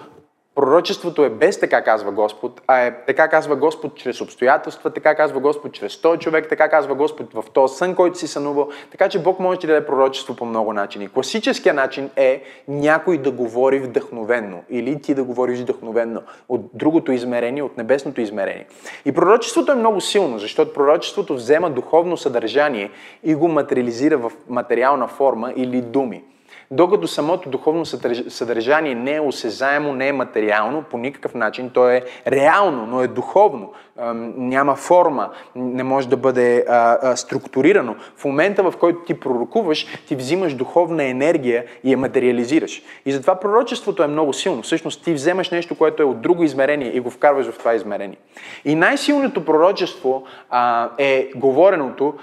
Пророчеството 0.57 1.25
е 1.25 1.31
без 1.31 1.61
така 1.61 1.85
казва 1.85 2.13
Господ, 2.13 2.61
а 2.67 2.81
е 2.81 3.05
така 3.07 3.29
казва 3.29 3.57
Господ 3.57 3.95
чрез 3.97 4.21
обстоятелства, 4.21 4.91
така 4.91 5.15
казва 5.15 5.41
Господ 5.41 5.73
чрез 5.73 6.01
този 6.01 6.19
човек, 6.19 6.49
така 6.49 6.69
казва 6.69 6.95
Господ 6.95 7.33
в 7.35 7.45
този 7.53 7.75
сън, 7.75 7.95
който 7.95 8.19
си 8.19 8.27
сънувал. 8.27 8.69
Така 8.91 9.09
че 9.09 9.23
Бог 9.23 9.41
може 9.41 9.61
да 9.61 9.67
даде 9.67 9.87
пророчество 9.87 10.37
по 10.37 10.45
много 10.45 10.73
начини. 10.73 11.09
Класическия 11.09 11.75
начин 11.75 12.11
е 12.17 12.43
някой 12.69 13.19
да 13.19 13.31
говори 13.31 13.79
вдъхновенно 13.79 14.63
или 14.71 15.03
ти 15.03 15.15
да 15.15 15.25
говориш 15.25 15.61
вдъхновенно 15.61 16.23
от 16.49 16.61
другото 16.75 17.13
измерение, 17.13 17.63
от 17.63 17.77
небесното 17.77 18.21
измерение. 18.21 18.67
И 19.05 19.13
пророчеството 19.13 19.73
е 19.73 19.75
много 19.75 20.01
силно, 20.01 20.39
защото 20.39 20.73
пророчеството 20.73 21.35
взема 21.35 21.71
духовно 21.71 22.17
съдържание 22.17 22.91
и 23.25 23.35
го 23.35 23.49
материализира 23.49 24.19
в 24.19 24.33
материална 24.49 25.09
форма 25.09 25.53
или 25.57 25.81
думи. 25.81 26.25
Докато 26.71 27.07
самото 27.07 27.49
духовно 27.49 27.87
съдържание 28.29 28.95
не 28.95 29.15
е 29.15 29.21
осезаемо, 29.21 29.93
не 29.93 30.09
е 30.09 30.13
материално 30.13 30.83
по 30.83 30.99
никакъв 30.99 31.35
начин, 31.35 31.71
то 31.71 31.89
е 31.89 32.03
реално, 32.27 32.87
но 32.87 33.03
е 33.03 33.09
духовно, 33.09 33.73
няма 34.37 34.77
форма, 34.77 35.31
не 35.57 35.83
може 35.83 36.09
да 36.09 36.17
бъде 36.17 36.67
структурирано. 37.15 37.97
В 38.17 38.25
момента, 38.25 38.71
в 38.71 38.75
който 38.81 38.99
ти 39.01 39.21
пророкуваш, 39.21 39.87
ти 40.09 40.17
взимаш 40.17 40.55
духовна 40.55 41.05
енергия 41.05 41.65
и 41.85 41.93
я 41.93 41.99
материализираш. 41.99 42.83
И 43.07 43.13
затова 43.13 43.41
пророчеството 43.41 44.03
е 44.03 44.07
много 44.07 44.33
силно. 44.33 44.63
Всъщност 44.63 45.05
ти 45.05 45.15
вземаш 45.15 45.51
нещо, 45.51 45.75
което 45.75 46.03
е 46.03 46.07
от 46.07 46.21
друго 46.21 46.43
измерение 46.43 46.89
и 46.97 47.01
го 47.01 47.11
вкарваш 47.11 47.47
в 47.47 47.59
това 47.59 47.75
измерение. 47.75 48.19
И 48.65 48.75
най-силното 48.75 49.45
пророчество 49.45 50.25
е 50.99 51.31
говореното 51.37 52.15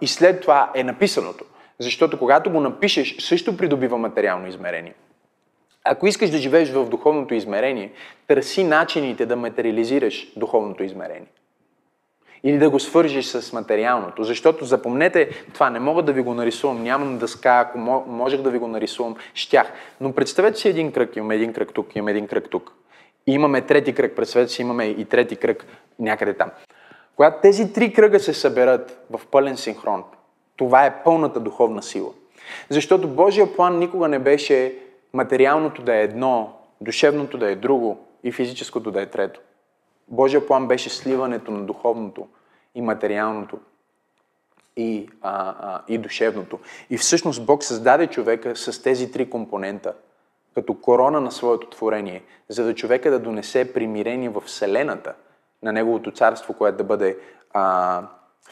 и 0.00 0.06
след 0.06 0.40
това 0.40 0.70
е 0.74 0.84
написаното. 0.84 1.44
Защото 1.78 2.18
когато 2.18 2.50
го 2.50 2.60
напишеш, 2.60 3.16
също 3.20 3.56
придобива 3.56 3.98
материално 3.98 4.48
измерение. 4.48 4.94
Ако 5.84 6.06
искаш 6.06 6.30
да 6.30 6.38
живееш 6.38 6.70
в 6.70 6.88
духовното 6.88 7.34
измерение, 7.34 7.92
търси 8.26 8.64
начините 8.64 9.26
да 9.26 9.36
материализираш 9.36 10.32
духовното 10.36 10.82
измерение. 10.82 11.28
Или 12.44 12.58
да 12.58 12.70
го 12.70 12.80
свържиш 12.80 13.26
с 13.26 13.52
материалното. 13.52 14.24
Защото 14.24 14.64
запомнете, 14.64 15.44
това 15.54 15.70
не 15.70 15.80
мога 15.80 16.02
да 16.02 16.12
ви 16.12 16.22
го 16.22 16.34
нарисувам, 16.34 16.82
нямам 16.82 17.18
дъска, 17.18 17.58
ако 17.58 17.78
можех 18.08 18.40
да 18.40 18.50
ви 18.50 18.58
го 18.58 18.68
нарисувам, 18.68 19.16
щях. 19.34 19.72
Но 20.00 20.12
представете 20.12 20.58
си 20.58 20.68
един 20.68 20.92
кръг, 20.92 21.16
имаме 21.16 21.34
един 21.34 21.52
кръг 21.52 21.70
тук, 21.74 21.96
имаме 21.96 22.10
един 22.10 22.26
кръг 22.26 22.50
тук. 22.50 22.72
И 23.26 23.32
имаме 23.32 23.60
трети 23.60 23.94
кръг, 23.94 24.16
представете 24.16 24.52
си, 24.52 24.62
имаме 24.62 24.84
и 24.84 25.04
трети 25.04 25.36
кръг 25.36 25.66
някъде 25.98 26.34
там. 26.34 26.50
Когато 27.16 27.40
тези 27.42 27.72
три 27.72 27.92
кръга 27.92 28.20
се 28.20 28.34
съберат 28.34 29.06
в 29.10 29.20
пълен 29.26 29.56
синхрон, 29.56 30.04
това 30.56 30.86
е 30.86 31.02
пълната 31.02 31.40
духовна 31.40 31.82
сила. 31.82 32.10
Защото 32.70 33.08
Божия 33.08 33.56
план 33.56 33.78
никога 33.78 34.08
не 34.08 34.18
беше 34.18 34.78
материалното 35.12 35.82
да 35.82 35.94
е 35.96 36.02
едно, 36.02 36.52
душевното 36.80 37.38
да 37.38 37.50
е 37.50 37.56
друго 37.56 37.98
и 38.24 38.32
физическото 38.32 38.90
да 38.90 39.02
е 39.02 39.06
трето. 39.06 39.40
Божия 40.08 40.46
план 40.46 40.68
беше 40.68 40.90
сливането 40.90 41.50
на 41.50 41.62
духовното 41.62 42.28
и 42.74 42.82
материалното 42.82 43.58
и, 44.76 45.08
а, 45.22 45.54
а, 45.60 45.80
и 45.88 45.98
душевното. 45.98 46.58
И 46.90 46.98
всъщност 46.98 47.46
Бог 47.46 47.64
създаде 47.64 48.06
човека 48.06 48.56
с 48.56 48.82
тези 48.82 49.12
три 49.12 49.30
компонента 49.30 49.94
като 50.54 50.74
корона 50.74 51.20
на 51.20 51.32
своето 51.32 51.70
творение, 51.70 52.22
за 52.48 52.64
да 52.64 52.74
човека 52.74 53.10
да 53.10 53.18
донесе 53.18 53.72
примирение 53.72 54.28
в 54.28 54.40
Вселената 54.40 55.14
на 55.62 55.72
Неговото 55.72 56.10
царство, 56.10 56.54
което 56.54 56.76
да 56.76 56.84
бъде 56.84 57.18
а, 57.52 58.02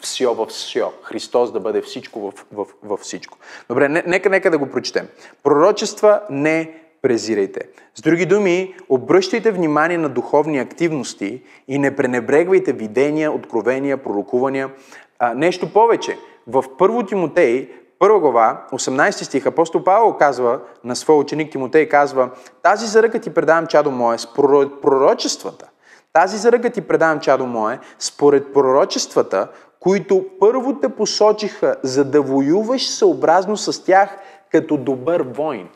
все 0.00 0.26
в 0.26 0.46
все. 0.46 0.84
Христос 1.02 1.52
да 1.52 1.60
бъде 1.60 1.80
всичко 1.80 2.20
в, 2.20 2.32
в, 2.52 2.66
в 2.82 2.96
всичко. 2.96 3.38
Добре, 3.68 3.88
нека, 3.88 4.30
нека 4.30 4.50
да 4.50 4.58
го 4.58 4.66
прочетем. 4.66 5.08
Пророчества 5.42 6.20
не 6.30 6.80
презирайте. 7.02 7.60
С 7.94 8.02
други 8.02 8.26
думи, 8.26 8.74
обръщайте 8.88 9.50
внимание 9.50 9.98
на 9.98 10.08
духовни 10.08 10.58
активности 10.58 11.42
и 11.68 11.78
не 11.78 11.96
пренебрегвайте 11.96 12.72
видения, 12.72 13.32
откровения, 13.32 13.96
пророкувания. 13.96 14.70
А, 15.18 15.34
нещо 15.34 15.72
повече. 15.72 16.18
В 16.46 16.62
1 16.62 17.08
Тимотей, 17.08 17.68
1 18.00 18.20
глава, 18.20 18.66
18 18.72 19.10
стих, 19.10 19.46
апостол 19.46 19.84
Павел 19.84 20.12
казва 20.12 20.60
на 20.84 20.96
своя 20.96 21.20
ученик 21.20 21.52
Тимотей, 21.52 21.88
казва, 21.88 22.30
тази 22.62 22.86
заръка 22.86 23.20
ти 23.20 23.34
предавам, 23.34 23.66
чадо 23.66 23.90
мое, 23.90 24.18
с 24.18 24.34
пророчествата. 24.82 25.68
Тази 26.12 26.36
заръка 26.36 26.70
ти 26.70 26.80
предавам, 26.80 27.20
чадо 27.20 27.46
мое, 27.46 27.78
според 27.98 28.52
пророчествата, 28.52 29.48
които 29.80 30.26
първо 30.40 30.80
те 30.80 30.88
посочиха, 30.88 31.76
за 31.82 32.04
да 32.04 32.22
воюваш 32.22 32.88
съобразно 32.88 33.56
с 33.56 33.84
тях 33.84 34.18
като 34.50 34.76
добър 34.76 35.20
воин. 35.20 35.68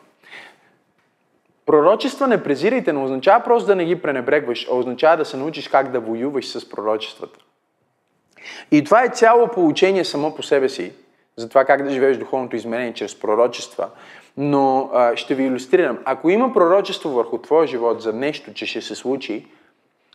Пророчества 1.65 2.27
не 2.27 2.43
презирайте, 2.43 2.93
не 2.93 3.03
означава 3.03 3.43
просто 3.43 3.67
да 3.67 3.75
не 3.75 3.85
ги 3.85 4.01
пренебрегваш, 4.01 4.67
а 4.71 4.75
означава 4.75 5.17
да 5.17 5.25
се 5.25 5.37
научиш 5.37 5.67
как 5.67 5.91
да 5.91 5.99
воюваш 5.99 6.47
с 6.47 6.69
пророчествата. 6.69 7.39
И 8.71 8.83
това 8.83 9.03
е 9.03 9.09
цяло 9.09 9.47
получение 9.47 10.05
само 10.05 10.35
по 10.35 10.43
себе 10.43 10.69
си, 10.69 10.93
за 11.37 11.49
това 11.49 11.65
как 11.65 11.83
да 11.83 11.89
живееш 11.89 12.17
духовното 12.17 12.55
измерение 12.55 12.93
чрез 12.93 13.19
пророчества. 13.19 13.89
Но 14.37 14.89
а, 14.93 15.15
ще 15.15 15.35
ви 15.35 15.43
иллюстрирам. 15.43 15.99
Ако 16.05 16.29
има 16.29 16.53
пророчество 16.53 17.09
върху 17.09 17.37
твоя 17.37 17.67
живот 17.67 18.01
за 18.01 18.13
нещо, 18.13 18.53
че 18.53 18.65
ще 18.65 18.81
се 18.81 18.95
случи, 18.95 19.47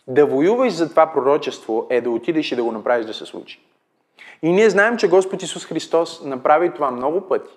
да 0.06 0.26
воюваш 0.26 0.72
за 0.72 0.90
това 0.90 1.12
пророчество 1.12 1.86
е 1.90 2.00
да 2.00 2.10
отидеш 2.10 2.52
и 2.52 2.56
да 2.56 2.64
го 2.64 2.72
направиш 2.72 3.06
да 3.06 3.14
се 3.14 3.26
случи. 3.26 3.60
И 4.42 4.52
ние 4.52 4.70
знаем, 4.70 4.96
че 4.96 5.08
Господ 5.08 5.42
Исус 5.42 5.66
Христос 5.66 6.24
направи 6.24 6.74
това 6.74 6.90
много 6.90 7.20
пъти. 7.20 7.50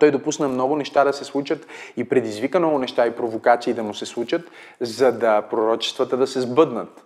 Той 0.00 0.10
допусна 0.10 0.48
много 0.48 0.76
неща 0.76 1.04
да 1.04 1.12
се 1.12 1.24
случат 1.24 1.66
и 1.96 2.04
предизвика 2.04 2.58
много 2.58 2.78
неща 2.78 3.06
и 3.06 3.16
провокации 3.16 3.74
да 3.74 3.82
му 3.82 3.94
се 3.94 4.06
случат, 4.06 4.50
за 4.80 5.12
да 5.12 5.42
пророчествата 5.42 6.16
да 6.16 6.26
се 6.26 6.40
сбъднат. 6.40 7.04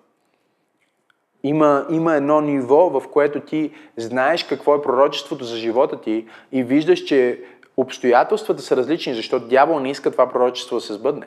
Има, 1.43 1.87
има 1.91 2.15
едно 2.15 2.41
ниво, 2.41 3.01
в 3.01 3.09
което 3.13 3.41
ти 3.41 3.71
знаеш 3.97 4.45
какво 4.45 4.75
е 4.75 4.83
пророчеството 4.83 5.45
за 5.45 5.57
живота 5.57 6.01
ти 6.01 6.27
и 6.53 6.63
виждаш, 6.63 7.01
че 7.01 7.43
обстоятелствата 7.77 8.63
са 8.63 8.77
различни, 8.77 9.15
защото 9.15 9.49
дявол 9.49 9.81
не 9.81 9.91
иска 9.91 10.11
това 10.11 10.29
пророчество 10.29 10.77
да 10.77 10.81
се 10.81 10.93
сбъдне. 10.93 11.27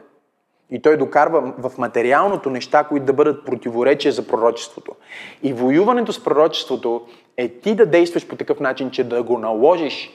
И 0.72 0.82
той 0.82 0.98
докарва 0.98 1.54
в 1.58 1.78
материалното 1.78 2.50
неща, 2.50 2.84
които 2.84 3.06
да 3.06 3.14
бъдат 3.14 3.46
противоречия 3.46 4.12
за 4.12 4.28
пророчеството. 4.28 4.96
И 5.44 5.54
воюването 5.54 6.14
с 6.14 6.24
пророчеството 6.24 7.08
е 7.38 7.50
ти 7.50 7.76
да 7.76 7.86
действаш 7.86 8.28
по 8.28 8.36
такъв 8.36 8.60
начин, 8.60 8.92
че 8.92 9.04
да 9.04 9.24
го 9.24 9.38
наложиш. 9.38 10.12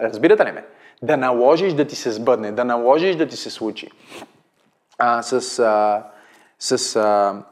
Разбирате 0.00 0.46
ли 0.46 0.52
ме? 0.52 0.64
Да 1.02 1.16
наложиш 1.16 1.72
да 1.72 1.84
ти 1.84 1.96
се 1.96 2.12
сбъдне, 2.12 2.52
да 2.52 2.64
наложиш 2.64 3.16
да 3.16 3.28
ти 3.28 3.36
се 3.36 3.50
случи. 3.50 3.90
А, 4.98 5.22
с 5.22 5.58
а, 5.58 6.02
с, 6.58 6.96
а, 6.96 7.42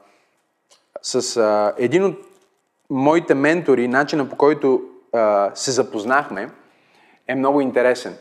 с 1.02 1.36
а, 1.36 1.74
един 1.78 2.04
от 2.04 2.18
моите 2.90 3.34
ментори, 3.34 3.88
начина 3.88 4.28
по 4.28 4.36
който 4.36 4.82
а, 5.12 5.50
се 5.54 5.70
запознахме, 5.70 6.50
е 7.28 7.34
много 7.34 7.60
интересен. 7.60 8.16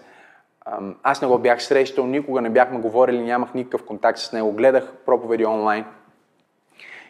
Аз 1.03 1.21
не 1.21 1.27
го 1.27 1.37
бях 1.37 1.63
срещал, 1.63 2.05
никога 2.05 2.41
не 2.41 2.49
бяхме 2.49 2.79
говорили, 2.79 3.21
нямах 3.21 3.53
никакъв 3.53 3.83
контакт 3.83 4.19
с 4.19 4.33
него. 4.33 4.51
Гледах 4.51 4.93
проповеди 5.05 5.45
онлайн 5.45 5.85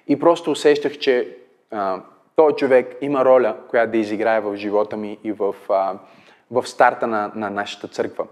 и 0.07 0.19
просто 0.19 0.51
усещах, 0.51 0.97
че 0.97 1.37
този 2.35 2.55
човек 2.55 2.97
има 3.01 3.25
роля, 3.25 3.55
която 3.69 3.91
да 3.91 3.97
изиграе 3.97 4.39
в 4.39 4.55
живота 4.55 4.97
ми 4.97 5.17
и 5.23 5.31
в, 5.31 5.55
а, 5.69 5.93
в 6.51 6.67
старта 6.67 7.07
на, 7.07 7.31
на 7.35 7.49
нашата 7.49 7.87
църква. 7.87 8.25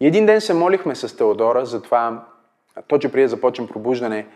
И 0.00 0.06
един 0.06 0.26
ден 0.26 0.40
се 0.40 0.54
молихме 0.54 0.94
с 0.94 1.16
Теодора 1.16 1.66
за 1.66 1.82
това, 1.82 2.24
точно 2.86 3.10
преди 3.10 3.22
да 3.22 3.28
започнем 3.28 3.68
пробуждане, 3.68 4.26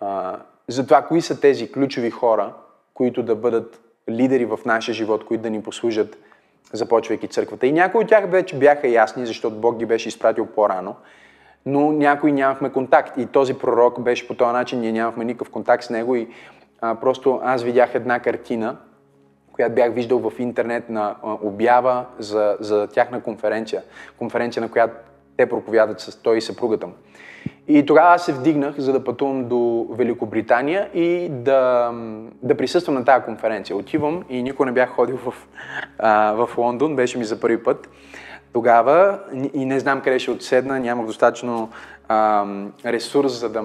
а, 0.00 0.38
за 0.68 0.86
това 0.86 1.02
кои 1.02 1.20
са 1.20 1.40
тези 1.40 1.72
ключови 1.72 2.10
хора, 2.10 2.52
които 2.94 3.22
да 3.22 3.34
бъдат 3.34 3.80
лидери 4.10 4.44
в 4.44 4.58
нашия 4.64 4.94
живот, 4.94 5.24
които 5.24 5.42
да 5.42 5.50
ни 5.50 5.62
послужат 5.62 6.18
започвайки 6.72 7.28
църквата. 7.28 7.66
И 7.66 7.72
някои 7.72 8.00
от 8.00 8.08
тях 8.08 8.30
вече 8.30 8.58
бяха 8.58 8.88
ясни, 8.88 9.26
защото 9.26 9.56
Бог 9.56 9.76
ги 9.76 9.86
беше 9.86 10.08
изпратил 10.08 10.46
по-рано, 10.46 10.94
но 11.66 11.92
някои 11.92 12.32
нямахме 12.32 12.72
контакт. 12.72 13.16
И 13.16 13.26
този 13.26 13.54
пророк 13.54 14.00
беше 14.00 14.28
по 14.28 14.34
този 14.34 14.52
начин, 14.52 14.80
ние 14.80 14.92
нямахме 14.92 15.24
никакъв 15.24 15.50
контакт 15.50 15.84
с 15.84 15.90
него 15.90 16.16
и 16.16 16.28
а, 16.80 16.94
просто 16.94 17.40
аз 17.42 17.62
видях 17.62 17.94
една 17.94 18.20
картина, 18.20 18.76
която 19.52 19.74
бях 19.74 19.94
виждал 19.94 20.30
в 20.30 20.32
интернет 20.38 20.88
на 20.88 21.16
а, 21.22 21.36
обява 21.42 22.04
за, 22.18 22.56
за 22.60 22.86
тяхна 22.86 23.22
конференция. 23.22 23.82
Конференция, 24.18 24.60
на 24.60 24.70
която 24.70 24.94
те 25.36 25.48
проповядат 25.48 26.00
с 26.00 26.16
той 26.22 26.36
и 26.36 26.40
съпругата 26.40 26.86
му. 26.86 26.92
И 27.68 27.86
тогава 27.86 28.18
се 28.18 28.32
вдигнах, 28.32 28.74
за 28.78 28.92
да 28.92 29.04
пътувам 29.04 29.48
до 29.48 29.86
Великобритания 29.90 30.88
и 30.94 31.28
да, 31.30 31.90
да 32.42 32.56
присъствам 32.56 32.94
на 32.94 33.04
тази 33.04 33.24
конференция. 33.24 33.76
Отивам 33.76 34.24
и 34.28 34.42
никой 34.42 34.66
не 34.66 34.72
бях 34.72 34.90
ходил 34.90 35.16
в, 35.16 35.34
а, 35.98 36.32
в 36.32 36.58
Лондон, 36.58 36.96
беше 36.96 37.18
ми 37.18 37.24
за 37.24 37.40
първи 37.40 37.62
път. 37.62 37.88
Тогава 38.52 39.18
и 39.54 39.64
не 39.64 39.80
знам 39.80 40.00
къде 40.00 40.18
ще 40.18 40.30
отседна, 40.30 40.80
нямах 40.80 41.06
достатъчно 41.06 41.70
а, 42.08 42.46
ресурс, 42.84 43.32
за 43.32 43.48
да, 43.48 43.64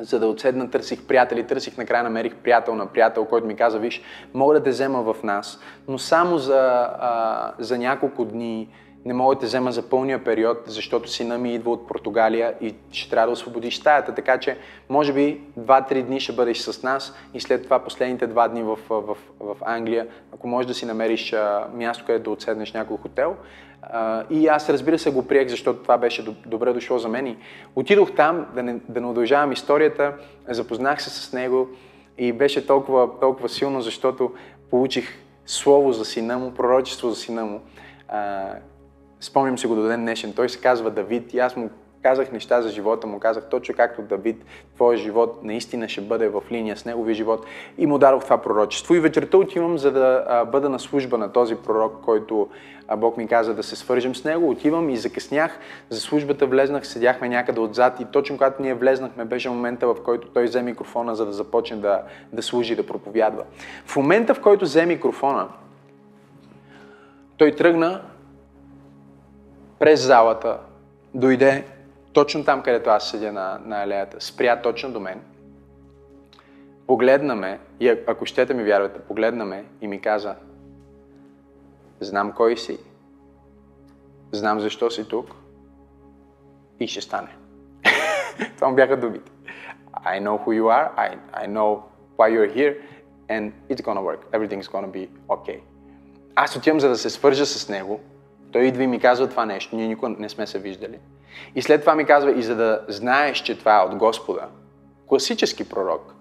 за 0.00 0.18
да 0.18 0.26
отседна. 0.26 0.70
Търсих 0.70 1.06
приятели, 1.06 1.46
търсих, 1.46 1.78
накрая 1.78 2.02
намерих 2.02 2.34
приятел 2.34 2.74
на 2.74 2.86
приятел, 2.86 3.24
който 3.24 3.46
ми 3.46 3.56
каза, 3.56 3.78
виж, 3.78 4.02
мога 4.34 4.54
да 4.54 4.62
те 4.62 4.70
взема 4.70 5.02
в 5.02 5.22
нас, 5.22 5.60
но 5.88 5.98
само 5.98 6.38
за, 6.38 6.88
а, 7.00 7.52
за 7.58 7.78
няколко 7.78 8.24
дни 8.24 8.68
не 9.04 9.14
мога 9.14 9.34
да 9.34 9.40
те 9.40 9.46
взема 9.46 9.72
за 9.72 9.82
пълния 9.82 10.24
период, 10.24 10.58
защото 10.66 11.10
сина 11.10 11.38
ми 11.38 11.54
идва 11.54 11.70
от 11.70 11.88
Португалия 11.88 12.54
и 12.60 12.74
ще 12.92 13.10
трябва 13.10 13.26
да 13.26 13.32
освободиш 13.32 13.76
стаята, 13.76 14.14
така 14.14 14.38
че 14.38 14.58
може 14.88 15.12
би 15.12 15.40
2-3 15.58 16.02
дни 16.02 16.20
ще 16.20 16.32
бъдеш 16.32 16.58
с 16.58 16.82
нас 16.82 17.14
и 17.34 17.40
след 17.40 17.64
това 17.64 17.78
последните 17.78 18.28
2 18.28 18.48
дни 18.48 18.62
в, 18.62 18.78
в, 18.90 19.16
в 19.40 19.56
Англия, 19.60 20.06
ако 20.34 20.48
можеш 20.48 20.66
да 20.66 20.74
си 20.74 20.86
намериш 20.86 21.32
а, 21.32 21.66
място, 21.74 22.04
където 22.06 22.24
да 22.24 22.30
отседнеш 22.30 22.72
някой 22.72 22.96
хотел. 22.96 23.36
А, 23.82 24.24
и 24.30 24.46
аз 24.46 24.70
разбира 24.70 24.98
се 24.98 25.10
го 25.10 25.26
приех, 25.26 25.48
защото 25.48 25.82
това 25.82 25.98
беше 25.98 26.24
добре 26.46 26.72
дошло 26.72 26.98
за 26.98 27.08
мен. 27.08 27.26
И 27.26 27.36
отидох 27.76 28.14
там, 28.14 28.46
да 28.54 28.62
не, 28.62 28.80
да 28.88 29.00
не 29.00 29.06
удължавам 29.06 29.52
историята, 29.52 30.12
запознах 30.48 31.02
се 31.02 31.10
с 31.10 31.32
него 31.32 31.68
и 32.18 32.32
беше 32.32 32.66
толкова, 32.66 33.20
толкова 33.20 33.48
силно, 33.48 33.80
защото 33.80 34.32
получих 34.70 35.18
слово 35.46 35.92
за 35.92 36.04
сина 36.04 36.38
му, 36.38 36.54
пророчество 36.54 37.10
за 37.10 37.16
сина 37.16 37.44
му 37.44 37.60
Спомням 39.20 39.58
се 39.58 39.68
го 39.68 39.74
до 39.74 39.82
ден 39.82 40.00
днешен. 40.00 40.32
Той 40.32 40.48
се 40.48 40.60
казва 40.60 40.90
Давид 40.90 41.34
и 41.34 41.38
аз 41.38 41.56
му 41.56 41.70
казах 42.02 42.32
неща 42.32 42.62
за 42.62 42.68
живота 42.68 43.06
му, 43.06 43.18
казах 43.18 43.48
точно 43.50 43.74
както 43.74 44.02
Давид, 44.02 44.44
твоя 44.74 44.98
живот 44.98 45.40
наистина 45.42 45.88
ще 45.88 46.00
бъде 46.00 46.28
в 46.28 46.42
линия 46.50 46.76
с 46.76 46.84
неговия 46.84 47.14
живот 47.14 47.46
и 47.78 47.86
му 47.86 47.98
дадох 47.98 48.24
това 48.24 48.38
пророчество. 48.38 48.94
И 48.94 49.00
вечерта 49.00 49.36
отивам, 49.36 49.78
за 49.78 49.92
да 49.92 50.24
а, 50.28 50.44
бъда 50.44 50.68
на 50.68 50.78
служба 50.78 51.18
на 51.18 51.32
този 51.32 51.54
пророк, 51.54 52.00
който 52.04 52.48
а, 52.88 52.96
Бог 52.96 53.16
ми 53.16 53.26
каза 53.26 53.54
да 53.54 53.62
се 53.62 53.76
свържем 53.76 54.14
с 54.14 54.24
него. 54.24 54.50
Отивам 54.50 54.90
и 54.90 54.96
закъснях 54.96 55.58
за 55.90 56.00
службата, 56.00 56.46
влезнах, 56.46 56.86
седяхме 56.86 57.28
някъде 57.28 57.60
отзад 57.60 58.00
и 58.00 58.04
точно 58.04 58.36
когато 58.36 58.62
ние 58.62 58.74
влезнахме, 58.74 59.24
беше 59.24 59.50
момента, 59.50 59.86
в 59.86 59.96
който 60.04 60.28
той 60.28 60.44
взе 60.44 60.62
микрофона, 60.62 61.16
за 61.16 61.26
да 61.26 61.32
започне 61.32 61.76
да, 61.76 62.02
да 62.32 62.42
служи, 62.42 62.76
да 62.76 62.86
проповядва. 62.86 63.44
В 63.86 63.96
момента, 63.96 64.34
в 64.34 64.40
който 64.40 64.64
взе 64.64 64.86
микрофона, 64.86 65.48
той 67.36 67.52
тръгна 67.52 68.00
през 69.80 70.06
залата, 70.06 70.58
дойде 71.14 71.64
точно 72.12 72.44
там, 72.44 72.62
където 72.62 72.90
аз 72.90 73.10
седя 73.10 73.32
на, 73.32 73.60
на 73.64 73.82
алеята, 73.82 74.20
спря 74.20 74.62
точно 74.62 74.92
до 74.92 75.00
мен, 75.00 75.20
погледна 76.86 77.34
ме 77.34 77.58
и 77.80 77.88
ако 77.88 78.26
щете 78.26 78.54
ми 78.54 78.64
вярвате, 78.64 79.00
погледна 79.00 79.44
ме 79.44 79.64
и 79.80 79.88
ми 79.88 80.00
каза, 80.00 80.34
знам 82.00 82.32
кой 82.32 82.56
си, 82.56 82.78
знам 84.32 84.60
защо 84.60 84.90
си 84.90 85.08
тук 85.08 85.34
и 86.80 86.88
ще 86.88 87.00
стане. 87.00 87.36
Това 88.56 88.68
му 88.68 88.74
бяха 88.74 88.96
думите. 88.96 89.32
I 90.04 90.20
know 90.20 90.44
who 90.44 90.60
you 90.60 90.64
are, 90.64 90.88
I, 90.96 91.18
I 91.44 91.46
know 91.46 91.82
why 92.18 92.28
you're 92.28 92.54
here 92.56 92.74
and 93.28 93.52
it's 93.70 93.82
gonna 93.82 94.02
work. 94.02 94.20
Everything's 94.32 94.68
gonna 94.68 94.92
be 94.92 95.08
okay. 95.28 95.60
Аз 96.34 96.56
отивам 96.56 96.80
за 96.80 96.88
да 96.88 96.96
се 96.96 97.10
свържа 97.10 97.46
с 97.46 97.68
него. 97.68 98.00
Той 98.52 98.62
идва 98.62 98.82
и 98.82 98.86
ми 98.86 99.00
казва 99.00 99.28
това 99.28 99.46
нещо. 99.46 99.76
Ние 99.76 99.88
никога 99.88 100.08
не 100.18 100.28
сме 100.28 100.46
се 100.46 100.58
виждали. 100.58 100.98
И 101.54 101.62
след 101.62 101.80
това 101.80 101.94
ми 101.94 102.04
казва, 102.04 102.38
и 102.38 102.42
за 102.42 102.56
да 102.56 102.84
знаеш, 102.88 103.38
че 103.38 103.58
това 103.58 103.82
е 103.82 103.84
от 103.84 103.94
Господа, 103.94 104.48
класически 105.08 105.68
пророк, 105.68 106.14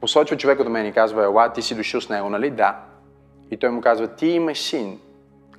посочва 0.00 0.36
човека 0.36 0.64
до 0.64 0.70
мен 0.70 0.86
и 0.86 0.92
казва, 0.92 1.24
ела, 1.24 1.52
ти 1.52 1.62
си 1.62 1.74
дошъл 1.74 2.00
с 2.00 2.08
него, 2.08 2.30
нали? 2.30 2.50
Да. 2.50 2.80
И 3.50 3.56
той 3.56 3.70
му 3.70 3.80
казва, 3.80 4.08
ти 4.08 4.26
имаш 4.26 4.58
син, 4.58 5.00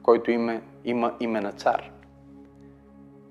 който 0.04 0.32
има, 0.32 0.60
има 0.86 1.14
име 1.20 1.42
на 1.42 1.52
цар. 1.52 1.92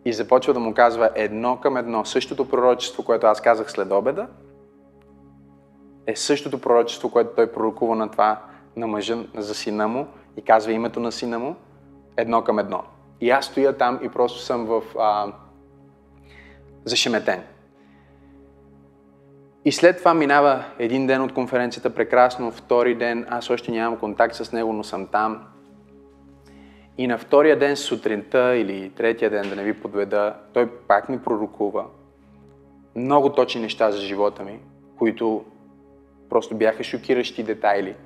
И 0.04 0.12
започва 0.12 0.54
да 0.54 0.60
му 0.60 0.74
казва 0.74 1.10
едно 1.14 1.56
към 1.56 1.76
едно, 1.76 2.04
същото 2.04 2.48
пророчество, 2.48 3.04
което 3.04 3.26
аз 3.26 3.40
казах 3.40 3.70
след 3.70 3.92
обеда, 3.92 4.26
е 6.06 6.16
същото 6.16 6.60
пророчество, 6.60 7.10
което 7.10 7.30
той 7.36 7.52
пророкува 7.52 7.96
на 7.96 8.10
това, 8.10 8.42
на 8.76 8.86
мъжа 8.86 9.18
за 9.34 9.54
сина 9.54 9.88
му 9.88 10.06
и 10.36 10.42
казва 10.42 10.72
името 10.72 11.00
на 11.00 11.12
сина 11.12 11.38
му, 11.38 11.56
едно 12.16 12.44
към 12.44 12.58
едно. 12.58 12.82
И 13.20 13.30
аз 13.30 13.44
стоя 13.44 13.76
там 13.76 14.00
и 14.02 14.08
просто 14.08 14.38
съм 14.38 14.66
в 14.66 14.82
а, 14.98 15.32
зашеметен. 16.84 17.42
И 19.64 19.72
след 19.72 19.98
това 19.98 20.14
минава 20.14 20.64
един 20.78 21.06
ден 21.06 21.22
от 21.22 21.34
конференцията 21.34 21.94
прекрасно, 21.94 22.50
втори 22.50 22.94
ден, 22.94 23.26
аз 23.30 23.50
още 23.50 23.72
нямам 23.72 23.98
контакт 23.98 24.34
с 24.34 24.52
него, 24.52 24.72
но 24.72 24.84
съм 24.84 25.06
там. 25.06 25.46
И 26.98 27.06
на 27.06 27.18
втория 27.18 27.58
ден 27.58 27.76
сутринта 27.76 28.56
или 28.56 28.90
третия 28.90 29.30
ден, 29.30 29.48
да 29.48 29.56
не 29.56 29.64
ви 29.64 29.80
подведа, 29.80 30.34
той 30.52 30.70
пак 30.70 31.08
ми 31.08 31.22
пророкува 31.22 31.86
много 32.96 33.32
точни 33.32 33.60
неща 33.60 33.90
за 33.90 33.98
живота 33.98 34.44
ми, 34.44 34.60
които 34.98 35.44
просто 36.28 36.54
бяха 36.56 36.84
шокиращи 36.84 37.42
детайли, 37.42 37.96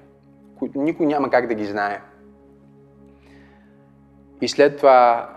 които 0.59 0.81
никой 0.81 1.07
няма 1.07 1.31
как 1.31 1.47
да 1.47 1.55
ги 1.55 1.65
знае. 1.65 2.01
И 4.41 4.49
след 4.49 4.77
това, 4.77 5.29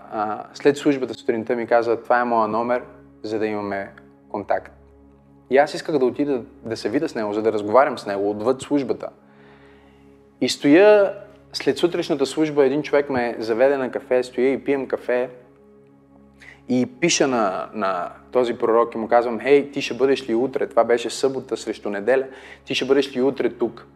след 0.54 0.76
службата 0.76 1.14
сутринта 1.14 1.56
ми 1.56 1.66
каза, 1.66 2.02
това 2.02 2.20
е 2.20 2.24
моя 2.24 2.48
номер, 2.48 2.82
за 3.22 3.38
да 3.38 3.46
имаме 3.46 3.90
контакт. 4.28 4.72
И 5.50 5.56
аз 5.56 5.74
исках 5.74 5.98
да 5.98 6.06
отида 6.06 6.42
да 6.64 6.76
се 6.76 6.88
видя 6.88 7.08
с 7.08 7.14
него, 7.14 7.32
за 7.32 7.42
да 7.42 7.52
разговарям 7.52 7.98
с 7.98 8.06
него 8.06 8.30
отвъд 8.30 8.62
службата. 8.62 9.08
И 10.40 10.48
стоя 10.48 11.14
след 11.52 11.78
сутрешната 11.78 12.26
служба, 12.26 12.66
един 12.66 12.82
човек 12.82 13.10
ме 13.10 13.36
заведе 13.38 13.76
на 13.76 13.90
кафе, 13.90 14.22
стоя 14.22 14.52
и 14.52 14.64
пием 14.64 14.88
кафе 14.88 15.30
и 16.68 16.86
пиша 17.00 17.28
на, 17.28 17.68
на 17.74 18.10
този 18.32 18.54
пророк 18.54 18.94
и 18.94 18.98
му 18.98 19.08
казвам, 19.08 19.40
хей, 19.40 19.70
ти 19.70 19.82
ще 19.82 19.94
бъдеш 19.94 20.28
ли 20.28 20.34
утре? 20.34 20.66
Това 20.66 20.84
беше 20.84 21.10
събота 21.10 21.56
срещу 21.56 21.90
неделя. 21.90 22.26
Ти 22.64 22.74
ще 22.74 22.84
бъдеш 22.84 23.16
ли 23.16 23.22
утре 23.22 23.50
тук? 23.50 23.86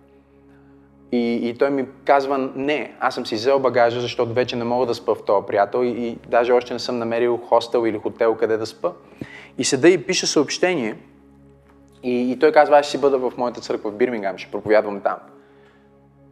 И, 1.13 1.49
и 1.49 1.55
той 1.59 1.71
ми 1.71 1.87
казва, 2.05 2.51
не, 2.55 2.97
аз 3.01 3.15
съм 3.15 3.27
си 3.27 3.35
взел 3.35 3.59
багажа, 3.59 4.01
защото 4.01 4.33
вече 4.33 4.57
не 4.57 4.65
мога 4.65 4.87
да 4.87 4.95
спа 4.95 5.15
в 5.15 5.25
този 5.25 5.47
приятел 5.47 5.85
и, 5.85 5.89
и 5.89 6.19
даже 6.29 6.53
още 6.53 6.73
не 6.73 6.79
съм 6.79 6.99
намерил 6.99 7.37
хостел 7.37 7.87
или 7.87 7.99
хотел 7.99 8.35
къде 8.35 8.57
да 8.57 8.67
спа. 8.67 8.93
И 9.59 9.65
седа 9.65 9.89
и 9.89 10.07
пише 10.07 10.27
съобщение 10.27 10.97
и, 12.03 12.33
и 12.33 12.39
той 12.39 12.53
казва, 12.53 12.79
аз 12.79 12.87
ще 12.87 12.91
си 12.91 13.01
бъда 13.01 13.19
в 13.19 13.33
моята 13.37 13.61
църква 13.61 13.91
в 13.91 13.95
Бирмингам, 13.95 14.39
ще 14.39 14.51
проповядвам 14.51 15.01
там. 15.01 15.17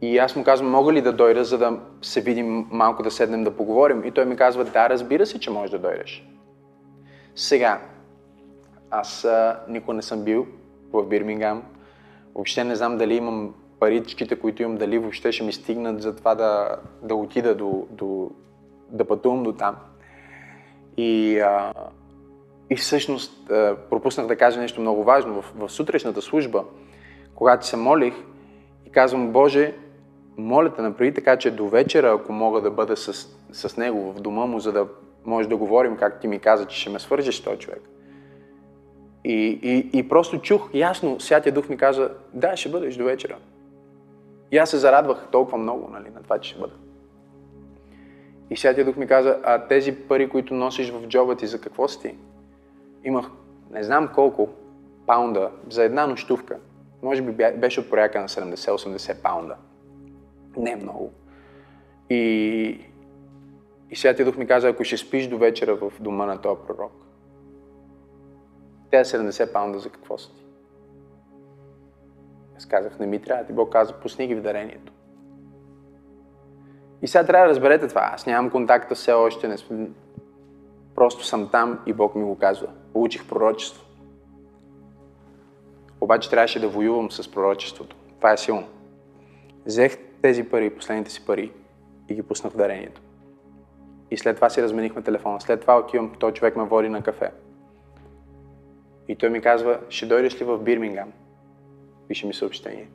И 0.01 0.17
аз 0.17 0.35
му 0.35 0.43
казвам, 0.43 0.71
мога 0.71 0.93
ли 0.93 1.01
да 1.01 1.13
дойда, 1.13 1.43
за 1.43 1.57
да 1.57 1.79
се 2.01 2.21
видим 2.21 2.67
малко, 2.71 3.03
да 3.03 3.11
седнем 3.11 3.43
да 3.43 3.55
поговорим? 3.55 4.03
И 4.05 4.11
той 4.11 4.25
ми 4.25 4.35
казва, 4.35 4.63
да, 4.63 4.89
разбира 4.89 5.25
се, 5.25 5.39
че 5.39 5.51
можеш 5.51 5.71
да 5.71 5.79
дойдеш. 5.79 6.27
Сега, 7.35 7.81
аз 8.91 9.25
а, 9.25 9.59
никога 9.69 9.93
не 9.93 10.01
съм 10.01 10.23
бил 10.23 10.47
в 10.93 11.03
Бирмингам. 11.03 11.63
Въобще 12.35 12.63
не 12.63 12.75
знам 12.75 12.97
дали 12.97 13.15
имам 13.15 13.53
паричките, 13.79 14.35
които 14.35 14.61
имам, 14.61 14.77
дали 14.77 14.97
въобще 14.97 15.31
ще 15.31 15.43
ми 15.43 15.53
стигнат 15.53 16.01
за 16.01 16.15
това 16.15 16.35
да, 16.35 16.75
да 17.01 17.15
отида 17.15 17.55
до, 17.55 17.87
до, 17.91 18.31
да 18.89 19.05
пътувам 19.05 19.43
до 19.43 19.53
там. 19.53 19.75
И, 20.97 21.39
а, 21.39 21.73
и 22.69 22.75
всъщност 22.75 23.49
а, 23.51 23.75
пропуснах 23.89 24.27
да 24.27 24.35
кажа 24.35 24.59
нещо 24.59 24.81
много 24.81 25.03
важно. 25.03 25.41
В, 25.41 25.53
в 25.55 25.69
сутрешната 25.69 26.21
служба, 26.21 26.63
когато 27.35 27.67
се 27.67 27.77
молих 27.77 28.13
и 28.85 28.89
казвам, 28.89 29.31
Боже, 29.31 29.73
моля 30.37 30.73
те, 30.73 30.81
направи 30.81 31.13
така, 31.13 31.37
че 31.37 31.51
до 31.51 31.67
вечера, 31.67 32.13
ако 32.13 32.33
мога 32.33 32.61
да 32.61 32.71
бъда 32.71 32.97
с, 32.97 33.27
с 33.51 33.77
него 33.77 34.13
в 34.13 34.21
дома 34.21 34.45
му, 34.45 34.59
за 34.59 34.71
да 34.71 34.87
може 35.25 35.49
да 35.49 35.57
говорим, 35.57 35.97
как 35.97 36.19
ти 36.19 36.27
ми 36.27 36.39
каза, 36.39 36.65
че 36.65 36.79
ще 36.79 36.89
ме 36.89 36.99
свържеш 36.99 37.35
с 37.35 37.43
този 37.43 37.57
човек. 37.57 37.81
И, 39.23 39.59
и, 39.63 39.99
и 39.99 40.09
просто 40.09 40.41
чух 40.41 40.69
ясно, 40.73 41.19
Святия 41.19 41.53
Дух 41.53 41.69
ми 41.69 41.77
каза, 41.77 42.09
да, 42.33 42.57
ще 42.57 42.69
бъдеш 42.69 42.95
до 42.95 43.05
вечера. 43.05 43.37
И 44.51 44.57
аз 44.57 44.69
се 44.69 44.77
зарадвах 44.77 45.27
толкова 45.31 45.57
много 45.57 45.89
нали, 45.89 46.09
на 46.09 46.23
това, 46.23 46.39
че 46.39 46.49
ще 46.49 46.59
бъда. 46.59 46.73
И 48.49 48.57
Святия 48.57 48.85
Дух 48.85 48.95
ми 48.95 49.07
каза, 49.07 49.39
а 49.43 49.67
тези 49.67 49.95
пари, 49.95 50.29
които 50.29 50.53
носиш 50.53 50.91
в 50.91 51.07
джоба 51.07 51.35
ти, 51.35 51.47
за 51.47 51.61
какво 51.61 51.87
си 51.87 52.01
ти? 52.01 52.17
Имах 53.03 53.31
не 53.71 53.83
знам 53.83 54.09
колко 54.15 54.49
паунда 55.05 55.51
за 55.69 55.83
една 55.83 56.07
нощувка. 56.07 56.59
Може 57.03 57.21
би 57.21 57.31
беше 57.57 57.79
от 57.79 57.89
прояка 57.89 58.21
на 58.21 58.27
70-80 58.27 59.21
паунда. 59.21 59.55
Не 60.57 60.75
много. 60.75 61.11
И, 62.09 62.79
и 63.89 63.95
Святия 63.95 64.25
Дух 64.25 64.37
ми 64.37 64.47
каза, 64.47 64.69
ако 64.69 64.83
ще 64.83 64.97
спиш 64.97 65.27
до 65.27 65.37
вечера 65.37 65.75
в 65.75 65.93
дома 65.99 66.25
на 66.25 66.41
този 66.41 66.61
пророк, 66.67 67.05
тези 68.91 69.11
70 69.17 69.53
паунда 69.53 69.79
за 69.79 69.89
какво 69.89 70.17
са 70.17 70.35
ти? 70.35 70.46
Аз 72.57 72.65
казах, 72.65 72.99
не 72.99 73.05
ми 73.05 73.21
трябва. 73.21 73.45
Ти 73.45 73.53
Бог 73.53 73.71
каза, 73.71 73.93
пусни 73.93 74.27
ги 74.27 74.35
в 74.35 74.41
дарението. 74.41 74.93
И 77.01 77.07
сега 77.07 77.25
трябва 77.25 77.47
да 77.47 77.51
разберете 77.51 77.87
това. 77.87 78.09
Аз 78.13 78.25
нямам 78.25 78.51
контакта 78.51 78.95
все 78.95 79.11
още. 79.11 79.47
Не. 79.47 79.89
Просто 80.95 81.25
съм 81.25 81.49
там 81.51 81.79
и 81.85 81.93
Бог 81.93 82.15
ми 82.15 82.23
го 82.23 82.37
казва. 82.37 82.67
Получих 82.93 83.27
пророчество. 83.27 83.85
Обаче 86.01 86.29
трябваше 86.29 86.59
да 86.59 86.67
воювам 86.67 87.11
с 87.11 87.31
пророчеството. 87.31 87.95
Това 88.17 88.33
е 88.33 88.37
силно. 88.37 88.67
Взех 89.65 89.97
тези 90.21 90.43
пари, 90.43 90.75
последните 90.75 91.11
си 91.11 91.25
пари 91.25 91.51
и 92.09 92.15
ги 92.15 92.23
пуснах 92.23 92.53
в 92.53 92.57
дарението. 92.57 93.01
И 94.11 94.17
след 94.17 94.35
това 94.35 94.49
си 94.49 94.63
разменихме 94.63 95.01
телефона. 95.01 95.41
След 95.41 95.61
това 95.61 95.79
отивам, 95.79 96.11
той 96.19 96.33
човек 96.33 96.55
ме 96.55 96.63
води 96.63 96.89
на 96.89 97.03
кафе. 97.03 97.31
И 99.07 99.15
той 99.15 99.29
ми 99.29 99.41
казва, 99.41 99.79
ще 99.89 100.05
дойдеш 100.05 100.41
ли 100.41 100.45
в 100.45 100.57
Бирмингам? 100.57 101.13
Пише 102.07 102.27
ми 102.27 102.33
съобщение. 102.33 102.87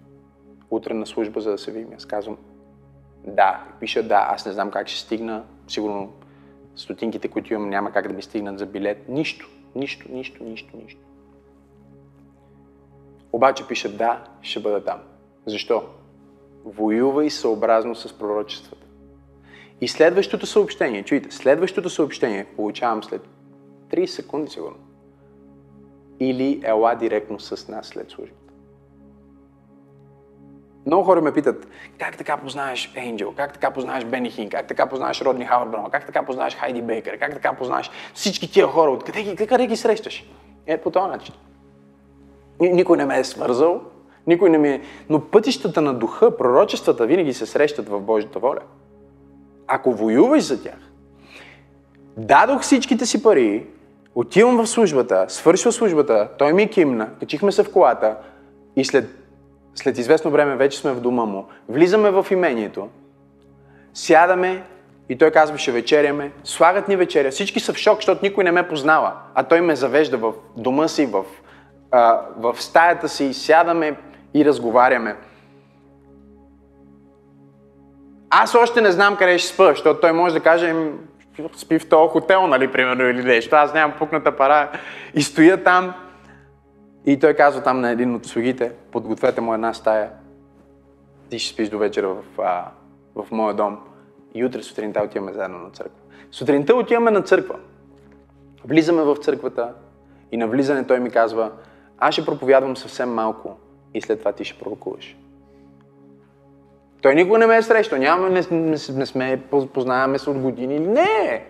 Утре 0.70 0.94
на 0.94 1.06
служба, 1.06 1.40
за 1.40 1.50
да 1.50 1.58
се 1.58 1.72
видим. 1.72 1.92
Аз 1.96 2.06
казвам, 2.06 2.36
да. 3.26 3.64
Пиша, 3.80 4.02
да, 4.02 4.28
аз 4.30 4.46
не 4.46 4.52
знам 4.52 4.70
как 4.70 4.88
ще 4.88 5.00
стигна. 5.00 5.44
Сигурно 5.68 6.12
стотинките, 6.76 7.28
които 7.28 7.54
имам, 7.54 7.70
няма 7.70 7.92
как 7.92 8.08
да 8.08 8.14
ми 8.14 8.22
стигнат 8.22 8.58
за 8.58 8.66
билет. 8.66 9.08
Нищо, 9.08 9.48
нищо, 9.74 10.06
нищо, 10.12 10.44
нищо, 10.44 10.76
нищо. 10.76 11.00
Обаче 13.32 13.66
пише, 13.66 13.96
да, 13.96 14.24
ще 14.42 14.60
бъда 14.60 14.84
там. 14.84 15.00
Защо? 15.46 15.82
Воювай 16.64 17.30
съобразно 17.30 17.94
с 17.94 18.18
пророчествата. 18.18 18.86
И 19.80 19.88
следващото 19.88 20.46
съобщение, 20.46 21.02
чуйте, 21.02 21.30
следващото 21.30 21.90
съобщение 21.90 22.44
получавам 22.44 23.02
след 23.02 23.22
30 23.90 24.06
секунди 24.06 24.50
сигурно. 24.50 24.78
Или 26.20 26.60
ела 26.64 26.94
директно 26.94 27.40
с 27.40 27.68
нас 27.68 27.86
след 27.86 28.10
служба. 28.10 28.41
Много 30.86 31.04
хора 31.04 31.20
ме 31.20 31.32
питат, 31.32 31.66
как 31.98 32.16
така 32.16 32.36
познаеш 32.36 32.92
Енджел, 32.96 33.32
как 33.36 33.52
така 33.52 33.70
познаеш 33.70 34.04
Бени 34.04 34.30
Хин, 34.30 34.50
как 34.50 34.66
така 34.66 34.86
познаеш 34.86 35.20
Родни 35.20 35.44
Хауърд 35.44 35.70
как 35.92 36.06
така 36.06 36.22
познаеш 36.22 36.56
Хайди 36.56 36.82
Бейкър, 36.82 37.18
как 37.18 37.32
така 37.32 37.52
познаеш 37.52 37.90
всички 38.14 38.52
тия 38.52 38.66
хора, 38.66 38.90
откъде 38.90 39.22
ги, 39.22 39.46
къде 39.46 39.66
ги 39.66 39.76
срещаш? 39.76 40.24
Е, 40.66 40.78
по 40.78 40.90
този 40.90 41.10
начин. 41.10 41.34
Никой 42.60 42.96
не 42.96 43.04
ме 43.04 43.18
е 43.18 43.24
свързал, 43.24 43.80
никой 44.26 44.50
не 44.50 44.58
ми 44.58 44.68
е... 44.68 44.80
Но 45.10 45.20
пътищата 45.20 45.80
на 45.80 45.94
духа, 45.94 46.36
пророчествата 46.36 47.06
винаги 47.06 47.32
се 47.32 47.46
срещат 47.46 47.88
в 47.88 48.00
Божията 48.00 48.38
воля. 48.38 48.60
Ако 49.66 49.92
воюваш 49.92 50.42
за 50.42 50.62
тях, 50.62 50.78
дадох 52.16 52.62
всичките 52.62 53.06
си 53.06 53.22
пари, 53.22 53.66
отивам 54.14 54.56
в 54.56 54.66
службата, 54.66 55.24
свършва 55.28 55.72
службата, 55.72 56.28
той 56.38 56.52
ми 56.52 56.68
кимна, 56.68 57.10
качихме 57.20 57.52
се 57.52 57.64
в 57.64 57.72
колата 57.72 58.16
и 58.76 58.84
след, 58.84 59.21
след 59.74 59.98
известно 59.98 60.30
време 60.30 60.56
вече 60.56 60.78
сме 60.78 60.92
в 60.92 61.00
дома 61.00 61.24
му, 61.24 61.46
влизаме 61.68 62.10
в 62.10 62.26
имението, 62.30 62.88
сядаме 63.94 64.62
и 65.08 65.18
той 65.18 65.30
казва, 65.30 65.58
ще 65.58 65.72
вечеряме, 65.72 66.32
слагат 66.44 66.88
ни 66.88 66.96
вечеря, 66.96 67.30
всички 67.30 67.60
са 67.60 67.72
в 67.72 67.76
шок, 67.76 67.98
защото 67.98 68.20
никой 68.22 68.44
не 68.44 68.52
ме 68.52 68.68
познава, 68.68 69.12
а 69.34 69.42
той 69.42 69.60
ме 69.60 69.76
завежда 69.76 70.18
в 70.18 70.32
дома 70.56 70.88
си, 70.88 71.06
в, 71.06 71.24
а, 71.90 72.20
в 72.36 72.62
стаята 72.62 73.08
си, 73.08 73.34
сядаме 73.34 73.96
и 74.34 74.44
разговаряме. 74.44 75.16
Аз 78.30 78.54
още 78.54 78.80
не 78.80 78.90
знам 78.90 79.16
къде 79.16 79.38
ще 79.38 79.48
спа, 79.48 79.68
защото 79.68 80.00
той 80.00 80.12
може 80.12 80.34
да 80.34 80.40
каже, 80.40 80.74
спи 81.56 81.78
в 81.78 81.88
този 81.88 82.10
хотел, 82.10 82.46
нали, 82.46 82.72
примерно, 82.72 83.04
или 83.04 83.24
нещо. 83.24 83.56
Аз 83.56 83.74
нямам 83.74 83.96
пукната 83.98 84.36
пара. 84.36 84.68
И 85.14 85.22
стоя 85.22 85.64
там. 85.64 85.94
И 87.06 87.18
той 87.18 87.34
казва 87.34 87.62
там 87.62 87.80
на 87.80 87.90
един 87.90 88.14
от 88.14 88.26
слугите, 88.26 88.72
подгответе 88.92 89.40
му 89.40 89.54
една 89.54 89.74
стая. 89.74 90.10
Ти 91.30 91.38
ще 91.38 91.54
спиш 91.54 91.68
до 91.68 91.78
вечера 91.78 92.08
в, 92.08 92.22
а, 92.38 92.64
в 93.14 93.26
моя 93.30 93.54
дом. 93.54 93.78
И 94.34 94.44
утре 94.44 94.62
сутринта 94.62 95.02
отиваме 95.02 95.32
заедно 95.32 95.58
на 95.58 95.70
църква. 95.70 95.96
Сутринта 96.30 96.74
отиваме 96.74 97.10
на 97.10 97.22
църква. 97.22 97.56
Влизаме 98.64 99.02
в 99.02 99.16
църквата 99.16 99.72
и 100.32 100.36
на 100.36 100.46
влизане 100.46 100.86
той 100.86 101.00
ми 101.00 101.10
казва, 101.10 101.52
аз 101.98 102.14
ще 102.14 102.24
проповядвам 102.24 102.76
съвсем 102.76 103.14
малко 103.14 103.56
и 103.94 104.00
след 104.00 104.18
това 104.18 104.32
ти 104.32 104.44
ще 104.44 104.58
пророкуваш. 104.58 105.16
Той 107.02 107.14
никога 107.14 107.38
не 107.38 107.46
ме 107.46 107.56
е 107.56 107.62
срещал. 107.62 107.98
Нямаме, 107.98 108.30
не, 108.30 108.58
не, 108.58 108.76
не 108.94 109.06
сме, 109.06 109.42
познаваме 109.74 110.18
се 110.18 110.30
от 110.30 110.38
години. 110.38 110.78
Не! 110.78 111.46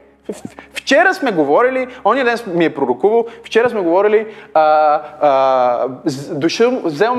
Вчера 0.72 1.14
сме 1.14 1.32
говорили, 1.32 1.86
ония 2.04 2.24
ден 2.24 2.38
ми 2.46 2.64
е 2.64 2.74
пророкувал, 2.74 3.26
вчера 3.44 3.70
сме 3.70 3.80
говорили, 3.80 4.26
а, 4.54 4.62
а, 5.20 5.88
дошъл, 6.30 6.80
взел 6.84 7.14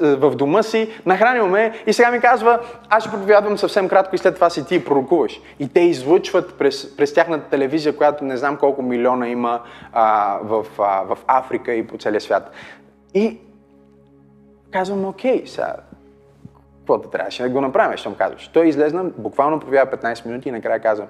в 0.00 0.34
дома 0.36 0.62
си, 0.62 0.88
нахранил 1.06 1.48
ме 1.48 1.72
и 1.86 1.92
сега 1.92 2.10
ми 2.10 2.20
казва, 2.20 2.60
аз 2.88 3.02
ще 3.02 3.12
проповядвам 3.12 3.58
съвсем 3.58 3.88
кратко 3.88 4.14
и 4.14 4.18
след 4.18 4.34
това 4.34 4.50
си 4.50 4.66
ти 4.66 4.84
пророкуваш. 4.84 5.40
И 5.60 5.68
те 5.68 5.80
излъчват 5.80 6.54
през, 6.58 6.96
през 6.96 7.14
тяхната 7.14 7.48
телевизия, 7.48 7.96
която 7.96 8.24
не 8.24 8.36
знам 8.36 8.56
колко 8.56 8.82
милиона 8.82 9.28
има 9.28 9.60
а, 9.92 10.38
в, 10.42 10.66
а, 10.78 11.02
в 11.02 11.18
Африка 11.26 11.72
и 11.72 11.86
по 11.86 11.98
целия 11.98 12.20
свят. 12.20 12.50
И 13.14 13.38
казвам, 14.70 15.04
окей, 15.04 15.42
сега 15.46 15.74
каквото 16.78 17.08
трябваше 17.08 17.42
да 17.42 17.48
го 17.48 17.60
направим, 17.60 17.96
ще 17.96 18.08
му 18.08 18.14
казваш. 18.14 18.48
Той 18.48 18.66
излезна, 18.66 19.04
буквално 19.04 19.60
повява 19.60 19.90
15 19.90 20.26
минути 20.26 20.48
и 20.48 20.52
накрая 20.52 20.80
каза, 20.80 21.06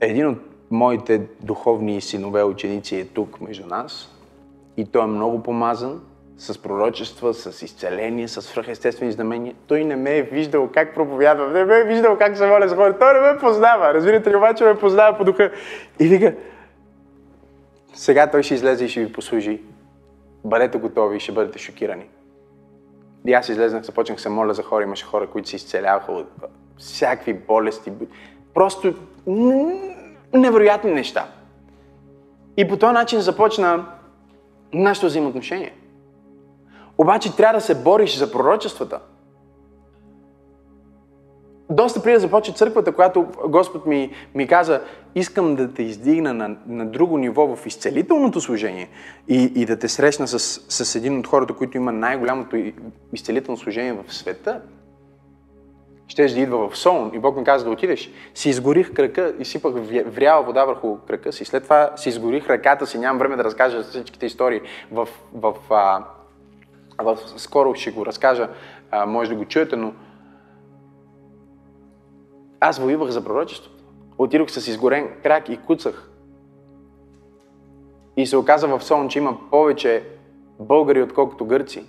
един 0.00 0.28
от 0.28 0.38
моите 0.70 1.22
духовни 1.40 2.00
синове 2.00 2.42
ученици 2.42 2.96
е 2.96 3.04
тук 3.04 3.40
между 3.40 3.66
нас 3.66 4.16
и 4.76 4.84
той 4.84 5.02
е 5.02 5.06
много 5.06 5.42
помазан 5.42 6.00
с 6.38 6.62
пророчества, 6.62 7.34
с 7.34 7.62
изцеление, 7.62 8.28
с 8.28 8.42
свръхестествени 8.42 9.12
знамения. 9.12 9.54
Той 9.66 9.84
не 9.84 9.96
ме 9.96 10.18
е 10.18 10.22
виждал 10.22 10.70
как 10.74 10.94
проповядва, 10.94 11.48
не 11.48 11.64
ме 11.64 11.78
е 11.78 11.84
виждал 11.84 12.18
как 12.18 12.36
се 12.36 12.46
моля 12.46 12.68
за 12.68 12.76
хора. 12.76 12.98
Той 12.98 13.14
не 13.14 13.32
ме 13.32 13.38
познава, 13.38 13.94
разбирате 13.94 14.30
ли, 14.30 14.36
обаче 14.36 14.64
ме 14.64 14.78
познава 14.78 15.18
по 15.18 15.24
духа. 15.24 15.50
И 16.00 16.08
вика, 16.08 16.34
сега 17.94 18.30
той 18.30 18.42
ще 18.42 18.54
излезе 18.54 18.84
и 18.84 18.88
ще 18.88 19.04
ви 19.04 19.12
послужи. 19.12 19.62
Бъдете 20.44 20.78
готови 20.78 21.16
и 21.16 21.20
ще 21.20 21.32
бъдете 21.32 21.58
шокирани. 21.58 22.08
И 23.26 23.32
аз 23.32 23.48
излезнах, 23.48 23.82
започнах 23.82 24.20
се 24.20 24.28
моля 24.28 24.54
за 24.54 24.62
хора, 24.62 24.82
имаше 24.84 25.04
хора, 25.04 25.26
които 25.26 25.48
се 25.48 25.56
изцеляваха 25.56 26.12
от 26.12 26.26
всякакви 26.78 27.34
болести. 27.34 27.92
Просто 28.56 28.94
невероятни 30.34 30.90
неща. 30.90 31.28
И 32.56 32.68
по 32.68 32.76
този 32.76 32.92
начин 32.92 33.20
започна 33.20 33.86
нашето 34.72 35.06
взаимоотношение. 35.06 35.74
Обаче 36.98 37.36
трябва 37.36 37.54
да 37.54 37.60
се 37.60 37.82
бориш 37.82 38.16
за 38.16 38.32
пророчествата 38.32 39.00
доста 41.70 42.02
преди 42.02 42.14
да 42.14 42.20
започне 42.20 42.54
църквата, 42.54 42.92
която 42.92 43.26
Господ 43.48 43.86
ми, 43.86 44.10
ми 44.34 44.46
каза, 44.46 44.80
искам 45.14 45.56
да 45.56 45.72
те 45.72 45.82
издигна 45.82 46.34
на, 46.34 46.56
на 46.66 46.86
друго 46.86 47.18
ниво 47.18 47.56
в 47.56 47.66
изцелителното 47.66 48.40
служение 48.40 48.88
и, 49.28 49.52
и 49.54 49.66
да 49.66 49.78
те 49.78 49.88
срещна 49.88 50.28
с, 50.28 50.38
с 50.68 50.94
един 50.94 51.18
от 51.18 51.26
хората, 51.26 51.54
които 51.54 51.76
има 51.76 51.92
най-голямото 51.92 52.56
изцелително 53.12 53.58
служение 53.58 53.92
в 53.92 54.14
света, 54.14 54.60
ще 56.08 56.26
да 56.26 56.40
идва 56.40 56.68
в 56.68 56.78
Солун 56.78 57.10
и 57.14 57.18
Бог 57.18 57.36
ми 57.36 57.44
каза 57.44 57.64
да 57.64 57.70
отидеш. 57.70 58.10
Си 58.34 58.48
изгорих 58.48 58.94
кръка 58.94 59.34
и 59.38 59.44
сипах 59.44 59.72
вряла 60.06 60.42
вода 60.42 60.64
върху 60.64 60.98
кръка 60.98 61.32
си. 61.32 61.44
След 61.44 61.62
това 61.62 61.96
си 61.96 62.08
изгорих 62.08 62.50
ръката 62.50 62.86
си. 62.86 62.98
Нямам 62.98 63.18
време 63.18 63.36
да 63.36 63.44
разкажа 63.44 63.82
всичките 63.82 64.26
истории. 64.26 64.60
В, 64.92 65.08
в, 65.34 65.54
в, 65.68 66.04
в, 67.02 67.18
скоро 67.36 67.74
ще 67.74 67.90
го 67.90 68.06
разкажа, 68.06 68.48
а, 68.90 69.06
може 69.06 69.30
да 69.30 69.36
го 69.36 69.44
чуете, 69.44 69.76
но 69.76 69.92
аз 72.60 72.78
воювах 72.78 73.10
за 73.10 73.24
пророчеството. 73.24 73.84
Отидох 74.18 74.50
с 74.50 74.68
изгорен 74.68 75.08
крак 75.22 75.48
и 75.48 75.56
куцах. 75.56 76.10
И 78.16 78.26
се 78.26 78.36
оказа 78.36 78.68
в 78.68 78.84
сон, 78.84 79.08
че 79.08 79.18
има 79.18 79.38
повече 79.50 80.04
българи, 80.60 81.02
отколкото 81.02 81.46
гърци. 81.46 81.84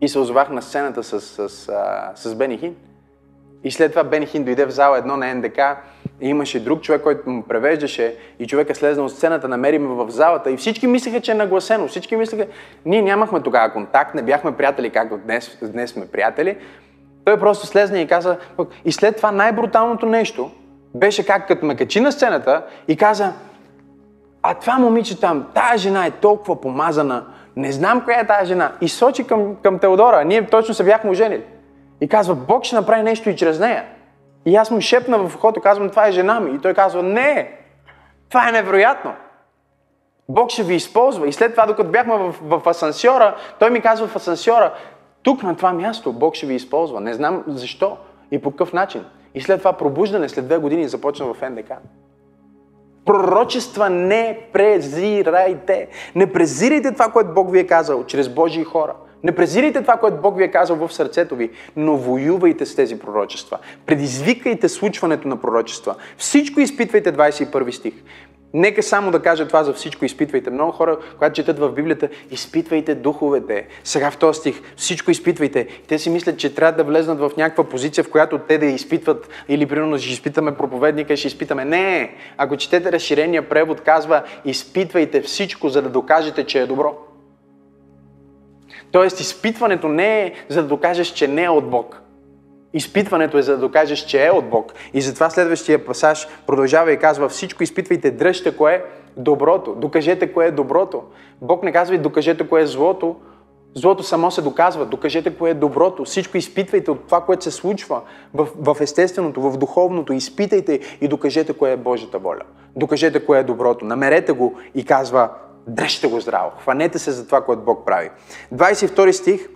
И 0.00 0.08
се 0.08 0.18
озовах 0.18 0.50
на 0.50 0.62
сцената 0.62 1.02
с, 1.02 1.20
с, 1.20 1.48
с, 1.48 1.72
с 2.14 2.34
Бени 2.34 2.58
Хин. 2.58 2.76
И 3.64 3.70
след 3.70 3.92
това 3.92 4.04
Бени 4.04 4.26
Хин 4.26 4.44
дойде 4.44 4.66
в 4.66 4.70
зала 4.70 4.98
едно 4.98 5.16
на 5.16 5.34
НДК 5.34 5.60
и 6.20 6.28
имаше 6.28 6.64
друг 6.64 6.82
човек, 6.82 7.02
който 7.02 7.30
му 7.30 7.42
превеждаше 7.42 8.14
и 8.38 8.46
човека 8.46 8.74
слезна 8.74 9.04
от 9.04 9.12
сцената, 9.12 9.48
намери 9.48 9.78
ме 9.78 9.88
в 9.88 10.10
залата 10.10 10.50
и 10.50 10.56
всички 10.56 10.86
мислеха, 10.86 11.20
че 11.20 11.32
е 11.32 11.34
нагласено. 11.34 11.88
Всички 11.88 12.16
мислеха, 12.16 12.46
ние 12.84 13.02
нямахме 13.02 13.40
тогава 13.40 13.72
контакт, 13.72 14.14
не 14.14 14.22
бяхме 14.22 14.56
приятели, 14.56 14.90
както 14.90 15.18
днес, 15.18 15.58
днес 15.62 15.90
сме 15.90 16.06
приятели, 16.06 16.56
той 17.24 17.40
просто 17.40 17.66
слезна 17.66 18.00
и 18.00 18.06
каза, 18.06 18.36
и 18.84 18.92
след 18.92 19.16
това 19.16 19.32
най-бруталното 19.32 20.06
нещо 20.06 20.50
беше 20.94 21.26
как 21.26 21.48
като 21.48 21.66
ме 21.66 21.76
качи 21.76 22.00
на 22.00 22.12
сцената 22.12 22.62
и 22.88 22.96
каза, 22.96 23.32
а 24.42 24.54
това 24.54 24.78
момиче 24.78 25.20
там, 25.20 25.46
тая 25.54 25.78
жена 25.78 26.06
е 26.06 26.10
толкова 26.10 26.60
помазана, 26.60 27.24
не 27.56 27.72
знам 27.72 28.00
коя 28.04 28.20
е 28.20 28.26
тази 28.26 28.48
жена. 28.48 28.72
И 28.80 28.88
сочи 28.88 29.26
към, 29.26 29.56
към 29.62 29.78
Теодора, 29.78 30.24
ние 30.24 30.46
точно 30.46 30.74
се 30.74 30.84
бяхме 30.84 31.10
оженили. 31.10 31.42
И 32.00 32.08
казва, 32.08 32.34
Бог 32.34 32.64
ще 32.64 32.76
направи 32.76 33.02
нещо 33.02 33.30
и 33.30 33.36
чрез 33.36 33.58
нея. 33.58 33.84
И 34.46 34.56
аз 34.56 34.70
му 34.70 34.80
шепна 34.80 35.18
в 35.18 35.34
ухото, 35.34 35.60
казвам, 35.60 35.90
това 35.90 36.06
е 36.06 36.12
жена 36.12 36.40
ми. 36.40 36.56
И 36.56 36.58
той 36.58 36.74
казва, 36.74 37.02
не, 37.02 37.58
това 38.28 38.48
е 38.48 38.52
невероятно. 38.52 39.12
Бог 40.28 40.50
ще 40.50 40.62
ви 40.62 40.74
използва. 40.74 41.28
И 41.28 41.32
след 41.32 41.52
това, 41.52 41.66
докато 41.66 41.90
бяхме 41.90 42.16
в, 42.16 42.34
в 42.42 42.68
асансьора, 42.68 43.36
той 43.58 43.70
ми 43.70 43.80
казва 43.80 44.06
в 44.06 44.16
асансьора, 44.16 44.74
тук 45.22 45.42
на 45.42 45.56
това 45.56 45.72
място 45.72 46.12
Бог 46.12 46.34
ще 46.34 46.46
ви 46.46 46.54
използва. 46.54 47.00
Не 47.00 47.14
знам 47.14 47.44
защо 47.46 47.96
и 48.30 48.38
по 48.38 48.50
какъв 48.50 48.72
начин. 48.72 49.04
И 49.34 49.40
след 49.40 49.58
това 49.58 49.72
пробуждане, 49.72 50.28
след 50.28 50.46
две 50.46 50.58
години 50.58 50.88
започна 50.88 51.34
в 51.34 51.50
НДК. 51.50 51.72
Пророчества 53.04 53.90
не 53.90 54.48
презирайте. 54.52 55.88
Не 56.14 56.32
презирайте 56.32 56.92
това, 56.92 57.08
което 57.08 57.34
Бог 57.34 57.52
ви 57.52 57.58
е 57.58 57.66
казал 57.66 58.04
чрез 58.04 58.28
Божии 58.28 58.64
хора. 58.64 58.94
Не 59.24 59.32
презирайте 59.32 59.80
това, 59.80 59.96
което 59.96 60.16
Бог 60.16 60.38
ви 60.38 60.44
е 60.44 60.50
казал 60.50 60.76
в 60.76 60.92
сърцето 60.92 61.36
ви, 61.36 61.50
но 61.76 61.96
воювайте 61.96 62.66
с 62.66 62.76
тези 62.76 62.98
пророчества. 62.98 63.58
Предизвикайте 63.86 64.68
случването 64.68 65.28
на 65.28 65.36
пророчества. 65.36 65.94
Всичко 66.16 66.60
изпитвайте 66.60 67.12
21 67.12 67.70
стих. 67.70 67.94
Нека 68.54 68.82
само 68.82 69.10
да 69.10 69.22
кажа 69.22 69.48
това 69.48 69.64
за 69.64 69.72
всичко. 69.72 70.04
Изпитвайте. 70.04 70.50
Много 70.50 70.72
хора, 70.72 70.98
когато 71.14 71.34
четат 71.34 71.58
в 71.58 71.72
Библията, 71.72 72.08
изпитвайте 72.30 72.94
духовете. 72.94 73.66
Сега 73.84 74.10
в 74.10 74.16
този 74.16 74.40
стих, 74.40 74.60
всичко 74.76 75.10
изпитвайте. 75.10 75.68
Те 75.88 75.98
си 75.98 76.10
мислят, 76.10 76.38
че 76.38 76.54
трябва 76.54 76.76
да 76.76 76.84
влезнат 76.84 77.18
в 77.18 77.30
някаква 77.36 77.64
позиция, 77.64 78.04
в 78.04 78.10
която 78.10 78.38
те 78.38 78.58
да 78.58 78.66
изпитват, 78.66 79.28
или 79.48 79.66
примерно 79.66 79.98
ще 79.98 80.12
изпитаме 80.12 80.56
проповедника 80.56 81.16
ще 81.16 81.28
изпитаме. 81.28 81.64
Не! 81.64 82.14
Ако 82.36 82.56
четете 82.56 82.92
разширения 82.92 83.48
превод, 83.48 83.80
казва, 83.80 84.22
изпитвайте 84.44 85.20
всичко, 85.20 85.68
за 85.68 85.82
да 85.82 85.88
докажете, 85.88 86.46
че 86.46 86.60
е 86.60 86.66
добро. 86.66 87.09
Тоест, 88.92 89.20
изпитването 89.20 89.88
не 89.88 90.22
е 90.22 90.32
за 90.48 90.62
да 90.62 90.68
докажеш, 90.68 91.08
че 91.08 91.28
не 91.28 91.44
е 91.44 91.48
от 91.48 91.70
Бог. 91.70 92.02
Изпитването 92.74 93.38
е 93.38 93.42
за 93.42 93.52
да 93.52 93.58
докажеш, 93.58 93.98
че 93.98 94.26
е 94.26 94.30
от 94.30 94.50
Бог. 94.50 94.72
И 94.94 95.00
затова 95.00 95.30
следващия 95.30 95.86
пасаж 95.86 96.28
продължава 96.46 96.92
и 96.92 96.98
казва 96.98 97.28
всичко 97.28 97.62
изпитвайте, 97.62 98.10
дръжте 98.10 98.56
кое 98.56 98.74
е 98.74 98.82
доброто. 99.16 99.74
Докажете 99.74 100.32
кое 100.32 100.46
е 100.46 100.50
доброто. 100.50 101.02
Бог 101.42 101.62
не 101.62 101.72
казва 101.72 101.94
и 101.94 101.98
докажете 101.98 102.48
кое 102.48 102.62
е 102.62 102.66
злото, 102.66 103.16
Злото 103.74 104.02
само 104.02 104.30
се 104.30 104.42
доказва. 104.42 104.86
Докажете 104.86 105.34
кое 105.34 105.50
е 105.50 105.54
доброто. 105.54 106.04
Всичко 106.04 106.36
изпитвайте 106.36 106.90
от 106.90 107.04
това, 107.04 107.20
което 107.20 107.44
се 107.44 107.50
случва 107.50 108.00
в, 108.34 108.48
в 108.58 108.76
естественото, 108.80 109.40
в 109.40 109.58
духовното. 109.58 110.12
Изпитайте 110.12 110.80
и 111.00 111.08
докажете 111.08 111.52
кое 111.52 111.72
е 111.72 111.76
Божията 111.76 112.18
воля. 112.18 112.42
Докажете 112.76 113.24
кое 113.24 113.38
е 113.38 113.44
доброто. 113.44 113.84
Намерете 113.84 114.32
го 114.32 114.54
и 114.74 114.84
казва, 114.84 115.30
дръжте 115.66 116.08
го 116.08 116.20
здраво. 116.20 116.50
Хванете 116.58 116.98
се 116.98 117.10
за 117.10 117.26
това, 117.26 117.44
което 117.44 117.62
Бог 117.62 117.86
прави. 117.86 118.10
22 118.54 119.12
стих 119.12 119.48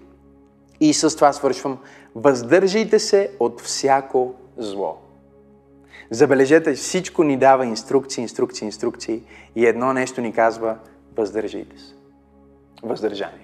и 0.80 0.94
с 0.94 1.16
това 1.16 1.32
свършвам. 1.32 1.78
Въздържайте 2.14 2.98
се 2.98 3.30
от 3.40 3.60
всяко 3.60 4.34
зло. 4.56 4.96
Забележете, 6.10 6.72
всичко 6.72 7.24
ни 7.24 7.36
дава 7.36 7.66
инструкции, 7.66 8.22
инструкции, 8.22 8.66
инструкции 8.66 9.22
и 9.56 9.66
едно 9.66 9.92
нещо 9.92 10.20
ни 10.20 10.32
казва 10.32 10.76
въздържайте 11.16 11.78
се. 11.78 11.94
Въздържание. 12.82 13.43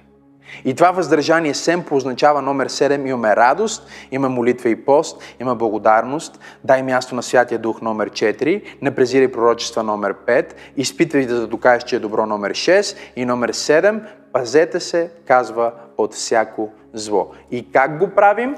И 0.64 0.74
това 0.74 0.90
въздържание 0.90 1.54
семпо 1.54 1.96
означава 1.96 2.42
номер 2.42 2.68
7. 2.68 3.08
Имаме 3.08 3.36
радост, 3.36 3.88
имаме 4.10 4.34
молитва 4.34 4.68
и 4.68 4.84
пост, 4.84 5.22
има 5.40 5.54
благодарност, 5.54 6.40
дай 6.64 6.82
място 6.82 7.14
на 7.14 7.22
Святия 7.22 7.58
Дух 7.58 7.82
номер 7.82 8.10
4, 8.10 8.62
не 8.82 8.94
презирай 8.94 9.32
пророчества 9.32 9.82
номер 9.82 10.14
5, 10.26 10.52
изпитвай 10.76 11.26
да 11.26 11.46
докажеш, 11.46 11.84
че 11.84 11.96
е 11.96 11.98
добро 11.98 12.26
номер 12.26 12.52
6 12.52 12.96
и 13.16 13.24
номер 13.24 13.52
7, 13.52 14.00
пазете 14.32 14.80
се, 14.80 15.10
казва, 15.26 15.72
от 15.98 16.14
всяко 16.14 16.70
зло. 16.92 17.30
И 17.50 17.72
как 17.72 17.98
го 17.98 18.08
правим? 18.08 18.56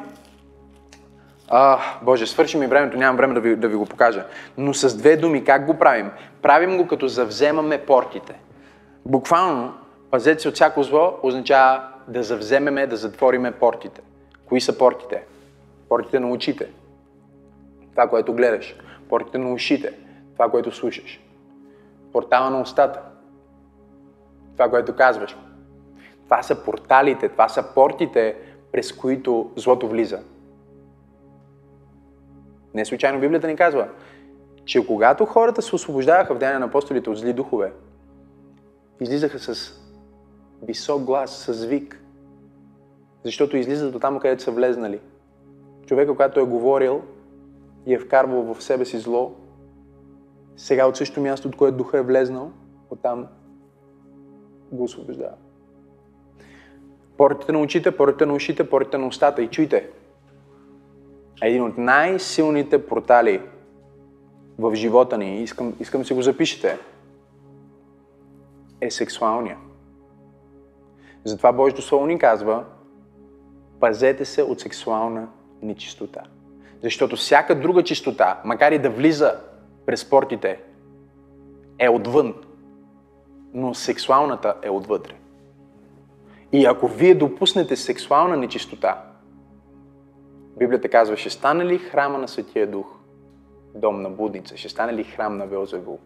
А, 1.49 1.79
Боже, 2.03 2.27
свърши 2.27 2.59
ми 2.59 2.67
времето, 2.67 2.97
нямам 2.97 3.17
време 3.17 3.35
да 3.35 3.41
ви, 3.41 3.57
да 3.57 3.69
ви 3.69 3.77
го 3.77 3.87
покажа. 3.87 4.27
Но 4.59 4.75
с 4.75 4.97
две 4.97 5.17
думи, 5.17 5.45
как 5.45 5.67
го 5.67 5.79
правим? 5.79 6.11
Правим 6.43 6.77
го 6.77 6.87
като 6.87 7.09
завземаме 7.09 7.79
портите. 7.79 8.35
Буквално, 9.07 9.75
пазете 10.13 10.43
се 10.43 10.49
от 10.49 10.55
всяко 10.55 10.83
зло 10.83 11.19
означава 11.23 11.89
да 12.09 12.23
завземеме, 12.23 12.87
да 12.87 12.97
затвориме 12.97 13.53
портите. 13.53 14.01
Кои 14.45 14.61
са 14.61 14.79
портите? 14.79 15.25
Портите 15.89 16.21
на 16.21 16.31
очите. 16.31 16.73
Това, 17.91 18.09
което 18.09 18.35
гледаш. 18.35 18.77
Портите 19.09 19.39
на 19.39 19.53
ушите. 19.53 19.93
Това, 20.33 20.51
което 20.51 20.73
слушаш. 20.73 21.21
Портала 22.13 22.51
на 22.51 22.61
устата. 22.61 23.01
Това, 24.53 24.71
което 24.71 24.97
казваш. 24.97 25.37
Това 26.25 26.43
са 26.43 26.65
порталите, 26.65 27.29
това 27.29 27.49
са 27.49 27.75
портите, 27.75 28.37
през 28.73 28.93
които 28.93 29.51
злото 29.57 29.89
влиза. 29.89 30.21
Не 32.75 32.85
случайно 32.85 33.21
Библията 33.21 33.47
ни 33.47 33.57
казва, 33.57 33.89
че 34.65 34.87
когато 34.87 35.27
хората 35.27 35.63
се 35.63 35.75
освобождаваха 35.75 36.35
в 36.35 36.39
деня 36.39 36.59
на 36.59 36.67
апостолите 36.67 37.11
от 37.11 37.19
зли 37.19 37.33
духове, 37.33 37.73
излизаха 39.01 39.39
с 39.39 39.82
висок 40.63 41.03
глас, 41.03 41.45
с 41.49 41.65
вик, 41.65 42.05
защото 43.25 43.57
излизат 43.57 43.93
до 43.93 43.99
там, 43.99 44.19
където 44.19 44.43
са 44.43 44.51
влезнали. 44.51 45.01
Човека, 45.87 46.13
когато 46.13 46.41
е 46.41 46.47
говорил 46.47 47.03
и 47.87 47.95
е 47.95 47.99
вкарвал 47.99 48.55
в 48.55 48.63
себе 48.63 48.85
си 48.85 48.99
зло, 48.99 49.35
сега 50.57 50.87
от 50.87 50.97
същото 50.97 51.21
място, 51.21 51.49
от 51.49 51.57
което 51.57 51.77
духа 51.77 51.99
е 51.99 52.03
влезнал, 52.03 52.51
оттам 52.91 53.27
го 54.73 54.85
освобождава. 54.85 55.35
Портите 57.17 57.53
на 57.53 57.61
очите, 57.61 57.97
портите 57.97 58.27
на 58.27 58.35
ушите, 58.35 58.71
портите 58.71 58.99
на 58.99 59.07
устата. 59.07 59.43
И 59.43 59.49
чуйте, 59.49 59.91
един 61.43 61.63
от 61.63 61.79
най-силните 61.79 62.87
портали 62.87 63.43
в 64.59 64.75
живота 64.75 65.19
ни, 65.19 65.43
искам, 65.43 65.75
искам 65.81 66.05
си 66.05 66.15
го 66.15 66.23
запишете, 66.23 66.79
е 68.81 68.91
сексуалния. 68.91 69.59
Затова 71.25 71.53
Божието 71.53 71.83
Слово 71.83 72.07
ни 72.07 72.19
казва, 72.19 72.65
пазете 73.81 74.25
се 74.25 74.43
от 74.43 74.61
сексуална 74.61 75.29
нечистота. 75.63 76.23
Защото 76.83 77.17
всяка 77.17 77.61
друга 77.61 77.83
чистота, 77.83 78.41
макар 78.45 78.73
и 78.73 78.79
да 78.79 78.91
влиза 78.91 79.41
през 79.87 80.11
портите, 80.11 80.61
е 81.79 81.89
отвън, 81.89 82.35
но 83.55 83.75
сексуалната 83.75 84.55
е 84.63 84.71
отвътре. 84.71 85.15
И 86.53 86.67
ако 86.67 86.89
вие 86.89 87.15
допуснете 87.15 87.77
сексуална 87.77 88.37
нечистота, 88.37 89.03
Библията 90.59 90.89
казва, 90.89 91.17
ще 91.17 91.31
стане 91.31 91.65
ли 91.65 91.79
храма 91.79 92.19
на 92.19 92.29
Светия 92.29 92.67
Дух 92.67 92.87
дом 93.75 94.03
на 94.03 94.11
будница? 94.11 94.57
Ще 94.57 94.69
стане 94.69 94.95
ли 94.95 95.05
храм 95.05 95.39
на 95.39 95.47
Велзевул? 95.47 95.99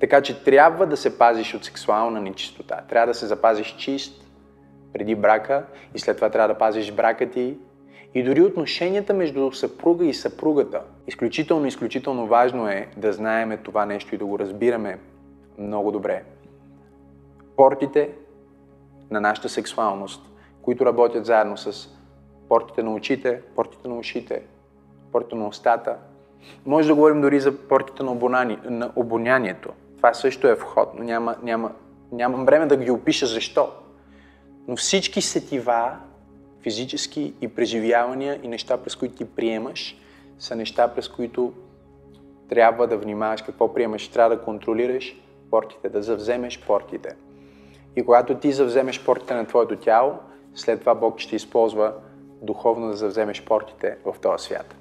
Така 0.00 0.22
че 0.22 0.44
трябва 0.44 0.86
да 0.86 0.96
се 0.96 1.18
пазиш 1.18 1.54
от 1.54 1.64
сексуална 1.64 2.20
нечистота. 2.20 2.82
Трябва 2.88 3.06
да 3.06 3.14
се 3.14 3.26
запазиш 3.26 3.76
чист 3.76 4.25
преди 4.92 5.14
брака 5.14 5.64
и 5.94 5.98
след 5.98 6.16
това 6.16 6.30
трябва 6.30 6.54
да 6.54 6.58
пазиш 6.58 6.92
брака 6.92 7.30
ти. 7.30 7.58
И 8.14 8.22
дори 8.22 8.42
отношенията 8.42 9.14
между 9.14 9.52
съпруга 9.52 10.04
и 10.04 10.14
съпругата. 10.14 10.82
Изключително, 11.06 11.66
изключително 11.66 12.26
важно 12.26 12.68
е 12.68 12.88
да 12.96 13.12
знаеме 13.12 13.56
това 13.56 13.86
нещо 13.86 14.14
и 14.14 14.18
да 14.18 14.26
го 14.26 14.38
разбираме 14.38 14.98
много 15.58 15.92
добре. 15.92 16.22
Портите 17.56 18.10
на 19.10 19.20
нашата 19.20 19.48
сексуалност, 19.48 20.22
които 20.62 20.86
работят 20.86 21.26
заедно 21.26 21.56
с 21.56 21.88
портите 22.48 22.82
на 22.82 22.94
очите, 22.94 23.40
портите 23.56 23.88
на 23.88 23.98
ушите, 23.98 24.42
портите 25.12 25.36
на 25.36 25.48
устата. 25.48 25.96
Може 26.66 26.88
да 26.88 26.94
говорим 26.94 27.20
дори 27.20 27.40
за 27.40 27.58
портите 27.68 28.02
на, 28.02 28.12
обонани, 28.12 28.58
на 28.64 28.92
обонянието. 28.96 29.70
Това 29.96 30.14
също 30.14 30.48
е 30.48 30.54
вход, 30.54 30.92
но 30.98 31.04
няма, 31.04 31.36
няма, 31.42 31.72
нямам 32.12 32.44
време 32.44 32.66
да 32.66 32.76
ги 32.76 32.90
опиша 32.90 33.26
защо. 33.26 33.68
Но 34.68 34.76
всички 34.76 35.22
сетива, 35.22 35.96
физически 36.62 37.34
и 37.40 37.48
преживявания 37.48 38.40
и 38.42 38.48
неща, 38.48 38.76
през 38.76 38.96
които 38.96 39.14
ти 39.14 39.24
приемаш, 39.24 39.96
са 40.38 40.56
неща, 40.56 40.88
през 40.88 41.08
които 41.08 41.52
трябва 42.48 42.86
да 42.86 42.96
внимаваш 42.96 43.42
какво 43.42 43.74
приемаш. 43.74 44.08
Трябва 44.08 44.36
да 44.36 44.42
контролираш 44.42 45.16
портите, 45.50 45.88
да 45.88 46.02
завземеш 46.02 46.60
портите. 46.66 47.16
И 47.96 48.04
когато 48.04 48.34
ти 48.34 48.52
завземеш 48.52 49.04
портите 49.04 49.34
на 49.34 49.46
твоето 49.46 49.76
тяло, 49.76 50.14
след 50.54 50.80
това 50.80 50.94
Бог 50.94 51.18
ще 51.18 51.36
използва 51.36 51.92
духовно 52.42 52.88
да 52.88 52.96
завземеш 52.96 53.44
портите 53.44 53.96
в 54.04 54.14
този 54.22 54.44
свят. 54.44 54.74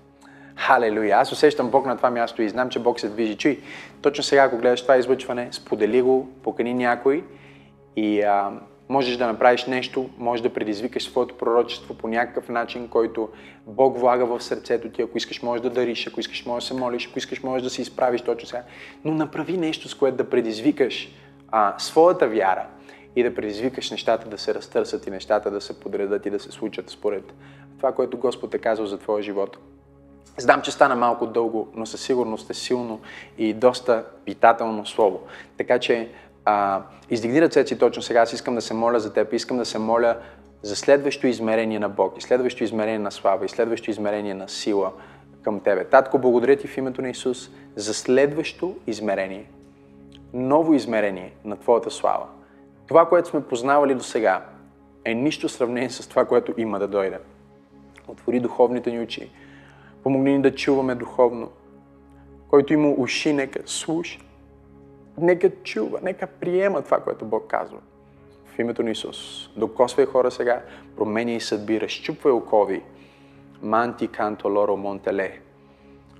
Халелуя! 0.55 1.17
Аз 1.17 1.31
усещам 1.31 1.69
Бог 1.69 1.85
на 1.85 1.97
това 1.97 2.11
място 2.11 2.41
и 2.41 2.49
знам, 2.49 2.69
че 2.69 2.79
Бог 2.79 2.99
се 2.99 3.09
движи. 3.09 3.37
Чуй, 3.37 3.59
точно 4.01 4.23
сега, 4.23 4.43
ако 4.43 4.57
гледаш 4.57 4.81
това 4.81 4.97
излъчване, 4.97 5.49
сподели 5.51 6.01
го, 6.01 6.29
покани 6.43 6.73
някой 6.73 7.23
и 7.95 8.21
а, 8.21 8.51
можеш 8.89 9.17
да 9.17 9.27
направиш 9.27 9.65
нещо, 9.65 10.09
можеш 10.17 10.43
да 10.43 10.53
предизвикаш 10.53 11.03
своето 11.03 11.37
пророчество 11.37 11.93
по 11.93 12.07
някакъв 12.07 12.49
начин, 12.49 12.87
който 12.87 13.29
Бог 13.67 13.99
влага 13.99 14.25
в 14.25 14.43
сърцето 14.43 14.89
ти. 14.89 15.01
Ако 15.01 15.17
искаш, 15.17 15.41
можеш 15.41 15.61
да 15.61 15.69
дариш, 15.69 16.07
ако 16.07 16.19
искаш, 16.19 16.45
можеш 16.45 16.69
да 16.69 16.75
се 16.75 16.81
молиш, 16.81 17.07
ако 17.07 17.19
искаш, 17.19 17.43
можеш 17.43 17.63
да 17.63 17.69
се 17.69 17.81
изправиш 17.81 18.21
точно 18.21 18.47
сега. 18.47 18.63
Но 19.05 19.13
направи 19.13 19.57
нещо, 19.57 19.89
с 19.89 19.93
което 19.93 20.17
да 20.17 20.29
предизвикаш 20.29 21.09
а, 21.51 21.75
своята 21.77 22.27
вяра 22.27 22.67
и 23.15 23.23
да 23.23 23.35
предизвикаш 23.35 23.91
нещата 23.91 24.29
да 24.29 24.37
се 24.37 24.53
разтърсят 24.53 25.07
и 25.07 25.11
нещата 25.11 25.51
да 25.51 25.61
се 25.61 25.79
подредат 25.79 26.25
и 26.25 26.29
да 26.29 26.39
се 26.39 26.51
случат 26.51 26.89
според 26.89 27.33
това, 27.77 27.91
което 27.91 28.17
Господ 28.17 28.53
е 28.53 28.57
казал 28.57 28.85
за 28.85 28.97
твоя 28.97 29.23
живот. 29.23 29.57
Знам, 30.37 30.61
че 30.61 30.71
стана 30.71 30.95
малко 30.95 31.27
дълго, 31.27 31.67
но 31.75 31.85
със 31.85 32.01
сигурност 32.01 32.49
е 32.49 32.53
силно 32.53 32.99
и 33.37 33.53
доста 33.53 34.05
питателно 34.25 34.85
слово. 34.85 35.19
Така 35.57 35.79
че 35.79 36.09
а, 36.45 36.81
издигни 37.09 37.41
ръцете 37.41 37.67
си 37.67 37.79
точно 37.79 38.03
сега. 38.03 38.21
Аз 38.21 38.33
искам 38.33 38.55
да 38.55 38.61
се 38.61 38.73
моля 38.73 38.99
за 38.99 39.13
теб. 39.13 39.33
Искам 39.33 39.57
да 39.57 39.65
се 39.65 39.79
моля 39.79 40.17
за 40.61 40.75
следващо 40.75 41.27
измерение 41.27 41.79
на 41.79 41.89
Бог 41.89 42.17
и 42.17 42.21
следващо 42.21 42.63
измерение 42.63 42.99
на 42.99 43.11
слава 43.11 43.45
и 43.45 43.49
следващо 43.49 43.91
измерение 43.91 44.33
на 44.33 44.49
сила 44.49 44.91
към 45.41 45.59
тебе. 45.59 45.85
Татко, 45.85 46.19
благодаря 46.19 46.55
ти 46.55 46.67
в 46.67 46.77
името 46.77 47.01
на 47.01 47.09
Исус 47.09 47.49
за 47.75 47.93
следващо 47.93 48.75
измерение. 48.87 49.45
Ново 50.33 50.73
измерение 50.73 51.33
на 51.45 51.57
Твоята 51.57 51.91
слава. 51.91 52.25
Това, 52.87 53.09
което 53.09 53.29
сме 53.29 53.43
познавали 53.43 53.95
до 53.95 54.03
сега, 54.03 54.45
е 55.05 55.13
нищо 55.13 55.49
сравнение 55.49 55.89
с 55.89 56.07
това, 56.07 56.25
което 56.25 56.53
има 56.57 56.79
да 56.79 56.87
дойде. 56.87 57.19
Отвори 58.07 58.39
духовните 58.39 58.91
ни 58.91 58.99
очи. 58.99 59.31
Помогни 60.03 60.31
ни 60.31 60.41
да 60.41 60.55
чуваме 60.55 60.95
духовно. 60.95 61.49
Който 62.49 62.73
има 62.73 62.89
уши, 62.89 63.33
нека 63.33 63.59
слуша. 63.65 64.19
Нека 65.17 65.49
чува, 65.63 65.99
нека 66.01 66.27
приема 66.27 66.81
това, 66.81 66.99
което 66.99 67.25
Бог 67.25 67.47
казва. 67.47 67.79
В 68.45 68.59
името 68.59 68.83
на 68.83 68.91
Исус. 68.91 69.49
Докосвай 69.57 70.05
хора 70.05 70.31
сега, 70.31 70.61
променя 70.97 71.31
и 71.31 71.41
съдби, 71.41 71.81
разчупвай 71.81 72.33
окови. 72.33 72.83
Манти 73.61 74.07
канто 74.07 74.47
лоро 74.47 74.77
монтеле. 74.77 75.39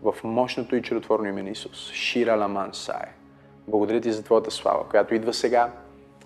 В 0.02 0.16
мощното 0.24 0.76
и 0.76 0.82
чудотворно 0.82 1.28
име 1.28 1.44
на 1.44 1.50
Исус. 1.50 1.92
Шира 1.92 2.36
ламан 2.36 2.74
сае. 2.74 3.14
Благодаря 3.68 4.02
ти 4.02 4.12
за 4.12 4.24
Твоята 4.24 4.52
слава, 4.52 4.90
която 4.90 5.16
идва 5.16 5.34
сега, 5.34 5.72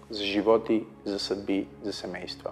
за 0.10 0.24
животи, 0.24 0.86
за 1.06 1.20
съдби, 1.20 1.68
за 1.84 1.94
семейства. 1.94 2.52